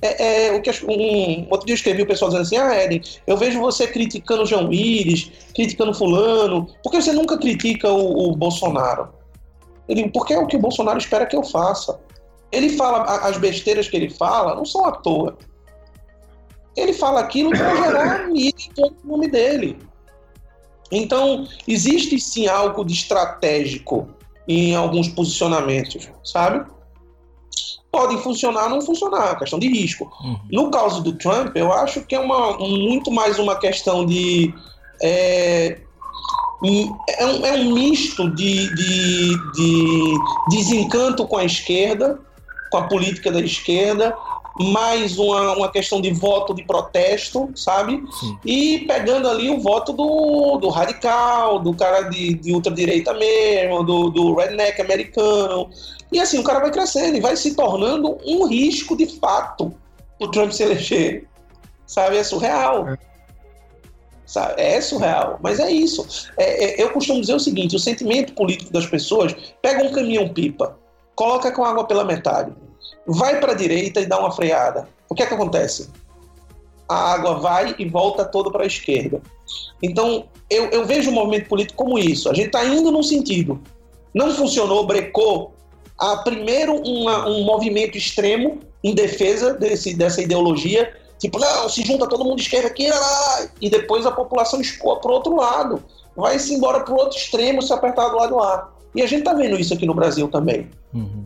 é, 0.00 0.46
é, 0.46 0.52
o 0.52 0.62
que 0.62 0.70
um, 0.84 1.46
outro 1.50 1.66
dia 1.66 1.74
eu 1.74 1.76
escrevi 1.76 2.02
o 2.02 2.06
pessoal 2.06 2.30
dizendo 2.30 2.42
assim: 2.42 2.56
Ah, 2.56 2.84
Eden, 2.84 3.02
eu 3.26 3.36
vejo 3.36 3.60
você 3.60 3.86
criticando 3.86 4.42
o 4.42 4.46
João 4.46 4.68
Willis, 4.68 5.30
criticando 5.54 5.94
Fulano, 5.94 6.68
por 6.82 6.90
que 6.90 7.02
você 7.02 7.12
nunca 7.12 7.36
critica 7.36 7.88
o, 7.88 8.30
o 8.30 8.36
Bolsonaro? 8.36 9.08
Eu 9.88 10.10
porque 10.10 10.34
é 10.34 10.38
o 10.38 10.46
que 10.46 10.56
o 10.56 10.60
Bolsonaro 10.60 10.98
espera 10.98 11.26
que 11.26 11.34
eu 11.34 11.42
faça. 11.42 11.98
Ele 12.50 12.70
fala, 12.70 13.02
as 13.26 13.36
besteiras 13.36 13.88
que 13.88 13.96
ele 13.96 14.10
fala 14.10 14.54
não 14.54 14.64
são 14.64 14.84
à 14.86 14.92
toa. 14.92 15.36
Ele 16.76 16.92
fala 16.92 17.20
aquilo 17.20 17.50
para 17.50 17.76
gerar 17.76 18.28
mídia 18.28 18.70
em 18.78 19.06
nome 19.06 19.28
dele. 19.28 19.78
Então, 20.90 21.46
existe 21.66 22.18
sim 22.18 22.46
algo 22.46 22.84
de 22.84 22.94
estratégico 22.94 24.08
em 24.46 24.74
alguns 24.74 25.08
posicionamentos, 25.08 26.08
sabe? 26.24 26.64
podem 27.90 28.18
funcionar 28.18 28.64
ou 28.64 28.70
não 28.70 28.80
funcionar, 28.82 29.38
questão 29.38 29.58
de 29.58 29.68
risco. 29.68 30.10
Uhum. 30.22 30.38
No 30.50 30.70
caso 30.70 31.02
do 31.02 31.14
Trump, 31.14 31.56
eu 31.56 31.72
acho 31.72 32.02
que 32.02 32.14
é 32.14 32.20
uma, 32.20 32.56
muito 32.58 33.10
mais 33.10 33.38
uma 33.38 33.56
questão 33.56 34.04
de. 34.04 34.54
É, 35.02 35.80
é, 37.18 37.26
um, 37.26 37.46
é 37.46 37.52
um 37.54 37.74
misto 37.74 38.28
de, 38.34 38.74
de, 38.74 39.52
de 39.54 40.14
desencanto 40.50 41.26
com 41.26 41.36
a 41.36 41.44
esquerda, 41.44 42.18
com 42.70 42.78
a 42.78 42.82
política 42.88 43.30
da 43.30 43.40
esquerda, 43.40 44.16
mais 44.58 45.18
uma, 45.18 45.52
uma 45.56 45.70
questão 45.70 46.00
de 46.00 46.12
voto 46.12 46.54
de 46.54 46.64
protesto, 46.64 47.50
sabe? 47.54 48.02
Sim. 48.20 48.38
E 48.44 48.78
pegando 48.80 49.28
ali 49.28 49.48
o 49.50 49.60
voto 49.60 49.92
do, 49.92 50.58
do 50.58 50.68
radical, 50.68 51.60
do 51.60 51.74
cara 51.74 52.02
de, 52.02 52.34
de 52.34 52.52
ultradireita 52.52 53.14
mesmo, 53.14 53.84
do, 53.84 54.10
do 54.10 54.34
redneck 54.34 54.80
americano. 54.80 55.70
E 56.10 56.18
assim, 56.18 56.38
o 56.38 56.44
cara 56.44 56.60
vai 56.60 56.70
crescendo 56.70 57.16
e 57.16 57.20
vai 57.20 57.36
se 57.36 57.54
tornando 57.54 58.18
um 58.26 58.46
risco 58.46 58.96
de 58.96 59.06
fato 59.18 59.74
o 60.18 60.28
Trump 60.28 60.50
se 60.50 60.62
eleger. 60.62 61.26
Sabe? 61.86 62.16
É 62.16 62.24
surreal. 62.24 62.88
É. 62.88 62.98
Sabe? 64.26 64.60
É 64.60 64.80
surreal, 64.80 65.38
mas 65.42 65.58
é 65.58 65.70
isso. 65.70 66.28
É, 66.36 66.64
é, 66.64 66.82
eu 66.82 66.90
costumo 66.90 67.20
dizer 67.20 67.34
o 67.34 67.40
seguinte: 67.40 67.76
o 67.76 67.78
sentimento 67.78 68.34
político 68.34 68.72
das 68.72 68.86
pessoas 68.86 69.34
pega 69.62 69.84
um 69.84 69.92
caminhão-pipa, 69.92 70.78
coloca 71.18 71.50
com 71.50 71.64
água 71.64 71.82
pela 71.82 72.04
metade, 72.04 72.52
vai 73.04 73.40
para 73.40 73.50
a 73.50 73.56
direita 73.56 74.00
e 74.00 74.06
dá 74.06 74.20
uma 74.20 74.30
freada. 74.30 74.88
O 75.08 75.16
que 75.16 75.24
é 75.24 75.26
que 75.26 75.34
acontece? 75.34 75.90
A 76.88 77.12
água 77.14 77.40
vai 77.40 77.74
e 77.76 77.88
volta 77.88 78.24
toda 78.24 78.52
para 78.52 78.62
a 78.62 78.66
esquerda. 78.68 79.20
Então, 79.82 80.26
eu, 80.48 80.66
eu, 80.66 80.86
vejo 80.86 81.10
o 81.10 81.12
movimento 81.12 81.48
político 81.48 81.76
como 81.76 81.98
isso. 81.98 82.30
A 82.30 82.34
gente 82.34 82.46
está 82.46 82.64
indo 82.64 82.92
num 82.92 83.02
sentido. 83.02 83.60
Não 84.14 84.32
funcionou, 84.32 84.86
brecou. 84.86 85.54
Há 85.98 86.18
primeiro 86.18 86.76
uma, 86.76 87.28
um 87.28 87.42
movimento 87.42 87.98
extremo 87.98 88.60
em 88.84 88.94
defesa 88.94 89.54
desse, 89.54 89.94
dessa 89.94 90.22
ideologia 90.22 90.94
Tipo, 91.18 91.40
não, 91.40 91.68
se 91.68 91.84
junta 91.84 92.06
todo 92.06 92.24
mundo 92.24 92.38
esquerda 92.38 92.68
aqui, 92.68 92.88
e 93.60 93.68
depois 93.68 94.06
a 94.06 94.12
população 94.12 94.60
escoa 94.60 95.00
pro 95.00 95.14
outro 95.14 95.34
lado. 95.34 95.82
Vai-se 96.16 96.54
embora 96.54 96.84
pro 96.84 96.94
outro 96.94 97.18
extremo 97.18 97.60
se 97.60 97.72
apertar 97.72 98.08
do 98.10 98.16
lado 98.16 98.36
lá. 98.36 98.70
E 98.94 99.02
a 99.02 99.06
gente 99.06 99.24
tá 99.24 99.34
vendo 99.34 99.58
isso 99.58 99.74
aqui 99.74 99.86
no 99.86 99.94
Brasil 99.94 100.28
também. 100.28 100.68
Uhum. 100.94 101.24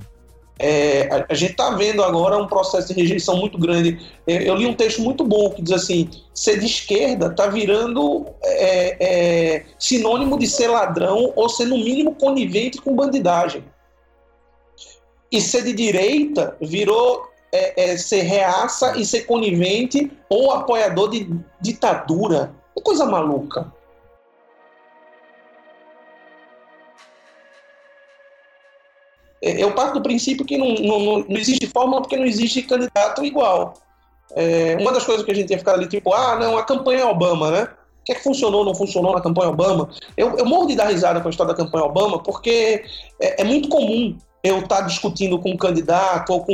É, 0.59 1.09
a, 1.11 1.27
a, 1.29 1.35
gente 1.35 1.55
tá 1.55 1.71
vendo 1.71 2.05
agora 2.05 2.37
um 2.37 2.47
processo 2.47 2.95
de 2.95 3.01
rejeição 3.01 3.37
muito 3.37 3.59
grande. 3.59 3.99
Eu, 4.27 4.55
li 4.55 4.67
um 4.67 4.75
texto 4.75 5.03
muito 5.03 5.25
bom 5.25 5.51
que 5.51 5.63
diz 5.63 5.73
assim: 5.73 6.09
ser 6.35 6.59
de 6.61 6.67
esquerda 6.67 7.31
tá 7.31 7.47
virando 7.49 8.27
é, 8.45 8.97
é, 9.01 9.65
sinônimo 9.79 10.39
de 10.39 10.47
ser 10.47 10.69
ladrão 10.69 11.33
ou 11.35 11.49
ser, 11.49 11.65
no 11.65 11.79
mínimo, 11.79 12.15
conivente 12.15 12.79
com 12.79 12.95
bandidagem. 12.95 13.65
E 15.31 15.41
ser 15.41 15.65
de 15.65 15.73
direita 15.73 16.57
virou 16.61 17.25
é, 17.51 17.93
é, 17.93 17.97
ser 17.97 18.23
reaça 18.23 18.97
e 18.97 19.05
ser 19.05 19.23
conivente 19.23 20.13
ou 20.29 20.53
apoiador 20.53 21.11
de 21.11 21.29
ditadura. 21.61 22.55
Que 22.77 22.83
coisa 22.83 23.05
maluca. 23.07 23.73
Eu 29.43 29.73
parto 29.73 29.95
do 29.95 30.03
princípio 30.03 30.45
que 30.45 30.57
não, 30.57 30.75
não, 30.75 31.19
não 31.29 31.37
existe 31.37 31.67
fórmula 31.67 32.01
porque 32.01 32.17
não 32.17 32.25
existe 32.25 32.63
candidato 32.63 33.25
igual. 33.25 33.75
É, 34.35 34.77
uma 34.81 34.93
das 34.93 35.05
coisas 35.05 35.25
que 35.25 35.31
a 35.31 35.35
gente 35.35 35.49
tinha 35.49 35.59
ficado 35.59 35.77
ali, 35.77 35.89
tipo, 35.89 36.13
ah, 36.15 36.37
não, 36.39 36.57
a 36.57 36.63
campanha 36.63 37.07
Obama, 37.07 37.51
né? 37.51 37.63
O 37.65 38.05
que 38.05 38.13
é 38.13 38.15
que 38.15 38.23
funcionou, 38.23 38.65
não 38.65 38.75
funcionou 38.75 39.15
na 39.15 39.21
campanha 39.21 39.51
Obama? 39.51 39.91
Eu, 40.17 40.37
eu 40.39 40.47
morro 40.47 40.67
de 40.67 40.77
dar 40.77 40.89
risada 40.89 41.21
com 41.21 41.29
a 41.29 41.31
história 41.31 41.53
da 41.53 41.63
campanha 41.63 41.85
Obama, 41.85 42.23
porque 42.23 42.85
é, 43.21 43.43
é 43.43 43.45
muito 43.45 43.69
comum 43.69 44.17
eu 44.43 44.59
estar 44.59 44.77
tá 44.77 44.83
discutindo 44.83 45.39
com 45.39 45.51
um 45.51 45.57
candidato 45.57 46.33
ou 46.33 46.45
com 46.45 46.53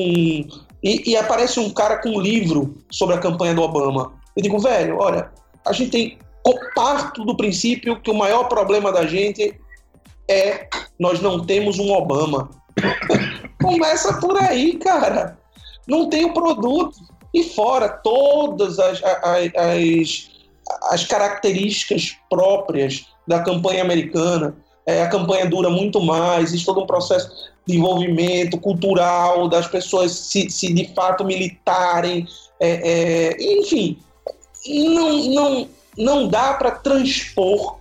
e, 0.82 1.10
e, 1.10 1.16
aparece 1.16 1.58
um 1.58 1.70
cara 1.70 1.98
com 1.98 2.10
um 2.10 2.20
livro 2.20 2.76
sobre 2.90 3.16
a 3.16 3.18
campanha 3.18 3.54
do 3.54 3.62
Obama. 3.62 4.12
Eu 4.36 4.42
digo, 4.42 4.58
velho, 4.58 4.98
olha, 4.98 5.30
a 5.64 5.72
gente 5.72 5.90
tem. 5.90 6.18
Parto 6.74 7.26
do 7.26 7.36
princípio 7.36 8.00
que 8.00 8.10
o 8.10 8.14
maior 8.14 8.44
problema 8.44 8.90
da 8.90 9.04
gente 9.04 9.54
é 10.26 10.66
nós 10.98 11.20
não 11.20 11.44
temos 11.44 11.78
um 11.78 11.92
Obama. 11.92 12.48
Começa 13.62 14.14
por 14.20 14.36
aí, 14.36 14.76
cara. 14.76 15.38
Não 15.86 16.08
tem 16.08 16.24
o 16.24 16.32
produto. 16.32 16.98
E 17.34 17.44
fora 17.44 17.88
todas 17.88 18.78
as, 18.78 19.02
as, 19.04 19.50
as, 19.54 20.30
as 20.90 21.06
características 21.06 22.16
próprias 22.30 23.06
da 23.26 23.40
campanha 23.40 23.82
americana. 23.82 24.56
É, 24.86 25.02
a 25.02 25.08
campanha 25.08 25.44
dura 25.44 25.68
muito 25.68 26.00
mais, 26.00 26.44
existe 26.44 26.64
todo 26.64 26.80
um 26.80 26.86
processo 26.86 27.30
desenvolvimento 27.66 28.58
cultural 28.58 29.46
das 29.46 29.68
pessoas 29.68 30.12
se, 30.12 30.48
se 30.48 30.72
de 30.72 30.88
fato 30.94 31.22
militarem, 31.26 32.26
é, 32.58 33.34
é, 33.36 33.58
enfim, 33.60 33.98
não, 34.66 35.24
não, 35.26 35.68
não 35.98 36.28
dá 36.28 36.54
para 36.54 36.70
transpor 36.70 37.76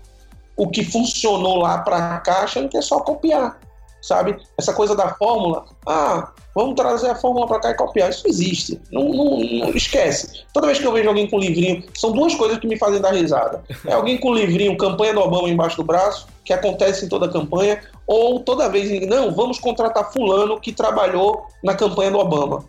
o 0.57 0.67
que 0.67 0.83
funcionou 0.83 1.59
lá 1.59 1.77
para 1.77 2.19
cá 2.19 2.43
achando 2.43 2.67
que 2.67 2.77
é 2.77 2.81
só 2.81 2.99
copiar, 2.99 3.57
sabe? 4.01 4.37
Essa 4.57 4.73
coisa 4.73 4.95
da 4.95 5.13
fórmula, 5.15 5.65
ah, 5.85 6.31
vamos 6.55 6.75
trazer 6.75 7.09
a 7.09 7.15
fórmula 7.15 7.47
para 7.47 7.59
cá 7.59 7.71
e 7.71 7.73
copiar, 7.75 8.09
isso 8.09 8.27
existe, 8.27 8.81
não, 8.91 9.03
não, 9.09 9.39
não, 9.39 9.69
esquece. 9.71 10.43
Toda 10.53 10.67
vez 10.67 10.79
que 10.79 10.85
eu 10.85 10.91
vejo 10.91 11.07
alguém 11.07 11.29
com 11.29 11.39
livrinho, 11.39 11.83
são 11.95 12.11
duas 12.11 12.33
coisas 12.35 12.57
que 12.57 12.67
me 12.67 12.77
fazem 12.77 13.01
dar 13.01 13.13
risada. 13.13 13.63
É 13.85 13.93
alguém 13.93 14.17
com 14.17 14.33
livrinho, 14.33 14.77
campanha 14.77 15.13
do 15.13 15.21
Obama 15.21 15.49
embaixo 15.49 15.77
do 15.77 15.83
braço, 15.83 16.27
que 16.43 16.53
acontece 16.53 17.05
em 17.05 17.09
toda 17.09 17.25
a 17.25 17.31
campanha, 17.31 17.81
ou 18.05 18.39
toda 18.39 18.69
vez, 18.69 19.07
não, 19.07 19.33
vamos 19.33 19.59
contratar 19.59 20.11
fulano 20.11 20.59
que 20.59 20.71
trabalhou 20.71 21.45
na 21.63 21.75
campanha 21.75 22.11
do 22.11 22.19
Obama. 22.19 22.63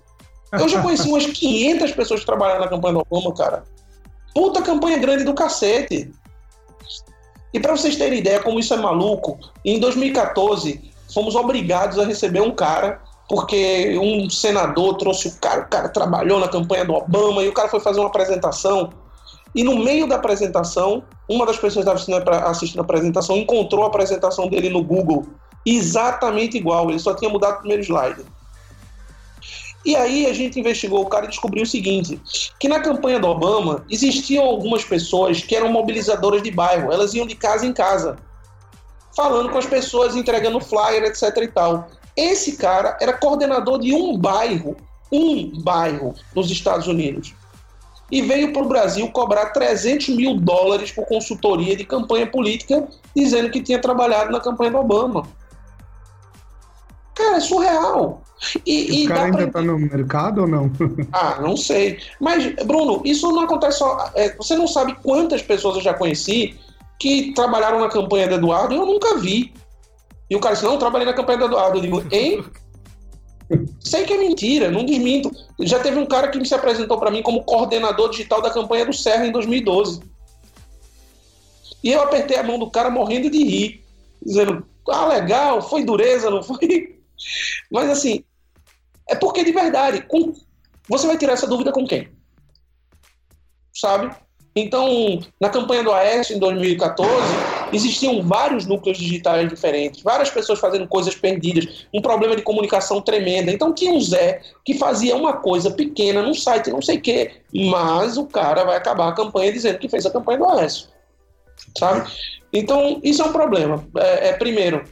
Eu 0.53 0.69
já 0.69 0.83
conheci 0.83 1.07
umas 1.09 1.27
500 1.27 1.93
pessoas 1.93 2.21
que 2.21 2.27
trabalharam 2.27 2.61
na 2.61 2.69
campanha 2.69 2.95
do 2.95 3.07
Obama, 3.09 3.35
cara. 3.35 3.65
Puta 4.35 4.63
campanha 4.63 4.99
grande 4.99 5.25
do 5.25 5.35
cacete. 5.35 6.11
E 7.53 7.61
para 7.61 7.77
vocês 7.77 7.97
terem 7.97 8.19
ideia 8.19 8.41
como 8.41 8.59
isso 8.59 8.75
é 8.75 8.77
maluco, 8.77 9.39
em 9.65 9.79
2014 9.79 10.88
fomos 11.13 11.35
obrigados 11.35 11.99
a 11.99 12.05
receber 12.05 12.41
um 12.41 12.51
cara 12.51 13.01
porque 13.29 13.99
um 13.99 14.31
senador 14.31 14.97
trouxe 14.97 15.29
o 15.29 15.37
cara, 15.39 15.61
o 15.61 15.69
cara 15.69 15.89
trabalhou 15.91 16.41
na 16.41 16.49
campanha 16.49 16.85
do 16.85 16.95
Obama 16.95 17.43
e 17.43 17.49
o 17.49 17.53
cara 17.53 17.69
foi 17.69 17.81
fazer 17.81 18.01
uma 18.01 18.09
apresentação 18.09 18.91
e 19.55 19.65
no 19.65 19.79
meio 19.79 20.07
da 20.07 20.17
apresentação, 20.17 21.03
uma 21.29 21.47
das 21.47 21.57
pessoas 21.57 21.85
que 21.85 22.11
estava 22.11 22.49
assistindo 22.49 22.81
a 22.81 22.83
apresentação 22.83 23.37
encontrou 23.37 23.85
a 23.85 23.89
apresentação 23.89 24.49
dele 24.49 24.69
no 24.69 24.83
Google 24.83 25.27
exatamente 25.65 26.57
igual, 26.57 26.89
ele 26.89 26.99
só 26.99 27.15
tinha 27.15 27.31
mudado 27.31 27.57
o 27.57 27.59
primeiro 27.59 27.83
slide. 27.83 28.25
E 29.85 29.97
aí 29.97 30.27
a 30.27 30.33
gente 30.33 30.59
investigou 30.59 31.03
o 31.03 31.07
cara 31.07 31.27
e 31.27 31.29
descobriu 31.29 31.63
o 31.63 31.67
seguinte, 31.67 32.21
que 32.59 32.69
na 32.69 32.81
campanha 32.81 33.19
do 33.19 33.29
Obama 33.29 33.85
existiam 33.89 34.45
algumas 34.45 34.85
pessoas 34.85 35.43
que 35.43 35.55
eram 35.55 35.71
mobilizadoras 35.71 36.43
de 36.43 36.51
bairro, 36.51 36.93
elas 36.93 37.15
iam 37.15 37.27
de 37.27 37.35
casa 37.35 37.65
em 37.65 37.73
casa, 37.73 38.17
falando 39.19 39.51
com 39.51 39.59
as 39.59 39.67
pessoas, 39.67 40.15
entregando 40.15 40.61
flyer, 40.61 41.03
etc 41.03 41.37
e 41.43 41.49
tal. 41.49 41.91
Esse 42.17 42.57
cara 42.57 42.97
era 43.01 43.13
coordenador 43.13 43.81
de 43.81 43.93
um 43.93 44.17
bairro, 44.17 44.77
um 45.11 45.61
bairro 45.61 46.15
nos 46.37 46.49
Estados 46.53 46.87
Unidos 46.87 47.35
e 48.13 48.23
veio 48.23 48.53
para 48.53 48.63
o 48.63 48.69
Brasil 48.69 49.11
cobrar 49.11 49.47
300 49.47 50.11
mil 50.11 50.37
dólares 50.37 50.93
por 50.93 51.05
consultoria 51.05 51.75
de 51.75 51.85
campanha 51.85 52.29
política, 52.29 52.87
dizendo 53.15 53.51
que 53.51 53.61
tinha 53.61 53.81
trabalhado 53.81 54.31
na 54.31 54.41
campanha 54.41 54.71
do 54.71 54.79
Obama. 54.79 55.27
Cara, 57.15 57.39
é 57.39 57.41
surreal. 57.41 58.23
E, 58.65 59.05
o 59.05 59.09
cara 59.09 59.25
ainda 59.25 59.43
está 59.43 59.51
pra... 59.51 59.63
no 59.63 59.79
mercado 59.79 60.43
ou 60.43 60.47
não? 60.47 60.71
ah, 61.13 61.41
não 61.43 61.57
sei. 61.57 61.99
Mas, 62.21 62.55
Bruno, 62.65 63.03
isso 63.05 63.31
não 63.33 63.43
acontece 63.43 63.79
só. 63.79 64.11
É, 64.15 64.35
você 64.37 64.57
não 64.57 64.69
sabe 64.69 64.95
quantas 65.03 65.43
pessoas 65.43 65.77
eu 65.77 65.83
já 65.83 65.93
conheci 65.93 66.57
que 66.99 67.33
trabalharam 67.33 67.79
na 67.79 67.89
campanha 67.89 68.29
do 68.29 68.35
Eduardo 68.35 68.75
eu 68.75 68.85
nunca 68.85 69.17
vi. 69.19 69.55
E 70.29 70.37
o 70.37 70.41
cara 70.41 70.55
disse: 70.55 70.67
Não, 70.67 70.75
eu 70.75 70.79
trabalhei 70.79 71.07
na 71.07 71.15
campanha 71.15 71.39
do 71.39 71.45
Eduardo. 71.47 71.79
Eu 71.79 71.83
digo: 71.83 72.05
Hein? 72.11 72.45
Sei 73.81 74.05
que 74.05 74.13
é 74.13 74.19
mentira, 74.19 74.71
não 74.71 74.85
desminto. 74.85 75.31
Já 75.61 75.79
teve 75.79 75.99
um 75.99 76.07
cara 76.07 76.29
que 76.29 76.39
me 76.39 76.47
se 76.47 76.55
apresentou 76.55 76.99
para 76.99 77.11
mim 77.11 77.23
como 77.23 77.45
coordenador 77.45 78.11
digital 78.11 78.43
da 78.43 78.51
campanha 78.51 78.85
do 78.85 78.93
Serra 78.93 79.27
em 79.27 79.33
2012. 79.33 80.03
E 81.83 81.93
eu 81.93 82.03
apertei 82.03 82.37
a 82.37 82.43
mão 82.43 82.59
do 82.59 82.71
cara 82.71 82.91
morrendo 82.91 83.31
de 83.31 83.43
rir, 83.43 83.85
dizendo: 84.23 84.67
ah, 84.91 85.07
legal, 85.07 85.63
foi 85.63 85.85
dureza, 85.85 86.29
não 86.29 86.43
foi? 86.43 87.01
Mas 87.71 87.89
assim, 87.89 88.25
é 89.09 89.15
porque 89.15 89.45
de 89.45 89.53
verdade, 89.53 90.03
com... 90.03 90.33
você 90.89 91.07
vai 91.07 91.17
tirar 91.17 91.33
essa 91.33 91.47
dúvida 91.47 91.73
com 91.73 91.87
quem? 91.87 92.09
Sabe? 93.75 94.15
Então, 94.59 95.21
na 95.41 95.49
campanha 95.49 95.85
do 95.85 95.93
Aécio 95.93 96.35
em 96.35 96.39
2014, 96.39 97.13
existiam 97.73 98.23
vários 98.23 98.67
núcleos 98.67 98.99
digitais 98.99 99.49
diferentes, 99.49 100.03
várias 100.03 100.31
pessoas 100.31 100.59
fazendo 100.59 100.89
coisas 100.89 101.15
perdidas, 101.15 101.87
um 101.95 102.03
problema 102.03 102.35
de 102.35 102.43
comunicação 102.43 103.01
tremenda. 103.01 103.53
Então, 103.53 103.73
tinha 103.73 103.93
um 103.93 104.01
Zé 104.01 104.41
que 104.65 104.75
fazia 104.75 105.15
uma 105.15 105.35
coisa 105.35 105.71
pequena 105.71 106.23
num 106.23 106.35
site, 106.35 106.71
não 106.71 106.83
sei 106.83 106.97
o 106.97 107.01
quê, 107.01 107.31
mas 107.55 108.17
o 108.17 108.27
cara 108.27 108.65
vai 108.65 108.77
acabar 108.77 109.09
a 109.09 109.15
campanha 109.15 109.53
dizendo 109.53 109.79
que 109.79 109.89
fez 109.89 110.05
a 110.05 110.11
campanha 110.11 110.39
do 110.39 110.47
Aécio. 110.47 110.89
Sabe? 111.79 112.11
Então, 112.53 113.01
isso 113.05 113.23
é 113.23 113.27
um 113.27 113.33
problema. 113.33 113.87
É, 113.97 114.31
é 114.31 114.33
primeiro, 114.33 114.83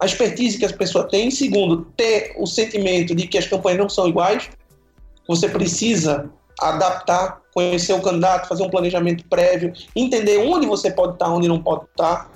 a 0.00 0.06
expertise 0.06 0.58
que 0.58 0.64
as 0.64 0.72
pessoas 0.72 1.10
têm. 1.10 1.30
Segundo, 1.30 1.86
ter 1.96 2.34
o 2.38 2.46
sentimento 2.46 3.14
de 3.16 3.26
que 3.26 3.36
as 3.36 3.46
campanhas 3.46 3.80
não 3.80 3.88
são 3.88 4.08
iguais. 4.08 4.48
Você 5.26 5.48
precisa 5.48 6.30
adaptar, 6.60 7.40
conhecer 7.52 7.92
o 7.92 8.02
candidato, 8.02 8.48
fazer 8.48 8.62
um 8.62 8.70
planejamento 8.70 9.24
prévio, 9.28 9.72
entender 9.94 10.38
onde 10.38 10.66
você 10.66 10.90
pode 10.90 11.14
estar, 11.14 11.28
onde 11.28 11.48
não 11.48 11.62
pode 11.62 11.84
estar. 11.84 12.30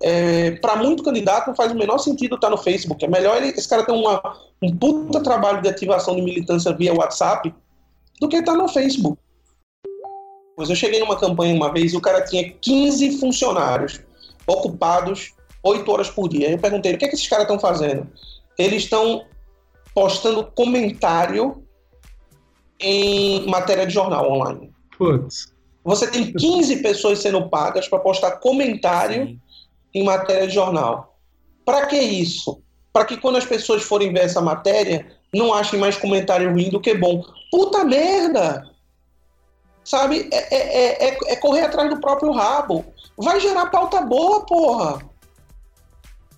É, 0.00 0.52
para 0.52 0.76
muito 0.76 1.02
candidato 1.02 1.48
não 1.48 1.56
faz 1.56 1.72
o 1.72 1.76
menor 1.76 1.98
sentido 1.98 2.34
estar 2.34 2.50
no 2.50 2.58
Facebook. 2.58 3.04
É 3.04 3.08
melhor 3.08 3.36
ele, 3.36 3.48
esse 3.48 3.68
cara 3.68 3.84
ter 3.84 3.92
uma, 3.92 4.20
um 4.62 4.76
puta 4.76 5.22
trabalho 5.22 5.62
de 5.62 5.68
ativação 5.68 6.16
de 6.16 6.22
militância 6.22 6.74
via 6.74 6.94
WhatsApp 6.94 7.54
do 8.20 8.28
que 8.28 8.36
estar 8.36 8.54
no 8.54 8.68
Facebook. 8.68 9.18
Pois 10.56 10.68
eu 10.68 10.76
cheguei 10.76 10.98
numa 10.98 11.16
campanha 11.16 11.54
uma 11.54 11.72
vez 11.72 11.92
e 11.92 11.96
o 11.96 12.00
cara 12.00 12.22
tinha 12.22 12.50
15 12.50 13.18
funcionários 13.20 14.00
ocupados 14.46 15.32
8 15.62 15.90
horas 15.90 16.10
por 16.10 16.28
dia. 16.28 16.50
Eu 16.50 16.58
perguntei, 16.58 16.94
o 16.94 16.98
que, 16.98 17.04
é 17.04 17.08
que 17.08 17.14
esses 17.14 17.28
caras 17.28 17.44
estão 17.44 17.58
fazendo? 17.58 18.08
Eles 18.58 18.84
estão 18.84 19.24
postando 19.94 20.44
comentário 20.44 21.62
em 22.80 23.46
matéria 23.46 23.86
de 23.86 23.92
jornal 23.92 24.30
online. 24.30 24.72
Putz. 24.96 25.52
Você 25.84 26.06
tem 26.06 26.32
15 26.32 26.82
pessoas 26.82 27.20
sendo 27.20 27.48
pagas 27.48 27.88
para 27.88 27.98
postar 27.98 28.32
comentário 28.32 29.26
Sim. 29.26 29.40
em 29.94 30.04
matéria 30.04 30.46
de 30.46 30.54
jornal. 30.54 31.16
Para 31.64 31.86
que 31.86 31.98
isso? 31.98 32.60
Para 32.92 33.04
que 33.04 33.16
quando 33.16 33.36
as 33.36 33.46
pessoas 33.46 33.82
forem 33.82 34.12
ver 34.12 34.20
essa 34.20 34.40
matéria, 34.40 35.06
não 35.32 35.52
achem 35.52 35.78
mais 35.78 35.96
comentário 35.96 36.50
ruim 36.50 36.70
do 36.70 36.80
que 36.80 36.94
bom. 36.94 37.22
Puta 37.50 37.84
merda! 37.84 38.68
Sabe? 39.84 40.28
É, 40.30 40.54
é, 40.54 41.08
é, 41.08 41.18
é 41.32 41.36
correr 41.36 41.62
atrás 41.62 41.88
do 41.88 42.00
próprio 42.00 42.32
rabo. 42.32 42.84
Vai 43.16 43.40
gerar 43.40 43.66
pauta 43.66 44.02
boa, 44.02 44.44
porra! 44.44 45.02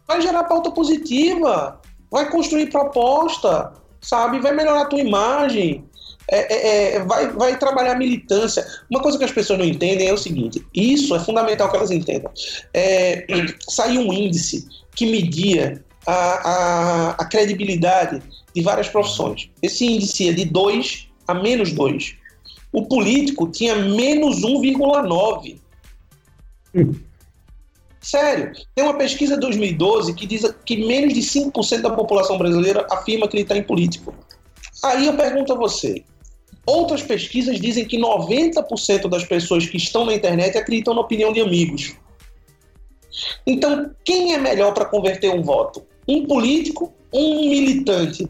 Vai 0.07 0.21
gerar 0.21 0.45
pauta 0.45 0.71
positiva. 0.71 1.81
Vai 2.11 2.29
construir 2.31 2.71
proposta, 2.71 3.73
sabe? 4.01 4.41
Vai 4.41 4.53
melhorar 4.53 4.83
a 4.83 4.87
tua 4.87 5.01
imagem. 5.01 5.89
É, 6.29 6.55
é, 6.55 6.95
é, 6.95 7.05
vai, 7.05 7.29
vai 7.33 7.59
trabalhar 7.59 7.97
militância. 7.97 8.65
Uma 8.91 9.01
coisa 9.01 9.19
que 9.19 9.25
as 9.25 9.33
pessoas 9.33 9.59
não 9.59 9.67
entendem 9.67 10.09
é 10.09 10.13
o 10.13 10.19
seguinte: 10.19 10.65
isso 10.75 11.15
é 11.15 11.21
fundamental 11.21 11.71
que 11.71 11.77
elas 11.77 11.91
entendam. 11.91 12.31
É, 12.73 13.27
saiu 13.69 14.03
um 14.03 14.13
índice 14.13 14.67
que 14.95 15.07
media 15.07 15.83
a, 16.07 16.13
a, 16.13 17.11
a, 17.11 17.25
credibilidade 17.27 18.23
de 18.55 18.63
várias 18.63 18.89
profissões. 18.89 19.51
Esse 19.63 19.85
índice 19.85 20.29
é 20.29 20.33
de 20.33 20.45
2 20.45 21.09
a 21.29 21.35
menos 21.35 21.73
2. 21.73 22.17
O 22.73 22.87
político 22.87 23.49
tinha 23.49 23.75
menos 23.77 24.43
1,9. 24.43 25.59
Sério, 28.01 28.53
tem 28.75 28.85
uma 28.85 28.97
pesquisa 28.97 29.35
de 29.35 29.41
2012 29.41 30.15
que 30.15 30.27
diz 30.27 30.43
que 30.65 30.87
menos 30.87 31.13
de 31.13 31.21
5% 31.21 31.83
da 31.83 31.91
população 31.91 32.39
brasileira 32.39 32.87
afirma 32.91 33.29
que 33.29 33.37
ele 33.37 33.43
está 33.43 33.57
em 33.57 33.63
político. 33.63 34.15
Aí 34.83 35.07
eu 35.07 35.17
pergunto 35.17 35.53
a 35.53 35.57
você: 35.57 36.03
outras 36.71 37.03
pesquisas 37.03 37.61
dizem 37.61 37.85
que 37.85 37.99
90% 37.99 39.09
das 39.09 39.25
pessoas 39.25 39.67
que 39.67 39.77
estão 39.77 40.05
na 40.05 40.15
internet 40.15 40.57
acreditam 40.57 40.95
na 40.95 41.01
opinião 41.01 41.33
de 41.33 41.41
amigos. 41.41 41.95
Então, 43.47 43.91
quem 44.05 44.35
é 44.35 44.39
melhor 44.39 44.73
para 44.73 44.85
converter 44.85 45.31
um 45.31 45.43
voto? 45.43 45.85
Um 46.07 46.27
político 46.27 46.93
ou 47.11 47.21
um 47.21 47.51
militante 47.51 48.29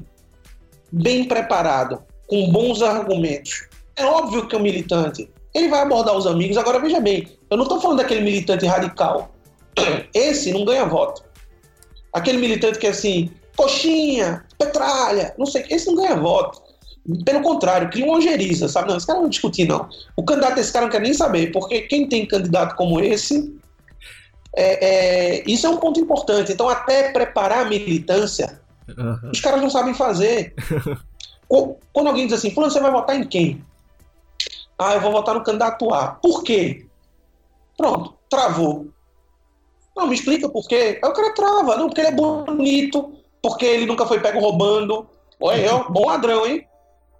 bem 0.90 1.24
preparado, 1.24 2.02
com 2.26 2.50
bons 2.50 2.82
argumentos? 2.82 3.68
É 3.96 4.04
óbvio 4.04 4.46
que 4.46 4.54
é 4.54 4.58
um 4.58 4.62
militante. 4.62 5.30
Ele 5.54 5.68
vai 5.68 5.82
abordar 5.82 6.16
os 6.16 6.26
amigos. 6.26 6.56
Agora, 6.56 6.80
veja 6.80 7.00
bem, 7.00 7.28
eu 7.50 7.56
não 7.56 7.64
estou 7.64 7.80
falando 7.80 7.98
daquele 7.98 8.22
militante 8.22 8.64
radical 8.66 9.30
esse 10.14 10.52
não 10.52 10.64
ganha 10.64 10.84
voto. 10.86 11.22
Aquele 12.12 12.38
militante 12.38 12.78
que 12.78 12.86
é 12.86 12.90
assim, 12.90 13.30
coxinha, 13.56 14.44
petralha, 14.58 15.34
não 15.38 15.46
sei, 15.46 15.64
esse 15.70 15.86
não 15.86 15.96
ganha 15.96 16.16
voto. 16.16 16.69
Pelo 17.24 17.42
contrário, 17.42 17.90
cria 17.90 18.04
uma 18.04 18.20
sabe? 18.68 18.88
Não, 18.88 18.96
esse 18.96 19.06
cara 19.06 19.20
não 19.20 19.28
discutir, 19.28 19.66
não. 19.66 19.88
O 20.16 20.22
candidato 20.22 20.54
desse 20.54 20.72
cara 20.72 20.84
não 20.84 20.92
quer 20.92 21.00
nem 21.00 21.14
saber, 21.14 21.50
porque 21.52 21.82
quem 21.82 22.08
tem 22.08 22.26
candidato 22.26 22.76
como 22.76 23.00
esse. 23.00 23.54
É, 24.54 25.38
é, 25.38 25.44
isso 25.46 25.66
é 25.66 25.70
um 25.70 25.76
ponto 25.76 25.98
importante. 26.00 26.52
Então, 26.52 26.68
até 26.68 27.12
preparar 27.12 27.66
a 27.66 27.68
militância, 27.68 28.60
uhum. 28.88 29.30
os 29.32 29.40
caras 29.40 29.60
não 29.60 29.70
sabem 29.70 29.94
fazer. 29.94 30.54
Quando 31.92 32.06
alguém 32.06 32.26
diz 32.26 32.38
assim, 32.38 32.50
Fulano, 32.50 32.72
você 32.72 32.80
vai 32.80 32.92
votar 32.92 33.16
em 33.16 33.24
quem? 33.24 33.64
Ah, 34.78 34.94
eu 34.94 35.00
vou 35.00 35.12
votar 35.12 35.34
no 35.34 35.42
candidato 35.42 35.92
A. 35.92 36.08
Por 36.08 36.42
quê? 36.42 36.86
Pronto, 37.76 38.14
travou. 38.28 38.86
Não, 39.96 40.06
me 40.06 40.14
explica 40.14 40.48
por 40.48 40.66
quê. 40.66 40.98
Aí 41.02 41.10
o 41.10 41.12
cara 41.12 41.34
trava. 41.34 41.76
Não, 41.76 41.88
porque 41.88 42.00
ele 42.00 42.08
é 42.08 42.12
bonito, 42.12 43.12
porque 43.42 43.66
ele 43.66 43.86
nunca 43.86 44.06
foi 44.06 44.20
pego 44.20 44.38
roubando. 44.38 45.06
Olha, 45.40 45.60
é 45.60 45.74
um 45.74 45.90
bom 45.90 46.06
ladrão, 46.06 46.46
hein? 46.46 46.66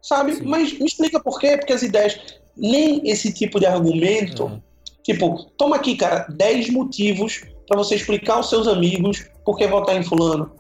Sabe? 0.03 0.35
Sim. 0.35 0.45
Mas 0.45 0.79
me 0.79 0.87
explica 0.87 1.21
por 1.21 1.39
quê, 1.39 1.57
porque 1.57 1.73
as 1.73 1.83
ideias. 1.83 2.19
Nem 2.57 3.01
esse 3.09 3.33
tipo 3.33 3.59
de 3.59 3.67
argumento. 3.67 4.45
Uhum. 4.45 4.61
Tipo, 5.03 5.45
toma 5.57 5.77
aqui, 5.77 5.97
cara, 5.97 6.27
10 6.29 6.71
motivos 6.71 7.43
para 7.67 7.79
você 7.79 7.95
explicar 7.95 8.35
aos 8.35 8.51
seus 8.51 8.67
amigos 8.67 9.27
por 9.45 9.57
que 9.57 9.67
votar 9.67 9.97
em 9.97 10.03
Fulano. 10.03 10.53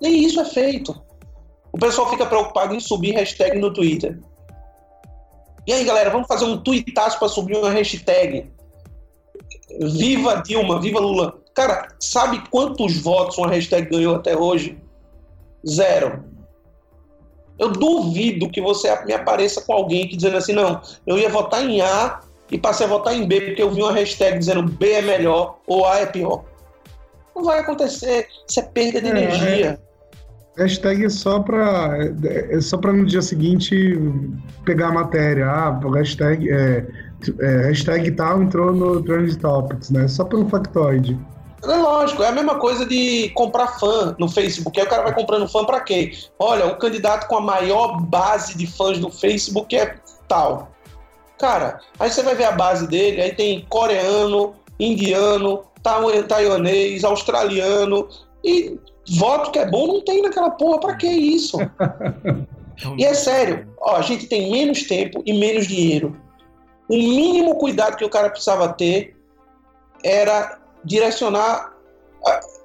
Nem 0.00 0.24
isso 0.24 0.40
é 0.40 0.44
feito. 0.44 0.94
O 1.72 1.78
pessoal 1.78 2.08
fica 2.10 2.26
preocupado 2.26 2.74
em 2.74 2.80
subir 2.80 3.14
hashtag 3.14 3.58
no 3.58 3.72
Twitter. 3.72 4.20
E 5.66 5.72
aí, 5.72 5.84
galera, 5.84 6.10
vamos 6.10 6.28
fazer 6.28 6.44
um 6.44 6.58
tweetaço 6.58 7.18
para 7.18 7.28
subir 7.28 7.56
uma 7.56 7.70
hashtag. 7.70 8.50
Viva 9.80 10.42
Dilma, 10.42 10.80
viva 10.80 11.00
Lula. 11.00 11.40
Cara, 11.54 11.88
sabe 11.98 12.42
quantos 12.50 12.98
votos 12.98 13.38
uma 13.38 13.48
hashtag 13.48 13.88
ganhou 13.88 14.14
até 14.14 14.36
hoje? 14.36 14.78
Zero. 15.66 16.24
Eu 17.58 17.70
duvido 17.70 18.50
que 18.50 18.60
você 18.60 18.92
me 19.04 19.12
apareça 19.12 19.60
com 19.60 19.72
alguém 19.72 20.08
que 20.08 20.16
dizendo 20.16 20.36
assim, 20.36 20.52
não, 20.52 20.80
eu 21.06 21.16
ia 21.16 21.28
votar 21.28 21.64
em 21.64 21.80
A 21.80 22.20
e 22.50 22.58
passei 22.58 22.86
a 22.86 22.88
votar 22.88 23.14
em 23.14 23.26
B 23.26 23.40
porque 23.40 23.62
eu 23.62 23.70
vi 23.70 23.82
uma 23.82 23.92
hashtag 23.92 24.38
dizendo 24.38 24.62
B 24.62 24.92
é 24.92 25.02
melhor 25.02 25.58
ou 25.66 25.86
A 25.86 26.00
é 26.00 26.06
pior. 26.06 26.44
Não 27.34 27.44
vai 27.44 27.60
acontecer. 27.60 28.26
Isso 28.48 28.60
é 28.60 28.62
perda 28.62 29.00
de 29.00 29.08
é, 29.08 29.10
energia. 29.10 29.80
É. 29.80 30.62
Hashtag 30.62 31.04
é 31.04 31.08
só 31.08 31.40
para 31.40 31.98
é 32.24 32.60
só 32.60 32.78
para 32.78 32.92
no 32.92 33.04
dia 33.04 33.22
seguinte 33.22 33.98
pegar 34.64 34.88
a 34.88 34.92
matéria. 34.92 35.46
Ah, 35.46 35.80
hashtag 35.94 36.48
é, 36.48 36.86
é, 37.40 37.56
hashtag 37.66 38.10
tal 38.12 38.40
entrou 38.40 38.72
no 38.72 39.02
Trend 39.02 39.36
Topics, 39.36 39.90
né? 39.90 40.06
Só 40.06 40.24
pelo 40.24 40.48
factoide. 40.48 41.18
É 41.64 41.76
lógico, 41.76 42.22
é 42.22 42.28
a 42.28 42.32
mesma 42.32 42.56
coisa 42.56 42.84
de 42.84 43.30
comprar 43.30 43.78
fã 43.78 44.14
no 44.18 44.28
Facebook. 44.28 44.78
Aí 44.78 44.86
o 44.86 44.88
cara 44.88 45.02
vai 45.02 45.14
comprando 45.14 45.48
fã 45.48 45.64
para 45.64 45.80
quê? 45.80 46.12
Olha, 46.38 46.66
o 46.66 46.76
candidato 46.76 47.26
com 47.26 47.36
a 47.36 47.40
maior 47.40 48.00
base 48.00 48.56
de 48.56 48.66
fãs 48.66 48.98
do 48.98 49.10
Facebook 49.10 49.76
é 49.76 49.96
tal. 50.28 50.70
Cara, 51.38 51.80
aí 51.98 52.10
você 52.10 52.22
vai 52.22 52.34
ver 52.34 52.44
a 52.44 52.52
base 52.52 52.86
dele, 52.86 53.20
aí 53.20 53.34
tem 53.34 53.66
coreano, 53.68 54.54
indiano, 54.78 55.64
taiwanês, 56.28 57.04
australiano, 57.04 58.08
e 58.44 58.78
voto 59.18 59.50
que 59.50 59.58
é 59.58 59.68
bom 59.68 59.86
não 59.86 60.00
tem 60.04 60.22
naquela 60.22 60.50
porra, 60.50 60.80
pra 60.80 60.96
que 60.96 61.08
isso? 61.08 61.58
e 62.96 63.04
é 63.04 63.14
sério, 63.14 63.68
ó, 63.80 63.96
a 63.96 64.02
gente 64.02 64.26
tem 64.26 64.50
menos 64.50 64.84
tempo 64.84 65.22
e 65.26 65.32
menos 65.32 65.66
dinheiro 65.66 66.16
o 66.88 66.96
mínimo 66.96 67.56
cuidado 67.56 67.96
que 67.96 68.04
o 68.04 68.10
cara 68.10 68.30
precisava 68.30 68.68
ter 68.68 69.16
era 70.02 70.58
direcionar, 70.84 71.74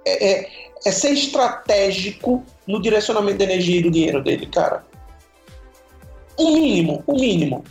é, 0.06 0.32
é, 0.32 0.50
é 0.86 0.92
ser 0.92 1.12
estratégico 1.12 2.44
no 2.68 2.82
direcionamento 2.82 3.38
da 3.38 3.46
energia 3.46 3.80
e 3.80 3.84
do 3.84 3.92
dinheiro 3.92 4.24
dele, 4.24 4.46
cara. 4.48 4.86
O 6.38 6.52
mínimo, 6.54 7.04
o 7.06 7.14
mínimo. 7.14 7.64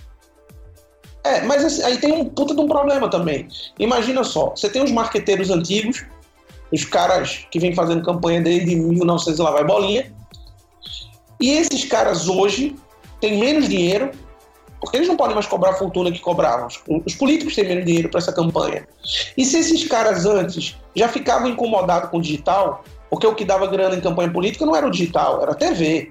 É, 1.25 1.43
mas 1.43 1.65
assim, 1.65 1.83
aí 1.83 1.99
tem 1.99 2.13
um 2.13 2.25
puta 2.25 2.55
de 2.55 2.61
um 2.61 2.69
problema 2.69 3.09
também. 3.11 3.49
Imagina 3.79 4.25
só, 4.25 4.51
você 4.51 4.69
tem 4.69 4.83
os 4.83 4.91
marqueteiros 4.91 5.51
antigos, 5.51 6.05
os 6.73 6.85
caras 6.85 7.47
que 7.51 7.59
vêm 7.59 7.75
fazendo 7.75 8.05
campanha 8.05 8.41
desde 8.41 8.77
1900 8.77 9.39
lá 9.39 9.51
vai 9.51 9.65
bolinha, 9.65 10.13
e 11.41 11.51
esses 11.51 11.85
caras 11.85 12.29
hoje 12.29 12.77
têm 13.21 13.39
menos 13.39 13.69
dinheiro, 13.69 14.11
porque 14.81 14.97
eles 14.97 15.09
não 15.09 15.17
podem 15.17 15.35
mais 15.35 15.47
cobrar 15.47 15.71
a 15.71 15.75
fortuna 15.75 16.11
que 16.13 16.21
cobravam. 16.21 16.69
Os 17.05 17.15
políticos 17.15 17.55
têm 17.55 17.67
menos 17.67 17.85
dinheiro 17.85 18.09
para 18.09 18.19
essa 18.19 18.33
campanha. 18.33 18.87
E 19.37 19.45
se 19.45 19.59
esses 19.59 19.87
caras 19.89 20.25
antes 20.25 20.77
já 20.95 21.09
ficavam 21.09 21.49
incomodados 21.49 22.11
com 22.11 22.19
o 22.19 22.23
digital, 22.23 22.85
porque 23.11 23.27
o 23.27 23.35
que 23.35 23.45
dava 23.45 23.67
grana 23.67 23.97
em 23.97 24.01
campanha 24.01 24.31
política 24.31 24.65
não 24.65 24.77
era 24.77 24.87
o 24.87 24.91
digital, 24.91 25.43
era 25.43 25.53
a 25.53 25.55
TV. 25.55 26.11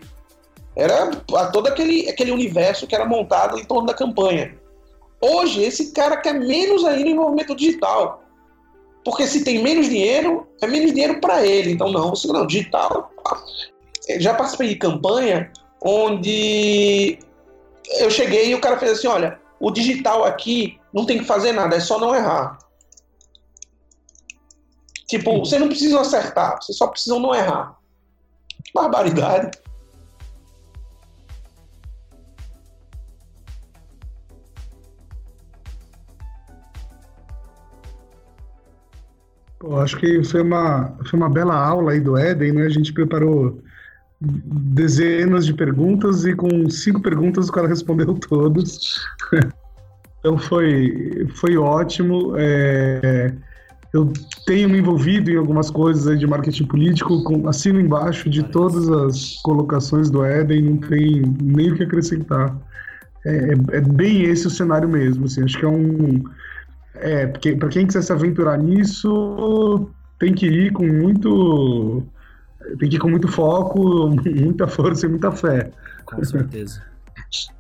Era 0.76 1.12
todo 1.52 1.68
aquele, 1.68 2.10
aquele 2.10 2.32
universo 2.32 2.86
que 2.86 2.94
era 2.94 3.06
montado 3.06 3.58
em 3.58 3.64
torno 3.64 3.88
da 3.88 3.94
campanha. 3.94 4.56
Hoje, 5.20 5.64
esse 5.64 5.92
cara 5.92 6.18
quer 6.18 6.34
menos 6.34 6.86
ainda 6.86 7.10
envolvimento 7.10 7.56
digital. 7.56 8.22
Porque 9.04 9.26
se 9.26 9.44
tem 9.44 9.64
menos 9.64 9.88
dinheiro, 9.88 10.46
é 10.62 10.68
menos 10.68 10.92
dinheiro 10.92 11.20
para 11.20 11.46
ele. 11.46 11.72
Então, 11.72 11.92
não, 11.92 12.14
não, 12.26 12.46
digital. 12.46 13.12
Já 14.20 14.34
participei 14.34 14.70
de 14.70 14.76
campanha 14.76 15.52
onde 15.82 17.18
eu 18.00 18.12
cheguei 18.12 18.50
e 18.50 18.56
o 18.56 18.62
cara 18.62 18.78
fez 18.78 18.94
assim: 18.94 19.08
olha, 19.08 19.40
o 19.60 19.72
digital 19.72 20.24
aqui 20.24 20.80
não 20.94 21.06
tem 21.06 21.20
que 21.20 21.26
fazer 21.26 21.52
nada, 21.52 21.76
é 21.76 21.80
só 21.80 22.00
não 22.00 22.16
errar. 22.16 22.58
Tipo, 25.08 25.32
uhum. 25.32 25.40
você 25.40 25.58
não 25.58 25.70
precisa 25.70 26.02
acertar, 26.02 26.62
você 26.62 26.74
só 26.74 26.88
precisa 26.88 27.18
não 27.18 27.34
errar. 27.34 27.78
Barbaridade. 28.74 29.58
Pô, 39.60 39.80
acho 39.80 39.98
que 39.98 40.24
foi 40.24 40.42
uma, 40.42 40.96
foi 41.10 41.18
uma 41.18 41.30
bela 41.30 41.56
aula 41.56 41.94
aí 41.94 42.00
do 42.00 42.16
Éden, 42.16 42.52
né? 42.52 42.66
A 42.66 42.70
gente 42.70 42.94
preparou 42.94 43.60
dezenas 44.20 45.46
de 45.46 45.54
perguntas 45.54 46.26
e 46.26 46.34
com 46.34 46.70
cinco 46.70 47.02
perguntas 47.02 47.50
o 47.50 47.52
cara 47.52 47.68
respondeu 47.68 48.14
todas. 48.28 48.96
então 50.20 50.38
foi, 50.38 51.28
foi 51.36 51.58
ótimo. 51.58 52.34
É, 52.36 53.34
eu 53.94 54.12
tenho 54.46 54.70
me 54.70 54.80
envolvido 54.80 55.32
em 55.32 55.38
algumas 55.38 55.70
coisas 55.70 56.20
de 56.20 56.28
marketing 56.28 56.66
político, 56.66 57.24
com, 57.24 57.48
assino 57.48 57.80
embaixo 57.80 58.30
de 58.30 58.44
todas 58.44 58.90
as 58.90 59.36
colocações 59.44 60.10
do 60.10 60.24
Éden, 60.24 60.62
não 60.64 60.78
tem 60.78 61.22
nem 61.42 61.72
o 61.72 61.76
que 61.76 61.84
acrescentar. 61.84 62.56
é, 63.26 63.54
é, 63.54 63.78
é 63.78 63.82
bem 63.82 64.24
esse 64.24 64.48
o 64.48 64.50
cenário 64.50 64.90
mesmo. 64.90 65.26
Assim, 65.26 65.44
acho 65.44 65.58
que 65.58 65.66
é 65.66 65.70
um. 65.70 66.24
É, 66.96 67.28
porque 67.28 67.56
para 67.56 67.70
quem 67.70 67.86
quiser 67.86 68.02
se 68.02 68.12
aventurar 68.12 68.58
nisso, 68.58 69.90
tem 70.20 70.34
que 70.34 70.48
ir 70.48 70.72
com 70.74 70.86
muito. 70.86 72.04
Tem 72.80 72.90
que 72.90 72.96
ir 72.96 73.00
com 73.00 73.10
muito 73.10 73.28
foco, 73.28 74.10
muita 74.26 74.68
força 74.68 75.06
e 75.06 75.10
muita 75.10 75.32
fé. 75.32 75.70
Com 76.06 76.24
certeza. 76.24 76.82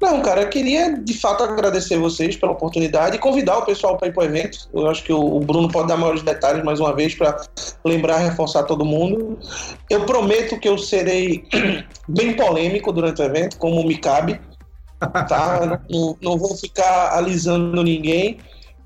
Não, 0.01 0.21
cara, 0.21 0.43
eu 0.43 0.49
queria 0.49 0.97
de 0.97 1.13
fato 1.13 1.43
agradecer 1.43 1.97
vocês 1.97 2.35
pela 2.35 2.53
oportunidade 2.53 3.17
e 3.17 3.19
convidar 3.19 3.57
o 3.57 3.65
pessoal 3.65 3.97
para 3.97 4.07
ir 4.07 4.13
para 4.13 4.23
o 4.23 4.25
evento. 4.25 4.59
Eu 4.73 4.87
acho 4.87 5.03
que 5.03 5.11
o 5.11 5.39
Bruno 5.39 5.67
pode 5.69 5.87
dar 5.87 5.97
maiores 5.97 6.21
detalhes 6.21 6.63
mais 6.63 6.79
uma 6.79 6.95
vez 6.95 7.15
para 7.15 7.41
lembrar, 7.83 8.19
reforçar 8.19 8.63
todo 8.63 8.85
mundo. 8.85 9.37
Eu 9.89 10.05
prometo 10.05 10.59
que 10.59 10.69
eu 10.69 10.77
serei 10.77 11.43
bem 12.07 12.33
polêmico 12.35 12.91
durante 12.93 13.21
o 13.21 13.25
evento, 13.25 13.57
como 13.57 13.83
me 13.85 13.97
cabe. 13.97 14.39
Tá? 14.99 15.81
não, 15.89 16.17
não 16.21 16.37
vou 16.37 16.55
ficar 16.55 17.15
alisando 17.15 17.83
ninguém. 17.83 18.39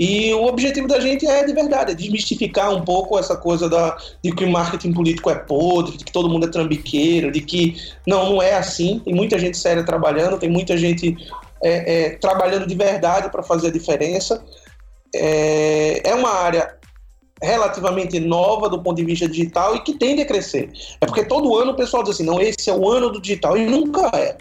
E 0.04 0.34
o 0.34 0.46
objetivo 0.46 0.88
da 0.88 1.00
gente 1.00 1.28
é, 1.28 1.46
de 1.46 1.54
verdade, 1.54 1.92
é 1.92 1.94
desmistificar 1.94 2.74
um 2.74 2.84
pouco 2.84 3.20
essa 3.20 3.38
coisa 3.38 3.70
da, 3.70 3.96
de 4.24 4.32
que 4.32 4.44
o 4.44 4.50
marketing 4.50 4.94
político 4.94 5.30
é 5.30 5.36
podre, 5.36 5.96
de 5.96 6.04
que 6.04 6.12
todo 6.12 6.28
mundo 6.28 6.48
é 6.48 6.50
trambiqueiro, 6.50 7.32
de 7.32 7.40
que 7.40 7.76
não, 8.08 8.32
não 8.32 8.42
é 8.42 8.56
assim. 8.56 8.98
Tem 9.06 9.14
muita 9.14 9.38
gente 9.38 9.56
séria 9.56 9.86
trabalhando, 9.86 10.40
tem 10.40 10.50
muita 10.50 10.76
gente 10.76 11.16
é, 11.62 12.06
é, 12.06 12.10
trabalhando 12.16 12.66
de 12.66 12.74
verdade 12.74 13.30
para 13.30 13.44
fazer 13.44 13.68
a 13.68 13.72
diferença. 13.72 14.44
É, 15.14 16.10
é 16.10 16.16
uma 16.16 16.32
área 16.32 16.76
relativamente 17.40 18.20
nova 18.20 18.68
do 18.70 18.82
ponto 18.82 18.98
de 18.98 19.06
vista 19.06 19.30
digital 19.30 19.76
e 19.76 19.82
que 19.82 19.94
tende 19.94 20.24
a 20.24 20.26
crescer. 20.26 20.72
É 21.00 21.06
porque 21.06 21.26
todo 21.26 21.56
ano 21.56 21.74
o 21.74 21.76
pessoal 21.76 22.02
diz 22.02 22.16
assim, 22.16 22.26
não, 22.26 22.42
esse 22.42 22.72
é 22.72 22.74
o 22.74 22.90
ano 22.90 23.12
do 23.12 23.22
digital, 23.22 23.56
e 23.56 23.68
nunca 23.68 24.10
é. 24.18 24.36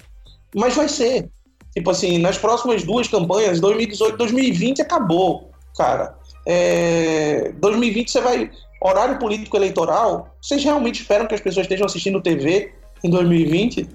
Mas 0.55 0.75
vai 0.75 0.89
ser. 0.89 1.29
Tipo 1.75 1.91
assim, 1.91 2.17
nas 2.17 2.39
próximas 2.39 2.83
duas 2.83 3.07
campanhas, 3.09 3.61
2018 3.61 4.17
2020, 4.17 4.81
acabou 4.81 5.50
cara, 5.81 6.15
é, 6.47 7.53
2020 7.59 8.11
você 8.11 8.21
vai. 8.21 8.51
Horário 8.83 9.19
político 9.19 9.59
eleitoral, 9.59 10.35
vocês 10.41 10.65
realmente 10.65 11.03
esperam 11.03 11.27
que 11.27 11.35
as 11.35 11.41
pessoas 11.41 11.65
estejam 11.65 11.85
assistindo 11.85 12.21
TV 12.23 12.73
em 13.05 13.11
2020? 13.11 13.87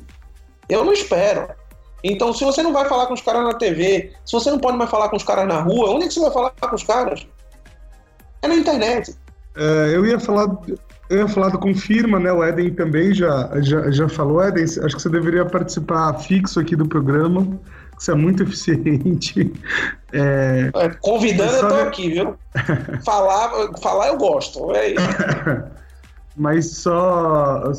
Eu 0.70 0.86
não 0.86 0.94
espero. 0.94 1.48
Então, 2.04 2.32
se 2.32 2.44
você 2.44 2.62
não 2.62 2.72
vai 2.72 2.88
falar 2.88 3.08
com 3.08 3.16
os 3.16 3.22
caras 3.22 3.44
na 3.44 3.56
TV, 3.56 4.14
se 4.24 4.32
você 4.32 4.52
não 4.52 4.60
pode 4.60 4.78
mais 4.78 4.92
falar 4.92 5.10
com 5.10 5.16
os 5.16 5.24
caras 5.24 5.48
na 5.48 5.62
rua, 5.62 5.90
onde 5.90 6.06
é 6.06 6.08
que 6.08 6.14
você 6.14 6.20
vai 6.20 6.32
falar 6.32 6.52
com 6.52 6.76
os 6.76 6.84
caras? 6.84 7.28
É 8.44 8.48
na 8.48 8.56
internet. 8.56 9.16
É, 9.56 9.96
eu 9.96 10.06
ia 10.06 10.20
falar. 10.20 10.56
Eu 11.10 11.20
ia 11.20 11.28
falar 11.28 11.50
do 11.50 11.58
Confirma, 11.58 12.20
né? 12.20 12.32
O 12.32 12.44
Eden 12.44 12.74
também 12.74 13.12
já, 13.14 13.50
já, 13.62 13.90
já 13.90 14.08
falou. 14.08 14.44
Eden, 14.44 14.64
acho 14.64 14.96
que 14.96 15.02
você 15.02 15.10
deveria 15.10 15.46
participar 15.46 16.14
fixo 16.20 16.60
aqui 16.60 16.76
do 16.76 16.88
programa. 16.88 17.60
Você 17.98 18.12
é 18.12 18.16
muito 18.16 18.43
eficiente. 18.43 19.54
É... 20.12 20.72
É, 20.76 20.89
convidando, 21.02 21.54
eu 21.54 21.68
tô 21.68 21.76
aqui, 21.76 22.10
viu? 22.10 22.36
falar, 23.04 23.52
falar 23.82 24.08
eu 24.08 24.18
gosto. 24.18 24.72
É 24.72 24.93
isso. 24.93 25.06
Mas 26.38 26.78
só, 26.78 27.72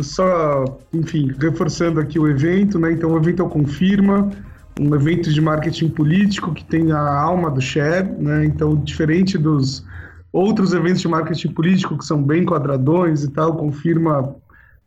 só, 0.00 0.64
enfim, 0.92 1.32
reforçando 1.40 1.98
aqui 1.98 2.18
o 2.18 2.28
evento, 2.28 2.78
né? 2.78 2.92
Então, 2.92 3.10
o 3.10 3.16
evento 3.16 3.42
é 3.42 3.44
o 3.44 3.48
Confirma, 3.48 4.30
um 4.78 4.94
evento 4.94 5.32
de 5.32 5.40
marketing 5.40 5.88
político 5.88 6.54
que 6.54 6.64
tem 6.64 6.92
a 6.92 7.20
alma 7.20 7.50
do 7.50 7.60
share, 7.60 8.08
né? 8.18 8.44
Então, 8.44 8.76
diferente 8.76 9.36
dos 9.36 9.84
outros 10.32 10.72
eventos 10.72 11.00
de 11.00 11.08
marketing 11.08 11.48
político 11.48 11.98
que 11.98 12.04
são 12.04 12.22
bem 12.22 12.44
quadradões 12.44 13.24
e 13.24 13.30
tal, 13.30 13.56
Confirma 13.56 14.36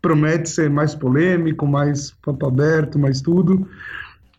promete 0.01 0.49
ser 0.49 0.69
mais 0.69 0.95
polêmico, 0.95 1.67
mais 1.67 2.11
papo 2.23 2.47
aberto, 2.47 2.97
mais 2.97 3.19
tudo. 3.19 3.67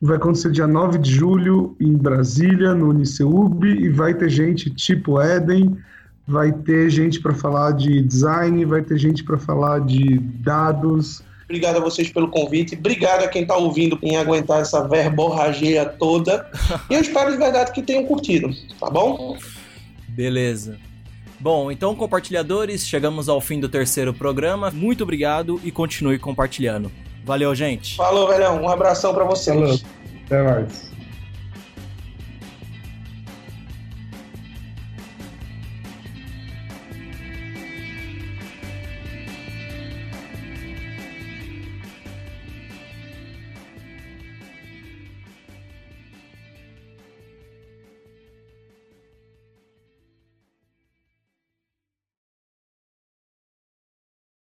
Vai 0.01 0.17
acontecer 0.17 0.53
dia 0.53 0.67
9 0.67 0.99
de 0.99 1.11
julho 1.11 1.77
em 1.81 1.93
Brasília, 1.93 2.73
no 2.73 2.91
Uniceub, 2.91 3.67
e 3.67 3.89
vai 3.89 4.15
ter 4.15 4.31
gente 4.31 4.71
tipo 4.71 5.21
Eden, 5.21 5.77
vai 6.25 6.53
ter 6.53 6.89
gente 6.89 7.21
para 7.21 7.35
falar 7.35 7.73
de 7.73 8.01
design, 8.03 8.65
vai 8.65 8.81
ter 8.81 8.97
gente 8.97 9.25
para 9.25 9.37
falar 9.37 9.81
de 9.81 10.19
dados. 10.19 11.21
Obrigado 11.45 11.79
a 11.79 11.81
vocês 11.81 12.11
pelo 12.11 12.29
convite, 12.29 12.77
obrigado 12.77 13.25
a 13.25 13.29
quem 13.29 13.43
está 13.43 13.57
ouvindo 13.57 13.99
em 14.01 14.17
aguentar 14.17 14.61
essa 14.61 14.87
verborragia 14.87 15.85
toda. 15.85 16.49
e 16.89 16.95
eu 16.95 17.01
espero 17.01 17.33
de 17.33 17.39
verdade 17.39 17.73
que 17.73 17.83
tenham 17.83 18.05
curtido, 18.05 18.51
tá 18.79 18.89
bom? 18.89 19.37
Beleza. 20.11 20.79
Bom, 21.41 21.73
então, 21.73 21.95
compartilhadores, 21.97 22.87
chegamos 22.87 23.29
ao 23.29 23.41
fim 23.41 23.59
do 23.59 23.69
terceiro 23.69 24.15
programa. 24.15 24.71
Muito 24.71 25.03
obrigado 25.03 25.61
e 25.65 25.73
continue 25.73 26.19
compartilhando. 26.19 26.91
Valeu, 27.29 27.55
gente. 27.55 27.95
Falou, 27.95 28.27
velhão. 28.27 28.63
Um 28.63 28.71
abração 28.71 29.13
para 29.13 29.23
vocês. 29.23 29.55
Falou. 29.55 29.79
Até 30.25 30.43
mais. 30.43 30.91